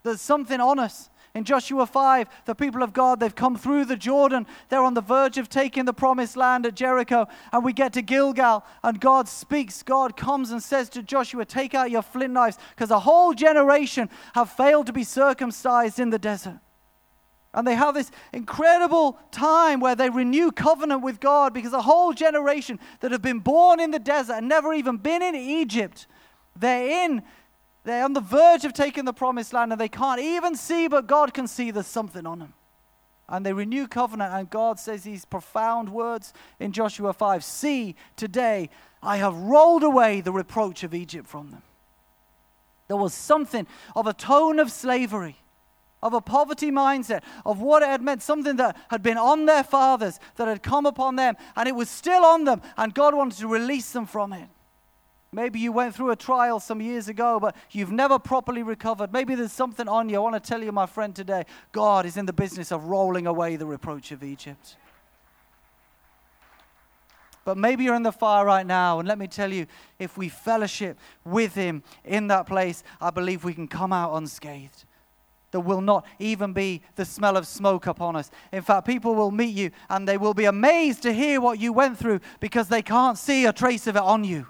There's 0.04 0.20
something 0.20 0.60
on 0.60 0.78
us. 0.78 1.10
In 1.36 1.44
Joshua 1.44 1.84
5, 1.84 2.28
the 2.46 2.54
people 2.54 2.82
of 2.82 2.94
God, 2.94 3.20
they've 3.20 3.34
come 3.34 3.56
through 3.58 3.84
the 3.84 3.94
Jordan. 3.94 4.46
They're 4.70 4.82
on 4.82 4.94
the 4.94 5.02
verge 5.02 5.36
of 5.36 5.50
taking 5.50 5.84
the 5.84 5.92
promised 5.92 6.34
land 6.34 6.64
at 6.64 6.74
Jericho. 6.74 7.26
And 7.52 7.62
we 7.62 7.74
get 7.74 7.92
to 7.92 8.00
Gilgal, 8.00 8.64
and 8.82 8.98
God 8.98 9.28
speaks. 9.28 9.82
God 9.82 10.16
comes 10.16 10.50
and 10.50 10.62
says 10.62 10.88
to 10.90 11.02
Joshua, 11.02 11.44
Take 11.44 11.74
out 11.74 11.90
your 11.90 12.00
flint 12.00 12.32
knives, 12.32 12.56
because 12.70 12.90
a 12.90 13.00
whole 13.00 13.34
generation 13.34 14.08
have 14.34 14.48
failed 14.48 14.86
to 14.86 14.94
be 14.94 15.04
circumcised 15.04 16.00
in 16.00 16.08
the 16.08 16.18
desert. 16.18 16.58
And 17.52 17.66
they 17.66 17.74
have 17.74 17.92
this 17.92 18.10
incredible 18.32 19.18
time 19.30 19.78
where 19.80 19.94
they 19.94 20.08
renew 20.08 20.50
covenant 20.50 21.02
with 21.02 21.20
God 21.20 21.52
because 21.52 21.74
a 21.74 21.82
whole 21.82 22.14
generation 22.14 22.80
that 23.00 23.12
have 23.12 23.20
been 23.20 23.40
born 23.40 23.78
in 23.78 23.90
the 23.90 23.98
desert 23.98 24.36
and 24.36 24.48
never 24.48 24.72
even 24.72 24.96
been 24.96 25.20
in 25.20 25.34
Egypt, 25.34 26.06
they're 26.58 27.04
in 27.04 27.22
they're 27.86 28.04
on 28.04 28.14
the 28.14 28.20
verge 28.20 28.64
of 28.64 28.72
taking 28.72 29.04
the 29.04 29.12
promised 29.12 29.52
land 29.52 29.70
and 29.70 29.80
they 29.80 29.88
can't 29.88 30.20
even 30.20 30.56
see, 30.56 30.88
but 30.88 31.06
God 31.06 31.32
can 31.32 31.46
see 31.46 31.70
there's 31.70 31.86
something 31.86 32.26
on 32.26 32.40
them. 32.40 32.52
And 33.28 33.46
they 33.46 33.52
renew 33.52 33.86
covenant, 33.86 34.34
and 34.34 34.50
God 34.50 34.80
says 34.80 35.04
these 35.04 35.24
profound 35.24 35.90
words 35.90 36.32
in 36.58 36.72
Joshua 36.72 37.12
5 37.12 37.44
See, 37.44 37.94
today 38.16 38.70
I 39.02 39.18
have 39.18 39.36
rolled 39.36 39.84
away 39.84 40.20
the 40.20 40.32
reproach 40.32 40.82
of 40.82 40.94
Egypt 40.94 41.28
from 41.28 41.52
them. 41.52 41.62
There 42.88 42.96
was 42.96 43.14
something 43.14 43.68
of 43.94 44.08
a 44.08 44.12
tone 44.12 44.58
of 44.58 44.72
slavery, 44.72 45.36
of 46.02 46.12
a 46.12 46.20
poverty 46.20 46.72
mindset, 46.72 47.22
of 47.44 47.60
what 47.60 47.84
it 47.84 47.88
had 47.88 48.02
meant, 48.02 48.20
something 48.20 48.56
that 48.56 48.76
had 48.90 49.02
been 49.02 49.18
on 49.18 49.46
their 49.46 49.62
fathers, 49.62 50.18
that 50.36 50.48
had 50.48 50.62
come 50.64 50.86
upon 50.86 51.14
them, 51.14 51.36
and 51.54 51.68
it 51.68 51.74
was 51.76 51.88
still 51.88 52.24
on 52.24 52.42
them, 52.42 52.62
and 52.76 52.94
God 52.94 53.14
wanted 53.14 53.38
to 53.38 53.46
release 53.46 53.92
them 53.92 54.06
from 54.06 54.32
it. 54.32 54.48
Maybe 55.36 55.60
you 55.60 55.70
went 55.70 55.94
through 55.94 56.12
a 56.12 56.16
trial 56.16 56.60
some 56.60 56.80
years 56.80 57.08
ago, 57.08 57.38
but 57.38 57.54
you've 57.70 57.92
never 57.92 58.18
properly 58.18 58.62
recovered. 58.62 59.12
Maybe 59.12 59.34
there's 59.34 59.52
something 59.52 59.86
on 59.86 60.08
you. 60.08 60.16
I 60.16 60.20
want 60.20 60.34
to 60.34 60.40
tell 60.40 60.62
you, 60.62 60.72
my 60.72 60.86
friend, 60.86 61.14
today 61.14 61.44
God 61.72 62.06
is 62.06 62.16
in 62.16 62.24
the 62.24 62.32
business 62.32 62.72
of 62.72 62.84
rolling 62.84 63.26
away 63.26 63.56
the 63.56 63.66
reproach 63.66 64.12
of 64.12 64.24
Egypt. 64.24 64.78
But 67.44 67.58
maybe 67.58 67.84
you're 67.84 67.94
in 67.94 68.02
the 68.02 68.12
fire 68.12 68.46
right 68.46 68.66
now, 68.66 68.98
and 68.98 69.06
let 69.06 69.18
me 69.18 69.26
tell 69.26 69.52
you, 69.52 69.66
if 69.98 70.16
we 70.16 70.30
fellowship 70.30 70.98
with 71.22 71.54
Him 71.54 71.82
in 72.02 72.28
that 72.28 72.46
place, 72.46 72.82
I 72.98 73.10
believe 73.10 73.44
we 73.44 73.52
can 73.52 73.68
come 73.68 73.92
out 73.92 74.14
unscathed. 74.14 74.86
There 75.50 75.60
will 75.60 75.82
not 75.82 76.06
even 76.18 76.54
be 76.54 76.80
the 76.94 77.04
smell 77.04 77.36
of 77.36 77.46
smoke 77.46 77.86
upon 77.86 78.16
us. 78.16 78.30
In 78.52 78.62
fact, 78.62 78.86
people 78.86 79.14
will 79.14 79.30
meet 79.30 79.54
you 79.54 79.70
and 79.90 80.08
they 80.08 80.16
will 80.16 80.34
be 80.34 80.46
amazed 80.46 81.02
to 81.02 81.12
hear 81.12 81.42
what 81.42 81.58
you 81.58 81.74
went 81.74 81.98
through 81.98 82.20
because 82.40 82.68
they 82.68 82.80
can't 82.80 83.18
see 83.18 83.44
a 83.44 83.52
trace 83.52 83.86
of 83.86 83.96
it 83.96 84.02
on 84.02 84.24
you. 84.24 84.46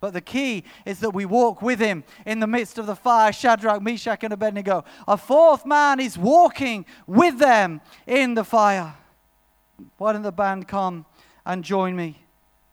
But 0.00 0.12
the 0.12 0.20
key 0.20 0.64
is 0.84 1.00
that 1.00 1.10
we 1.10 1.24
walk 1.24 1.62
with 1.62 1.78
him 1.78 2.04
in 2.26 2.40
the 2.40 2.46
midst 2.46 2.78
of 2.78 2.86
the 2.86 2.96
fire, 2.96 3.32
Shadrach, 3.32 3.82
Meshach, 3.82 4.22
and 4.24 4.32
Abednego. 4.32 4.84
A 5.08 5.16
fourth 5.16 5.64
man 5.64 6.00
is 6.00 6.18
walking 6.18 6.84
with 7.06 7.38
them 7.38 7.80
in 8.06 8.34
the 8.34 8.44
fire. 8.44 8.94
Why 9.96 10.12
don't 10.12 10.22
the 10.22 10.32
band 10.32 10.68
come 10.68 11.06
and 11.44 11.64
join 11.64 11.96
me 11.96 12.18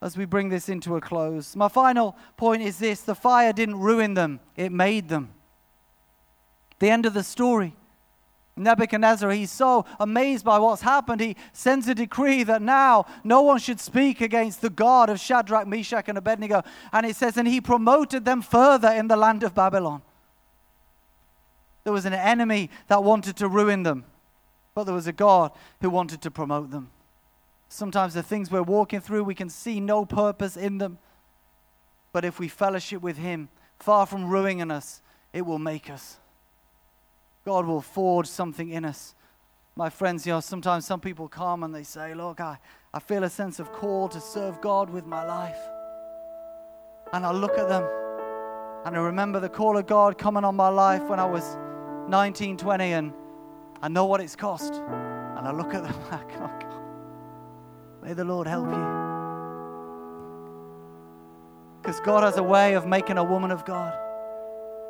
as 0.02 0.18
we 0.18 0.26
bring 0.26 0.50
this 0.50 0.68
into 0.68 0.96
a 0.96 1.02
close? 1.02 1.56
My 1.56 1.70
final 1.70 2.16
point 2.36 2.62
is 2.62 2.78
this 2.78 3.02
the 3.02 3.16
fire 3.16 3.54
didn't 3.54 3.80
ruin 3.80 4.14
them, 4.14 4.42
it 4.56 4.72
made 4.72 5.08
them. 5.08 5.34
The 6.80 6.90
end 6.90 7.06
of 7.06 7.14
the 7.14 7.24
story. 7.24 7.76
Nebuchadnezzar, 8.56 9.32
he's 9.32 9.52
so 9.52 9.84
amazed 10.00 10.46
by 10.46 10.60
what's 10.60 10.84
happened, 10.84 11.22
he 11.22 11.36
sends 11.54 11.88
a 11.88 11.96
decree 11.96 12.44
that 12.44 12.62
now 12.62 13.06
no 13.24 13.42
one 13.42 13.58
should 13.58 13.80
speak 13.80 14.22
against 14.22 14.62
the 14.62 14.70
God 14.70 15.10
of 15.10 15.20
Shadrach, 15.20 15.68
Meshach, 15.68 16.08
and 16.08 16.18
Abednego. 16.18 16.62
And 16.92 17.06
it 17.06 17.16
says, 17.16 17.36
and 17.38 17.48
he 17.48 17.60
promoted 17.60 18.26
them 18.26 18.44
further 18.44 18.90
in 18.90 19.08
the 19.08 19.18
land 19.18 19.42
of 19.42 19.56
Babylon. 19.56 20.04
There 21.84 21.94
was 21.94 22.06
an 22.06 22.14
enemy 22.14 22.70
that 22.88 23.04
wanted 23.04 23.36
to 23.38 23.48
ruin 23.48 23.84
them, 23.84 24.06
but 24.76 24.84
there 24.84 24.96
was 24.96 25.08
a 25.08 25.12
God 25.12 25.52
who 25.82 25.90
wanted 25.90 26.22
to 26.22 26.32
promote 26.32 26.70
them. 26.70 26.92
Sometimes 27.70 28.14
the 28.14 28.22
things 28.22 28.52
we're 28.52 28.62
walking 28.62 29.02
through, 29.02 29.24
we 29.24 29.34
can 29.34 29.50
see 29.50 29.80
no 29.80 30.06
purpose 30.06 30.56
in 30.56 30.78
them. 30.78 31.00
But 32.12 32.24
if 32.24 32.40
we 32.40 32.48
fellowship 32.48 33.02
with 33.02 33.18
Him, 33.18 33.50
far 33.80 34.06
from 34.06 34.30
ruining 34.30 34.70
us, 34.70 35.02
it 35.34 35.42
will 35.42 35.58
make 35.58 35.90
us. 35.90 36.18
God 37.46 37.66
will 37.66 37.82
forge 37.82 38.28
something 38.28 38.70
in 38.70 38.86
us. 38.86 39.16
My 39.76 39.90
friends, 39.90 40.26
you 40.26 40.34
know, 40.34 40.40
sometimes 40.40 40.86
some 40.86 41.00
people 41.00 41.28
come 41.28 41.64
and 41.64 41.74
they 41.74 41.84
say, 41.84 42.14
Look, 42.14 42.40
I, 42.40 42.58
I 42.94 43.00
feel 43.00 43.24
a 43.24 43.30
sense 43.30 43.60
of 43.60 43.72
call 43.74 44.08
to 44.10 44.22
serve 44.22 44.62
God 44.62 44.90
with 44.90 45.06
my 45.06 45.26
life. 45.26 45.58
And 47.12 47.26
I 47.26 47.32
look 47.32 47.58
at 47.58 47.68
them 47.68 47.84
and 48.86 48.96
I 48.96 49.00
remember 49.00 49.40
the 49.40 49.50
call 49.50 49.78
of 49.78 49.88
God 49.88 50.18
coming 50.18 50.46
on 50.46 50.56
my 50.56 50.70
life 50.70 51.04
when 51.04 51.20
I 51.20 51.26
was 51.26 51.58
19, 52.08 52.58
20, 52.58 52.84
and 52.94 53.14
I 53.82 53.88
know 53.88 54.06
what 54.06 54.22
it's 54.22 54.36
cost. 54.36 54.74
And 54.74 55.48
I 55.48 55.52
look 55.52 55.74
at 55.74 55.84
them 55.84 55.96
like, 56.12 56.32
oh 56.36 56.52
God, 56.60 58.04
may 58.04 58.14
the 58.14 58.24
Lord 58.24 58.48
help 58.48 58.68
you. 58.68 59.04
Because 61.82 62.00
God 62.00 62.24
has 62.24 62.38
a 62.38 62.44
way 62.44 62.76
of 62.76 62.86
making 62.86 63.18
a 63.18 63.24
woman 63.24 63.52
of 63.52 63.66
God, 63.66 63.94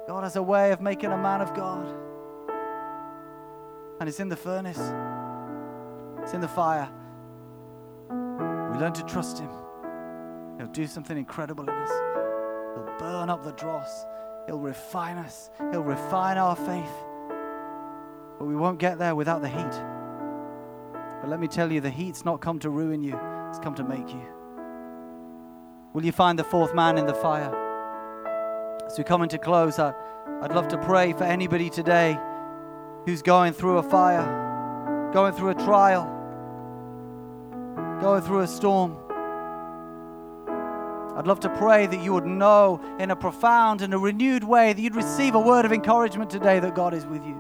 God 0.08 0.24
has 0.24 0.36
a 0.36 0.44
way 0.44 0.72
of 0.72 0.82
making 0.82 1.12
a 1.12 1.18
man 1.18 1.42
of 1.42 1.54
God 1.56 2.03
and 4.04 4.10
it's 4.10 4.20
in 4.20 4.28
the 4.28 4.36
furnace, 4.36 4.92
it's 6.22 6.34
in 6.34 6.42
the 6.42 6.48
fire. 6.50 6.92
We 8.10 8.78
learn 8.78 8.92
to 8.92 9.04
trust 9.04 9.40
Him. 9.40 9.48
He'll 10.58 10.68
do 10.68 10.88
something 10.88 11.18
incredible 11.18 11.64
in 11.64 11.70
us. 11.70 11.90
He'll 12.76 12.98
burn 13.00 13.30
up 13.30 13.46
the 13.46 13.54
dross. 13.54 14.06
He'll 14.46 14.60
refine 14.60 15.16
us. 15.16 15.50
He'll 15.72 15.86
refine 15.86 16.38
our 16.38 16.54
faith. 16.54 16.92
But 18.38 18.44
we 18.44 18.58
won't 18.58 18.78
get 18.78 18.98
there 18.98 19.16
without 19.16 19.42
the 19.42 19.48
heat. 19.48 19.82
But 21.22 21.30
let 21.30 21.40
me 21.40 21.48
tell 21.48 21.72
you, 21.72 21.80
the 21.80 21.90
heat's 21.90 22.26
not 22.26 22.42
come 22.42 22.60
to 22.60 22.70
ruin 22.70 23.02
you, 23.04 23.18
it's 23.48 23.60
come 23.60 23.76
to 23.76 23.86
make 23.86 24.10
you. 24.10 24.28
Will 25.94 26.04
you 26.04 26.12
find 26.12 26.38
the 26.38 26.44
fourth 26.44 26.76
man 26.76 26.98
in 26.98 27.06
the 27.06 27.14
fire? 27.14 27.56
As 28.86 28.98
we 28.98 29.06
come 29.06 29.22
into 29.22 29.38
close, 29.38 29.80
I, 29.80 29.94
I'd 30.42 30.52
love 30.52 30.68
to 30.68 30.78
pray 30.78 31.14
for 31.14 31.24
anybody 31.24 31.70
today 31.70 32.20
who's 33.06 33.22
going 33.22 33.54
through 33.54 33.78
a 33.78 33.84
fire, 33.84 35.12
going 35.14 35.34
through 35.34 35.50
a 35.50 35.56
trial, 35.56 36.06
going 38.02 38.22
through 38.22 38.42
a 38.42 38.48
storm. 38.48 38.98
I'd 41.18 41.28
love 41.28 41.42
to 41.42 41.50
pray 41.50 41.86
that 41.86 42.02
you 42.02 42.14
would 42.14 42.26
know 42.26 42.82
in 43.00 43.12
a 43.12 43.16
profound 43.16 43.82
and 43.82 43.94
a 43.94 43.98
renewed 43.98 44.44
way 44.44 44.74
that 44.74 44.82
you'd 44.82 44.96
receive 44.96 45.36
a 45.36 45.40
word 45.40 45.66
of 45.66 45.72
encouragement 45.72 46.30
today 46.30 46.60
that 46.60 46.76
God 46.76 46.94
is 46.94 47.06
with 47.06 47.24
you. 47.24 47.40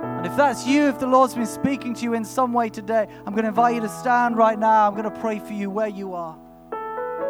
And 0.00 0.26
if 0.26 0.36
that's 0.36 0.66
you, 0.66 0.88
if 0.88 0.98
the 0.98 1.06
Lord's 1.06 1.34
been 1.34 1.46
speaking 1.46 1.94
to 1.94 2.02
you 2.02 2.14
in 2.14 2.24
some 2.24 2.52
way 2.52 2.70
today, 2.70 3.06
I'm 3.26 3.32
going 3.34 3.44
to 3.44 3.48
invite 3.48 3.74
you 3.74 3.80
to 3.82 3.88
stand 3.88 4.36
right 4.36 4.58
now. 4.58 4.88
I'm 4.88 4.96
going 4.96 5.04
to 5.04 5.20
pray 5.20 5.38
for 5.38 5.52
you 5.52 5.70
where 5.70 5.88
you 5.88 6.14
are. 6.14 6.36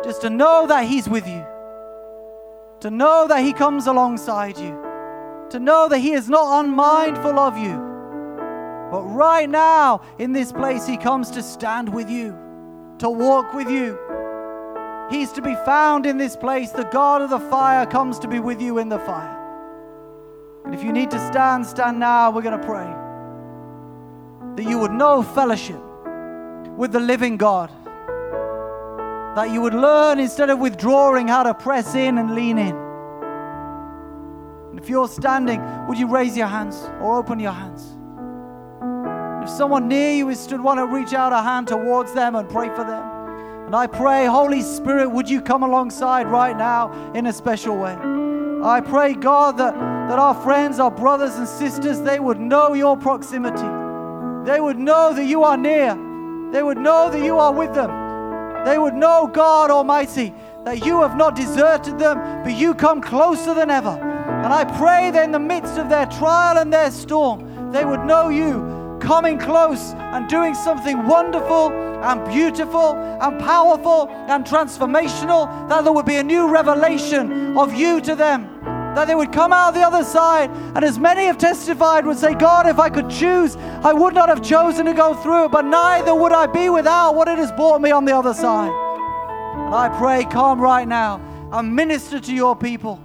Just 0.04 0.22
to 0.22 0.30
know 0.30 0.66
that 0.68 0.86
He's 0.86 1.08
with 1.08 1.26
you, 1.26 1.44
to 2.80 2.90
know 2.90 3.26
that 3.28 3.44
He 3.44 3.52
comes 3.52 3.86
alongside 3.86 4.56
you 4.56 4.89
to 5.50 5.60
know 5.60 5.88
that 5.88 5.98
He 5.98 6.12
is 6.12 6.28
not 6.28 6.64
unmindful 6.64 7.38
of 7.38 7.56
you. 7.56 7.76
But 8.90 9.02
right 9.02 9.48
now, 9.48 10.02
in 10.18 10.32
this 10.32 10.52
place, 10.52 10.86
He 10.86 10.96
comes 10.96 11.30
to 11.30 11.42
stand 11.42 11.88
with 11.92 12.10
you, 12.10 12.36
to 12.98 13.08
walk 13.08 13.54
with 13.54 13.70
you. 13.70 13.98
He's 15.10 15.32
to 15.32 15.42
be 15.42 15.54
found 15.66 16.06
in 16.06 16.16
this 16.18 16.36
place. 16.36 16.70
The 16.70 16.84
God 16.84 17.22
of 17.22 17.30
the 17.30 17.40
fire 17.40 17.84
comes 17.86 18.18
to 18.20 18.28
be 18.28 18.38
with 18.38 18.60
you 18.60 18.78
in 18.78 18.88
the 18.88 18.98
fire. 19.00 19.36
And 20.64 20.74
if 20.74 20.84
you 20.84 20.92
need 20.92 21.10
to 21.10 21.18
stand, 21.28 21.66
stand 21.66 21.98
now. 21.98 22.30
We're 22.30 22.42
going 22.42 22.60
to 22.60 22.66
pray 22.66 22.86
that 24.56 24.70
you 24.70 24.78
would 24.78 24.92
know 24.92 25.22
fellowship 25.22 25.80
with 26.76 26.92
the 26.92 27.00
living 27.00 27.36
God. 27.36 27.70
That 29.36 29.50
you 29.52 29.60
would 29.62 29.74
learn 29.74 30.18
instead 30.18 30.50
of 30.50 30.58
withdrawing 30.58 31.28
how 31.28 31.44
to 31.44 31.54
press 31.54 31.94
in 31.94 32.18
and 32.18 32.34
lean 32.34 32.58
in. 32.58 32.89
If 34.76 34.88
you're 34.88 35.08
standing, 35.08 35.60
would 35.88 35.98
you 35.98 36.06
raise 36.06 36.36
your 36.36 36.46
hands 36.46 36.76
or 37.00 37.18
open 37.18 37.40
your 37.40 37.52
hands? 37.52 37.96
If 39.42 39.56
someone 39.56 39.88
near 39.88 40.12
you 40.12 40.28
is 40.28 40.38
stood, 40.38 40.60
want 40.60 40.78
to 40.78 40.86
reach 40.86 41.12
out 41.12 41.32
a 41.32 41.42
hand 41.42 41.68
towards 41.68 42.12
them 42.12 42.34
and 42.34 42.48
pray 42.48 42.68
for 42.68 42.84
them. 42.84 43.66
And 43.66 43.74
I 43.74 43.86
pray, 43.86 44.26
Holy 44.26 44.62
Spirit, 44.62 45.08
would 45.08 45.28
you 45.28 45.40
come 45.40 45.62
alongside 45.62 46.26
right 46.26 46.56
now 46.56 47.12
in 47.14 47.26
a 47.26 47.32
special 47.32 47.76
way? 47.76 47.96
I 48.62 48.80
pray, 48.80 49.14
God, 49.14 49.56
that, 49.58 49.74
that 49.74 50.18
our 50.18 50.34
friends, 50.34 50.78
our 50.78 50.90
brothers 50.90 51.36
and 51.36 51.48
sisters, 51.48 52.00
they 52.00 52.20
would 52.20 52.38
know 52.38 52.74
your 52.74 52.96
proximity. 52.96 53.62
They 54.44 54.60
would 54.60 54.78
know 54.78 55.14
that 55.14 55.24
you 55.24 55.42
are 55.44 55.56
near. 55.56 55.94
They 56.52 56.62
would 56.62 56.78
know 56.78 57.10
that 57.10 57.24
you 57.24 57.38
are 57.38 57.52
with 57.52 57.74
them. 57.74 58.64
They 58.64 58.76
would 58.76 58.94
know, 58.94 59.30
God 59.32 59.70
Almighty, 59.70 60.34
that 60.64 60.84
you 60.84 61.00
have 61.00 61.16
not 61.16 61.34
deserted 61.34 61.98
them, 61.98 62.42
but 62.42 62.52
you 62.52 62.74
come 62.74 63.00
closer 63.00 63.54
than 63.54 63.70
ever. 63.70 64.09
And 64.44 64.52
I 64.52 64.64
pray 64.64 65.10
that 65.10 65.24
in 65.24 65.32
the 65.32 65.38
midst 65.38 65.76
of 65.78 65.88
their 65.88 66.06
trial 66.06 66.58
and 66.58 66.72
their 66.72 66.90
storm, 66.90 67.72
they 67.72 67.84
would 67.84 68.04
know 68.04 68.28
you 68.30 68.98
coming 69.00 69.38
close 69.38 69.92
and 69.92 70.28
doing 70.28 70.54
something 70.54 71.06
wonderful 71.06 71.70
and 71.70 72.24
beautiful 72.26 72.96
and 72.96 73.38
powerful 73.40 74.08
and 74.28 74.44
transformational, 74.44 75.46
that 75.68 75.84
there 75.84 75.92
would 75.92 76.06
be 76.06 76.16
a 76.16 76.22
new 76.22 76.48
revelation 76.48 77.56
of 77.56 77.74
you 77.74 78.00
to 78.00 78.14
them. 78.14 78.46
that 78.94 79.06
they 79.06 79.14
would 79.14 79.32
come 79.32 79.52
out 79.52 79.72
the 79.72 79.82
other 79.82 80.02
side. 80.02 80.50
And 80.74 80.84
as 80.84 80.98
many 80.98 81.26
have 81.26 81.38
testified, 81.38 82.04
would 82.06 82.18
say, 82.18 82.34
God, 82.34 82.66
if 82.66 82.78
I 82.78 82.90
could 82.90 83.08
choose, 83.08 83.56
I 83.56 83.92
would 83.92 84.14
not 84.14 84.28
have 84.28 84.42
chosen 84.42 84.86
to 84.86 84.94
go 84.94 85.14
through 85.14 85.44
it, 85.44 85.52
but 85.52 85.64
neither 85.64 86.14
would 86.14 86.32
I 86.32 86.46
be 86.46 86.68
without 86.68 87.14
what 87.14 87.28
it 87.28 87.38
has 87.38 87.52
brought 87.52 87.80
me 87.80 87.90
on 87.90 88.04
the 88.04 88.16
other 88.16 88.34
side. 88.34 88.72
And 89.54 89.74
I 89.74 89.88
pray, 89.96 90.24
come 90.24 90.60
right 90.60 90.88
now 90.88 91.20
and 91.52 91.74
minister 91.74 92.20
to 92.20 92.34
your 92.34 92.56
people. 92.56 93.00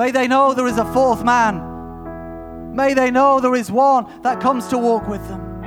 May 0.00 0.10
they 0.12 0.26
know 0.26 0.54
there 0.54 0.66
is 0.66 0.78
a 0.78 0.90
fourth 0.94 1.22
man. 1.24 2.74
May 2.74 2.94
they 2.94 3.10
know 3.10 3.38
there 3.38 3.54
is 3.54 3.70
one 3.70 4.06
that 4.22 4.40
comes 4.40 4.66
to 4.68 4.78
walk 4.78 5.06
with 5.06 5.20
them. 5.28 5.62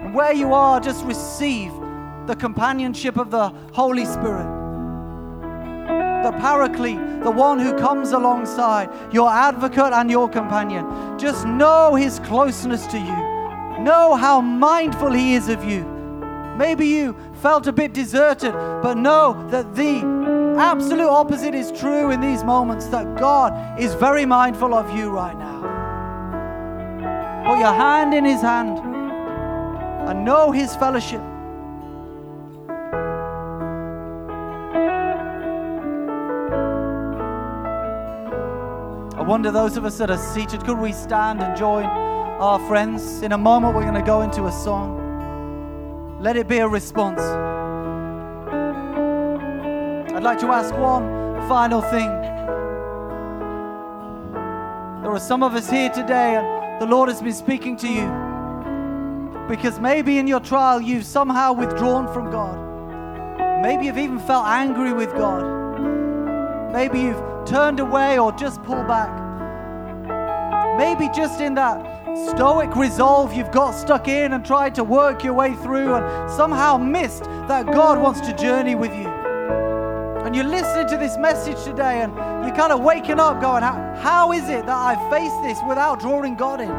And 0.00 0.14
where 0.14 0.32
you 0.32 0.54
are, 0.54 0.80
just 0.80 1.04
receive 1.04 1.70
the 2.26 2.34
companionship 2.34 3.18
of 3.18 3.30
the 3.30 3.50
Holy 3.74 4.06
Spirit 4.06 4.46
the 6.24 6.32
paraclete, 6.40 7.22
the 7.22 7.30
one 7.30 7.58
who 7.58 7.76
comes 7.76 8.12
alongside, 8.12 8.88
your 9.12 9.30
advocate 9.30 9.92
and 9.92 10.10
your 10.10 10.26
companion. 10.26 11.18
Just 11.18 11.44
know 11.46 11.94
his 11.94 12.20
closeness 12.20 12.86
to 12.86 12.98
you. 12.98 13.84
Know 13.84 14.14
how 14.14 14.40
mindful 14.40 15.12
he 15.12 15.34
is 15.34 15.50
of 15.50 15.62
you. 15.62 15.84
Maybe 16.56 16.86
you 16.86 17.14
felt 17.42 17.66
a 17.66 17.72
bit 17.72 17.92
deserted, 17.92 18.52
but 18.82 18.94
know 18.94 19.46
that 19.50 19.74
the 19.74 20.15
absolute 20.58 21.08
opposite 21.08 21.54
is 21.54 21.72
true 21.72 22.10
in 22.10 22.20
these 22.20 22.44
moments 22.44 22.86
that 22.86 23.16
God 23.16 23.80
is 23.80 23.94
very 23.94 24.24
mindful 24.26 24.74
of 24.74 24.96
you 24.96 25.10
right 25.10 25.36
now. 25.36 25.56
Put 27.46 27.58
your 27.58 27.72
hand 27.72 28.12
in 28.12 28.24
his 28.24 28.40
hand 28.40 28.78
and 30.08 30.24
know 30.24 30.50
his 30.50 30.74
fellowship. 30.76 31.20
I 39.16 39.22
wonder 39.22 39.50
those 39.50 39.76
of 39.76 39.84
us 39.84 39.98
that 39.98 40.10
are 40.10 40.18
seated, 40.18 40.64
could 40.64 40.78
we 40.78 40.92
stand 40.92 41.42
and 41.42 41.56
join 41.56 41.84
our 41.84 42.58
friends? 42.68 43.22
In 43.22 43.32
a 43.32 43.38
moment, 43.38 43.74
we're 43.74 43.82
going 43.82 43.94
to 43.94 44.02
go 44.02 44.22
into 44.22 44.46
a 44.46 44.52
song. 44.52 46.18
Let 46.20 46.36
it 46.36 46.46
be 46.48 46.58
a 46.58 46.68
response. 46.68 47.20
I'd 50.16 50.22
like 50.22 50.38
to 50.38 50.46
ask 50.46 50.74
one 50.74 51.46
final 51.46 51.82
thing. 51.82 52.08
There 55.02 55.12
are 55.12 55.20
some 55.20 55.42
of 55.42 55.54
us 55.54 55.68
here 55.68 55.90
today, 55.90 56.36
and 56.36 56.80
the 56.80 56.86
Lord 56.86 57.10
has 57.10 57.20
been 57.20 57.34
speaking 57.34 57.76
to 57.76 57.86
you 57.86 58.06
because 59.46 59.78
maybe 59.78 60.16
in 60.16 60.26
your 60.26 60.40
trial 60.40 60.80
you've 60.80 61.04
somehow 61.04 61.52
withdrawn 61.52 62.10
from 62.14 62.30
God. 62.30 62.56
Maybe 63.60 63.84
you've 63.84 63.98
even 63.98 64.18
felt 64.18 64.46
angry 64.46 64.94
with 64.94 65.12
God. 65.12 66.72
Maybe 66.72 67.00
you've 67.00 67.22
turned 67.44 67.80
away 67.80 68.18
or 68.18 68.32
just 68.32 68.62
pulled 68.62 68.88
back. 68.88 69.12
Maybe 70.78 71.10
just 71.14 71.42
in 71.42 71.56
that 71.56 71.76
stoic 72.30 72.74
resolve 72.74 73.34
you've 73.34 73.52
got 73.52 73.72
stuck 73.72 74.08
in 74.08 74.32
and 74.32 74.46
tried 74.46 74.74
to 74.76 74.82
work 74.82 75.22
your 75.22 75.34
way 75.34 75.54
through 75.56 75.94
and 75.94 76.30
somehow 76.30 76.78
missed 76.78 77.24
that 77.48 77.66
God 77.66 78.00
wants 78.00 78.22
to 78.22 78.34
journey 78.34 78.74
with 78.74 78.94
you. 78.94 79.15
You're 80.36 80.44
listening 80.44 80.86
to 80.88 80.98
this 80.98 81.16
message 81.16 81.64
today 81.64 82.02
and 82.02 82.12
you're 82.44 82.54
kind 82.54 82.70
of 82.70 82.82
waking 82.82 83.18
up 83.18 83.40
going, 83.40 83.62
How 83.62 84.32
is 84.32 84.42
it 84.50 84.66
that 84.66 84.68
I 84.68 84.94
face 85.10 85.32
this 85.42 85.58
without 85.66 85.98
drawing 85.98 86.36
God 86.36 86.60
in? 86.60 86.70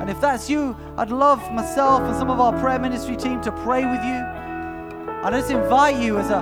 And 0.00 0.08
if 0.08 0.20
that's 0.20 0.48
you, 0.48 0.76
I'd 0.96 1.10
love 1.10 1.40
myself 1.50 2.02
and 2.02 2.14
some 2.14 2.30
of 2.30 2.38
our 2.38 2.52
prayer 2.60 2.78
ministry 2.78 3.16
team 3.16 3.40
to 3.40 3.50
pray 3.50 3.84
with 3.84 4.00
you. 4.04 4.14
I 5.24 5.30
just 5.32 5.50
invite 5.50 6.00
you 6.00 6.18
as 6.18 6.30
a 6.30 6.36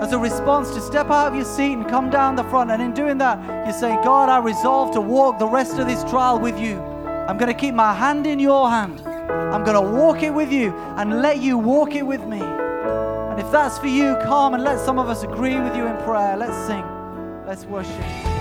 as 0.00 0.12
a 0.12 0.18
response 0.18 0.72
to 0.74 0.80
step 0.80 1.10
out 1.10 1.32
of 1.32 1.34
your 1.34 1.46
seat 1.46 1.72
and 1.72 1.88
come 1.88 2.08
down 2.08 2.36
the 2.36 2.44
front. 2.44 2.70
And 2.70 2.80
in 2.80 2.94
doing 2.94 3.18
that, 3.18 3.66
you 3.66 3.72
say, 3.72 3.96
God, 4.04 4.28
I 4.28 4.38
resolve 4.38 4.92
to 4.92 5.00
walk 5.00 5.40
the 5.40 5.48
rest 5.48 5.80
of 5.80 5.88
this 5.88 6.04
trial 6.04 6.38
with 6.38 6.60
you. 6.60 6.78
I'm 6.78 7.38
going 7.38 7.52
to 7.52 7.60
keep 7.60 7.74
my 7.74 7.92
hand 7.92 8.24
in 8.24 8.38
your 8.38 8.70
hand. 8.70 9.00
I'm 9.00 9.64
going 9.64 9.84
to 9.84 9.96
walk 9.96 10.22
it 10.22 10.30
with 10.30 10.52
you 10.52 10.72
and 10.96 11.20
let 11.22 11.38
you 11.38 11.58
walk 11.58 11.96
it 11.96 12.06
with 12.06 12.24
me. 12.24 12.61
That's 13.52 13.78
for 13.78 13.86
you, 13.86 14.16
come 14.22 14.54
and 14.54 14.64
let 14.64 14.80
some 14.80 14.98
of 14.98 15.10
us 15.10 15.24
agree 15.24 15.60
with 15.60 15.76
you 15.76 15.86
in 15.86 15.94
prayer. 16.04 16.38
Let's 16.38 16.56
sing. 16.66 16.84
Let's 17.46 17.66
worship. 17.66 18.31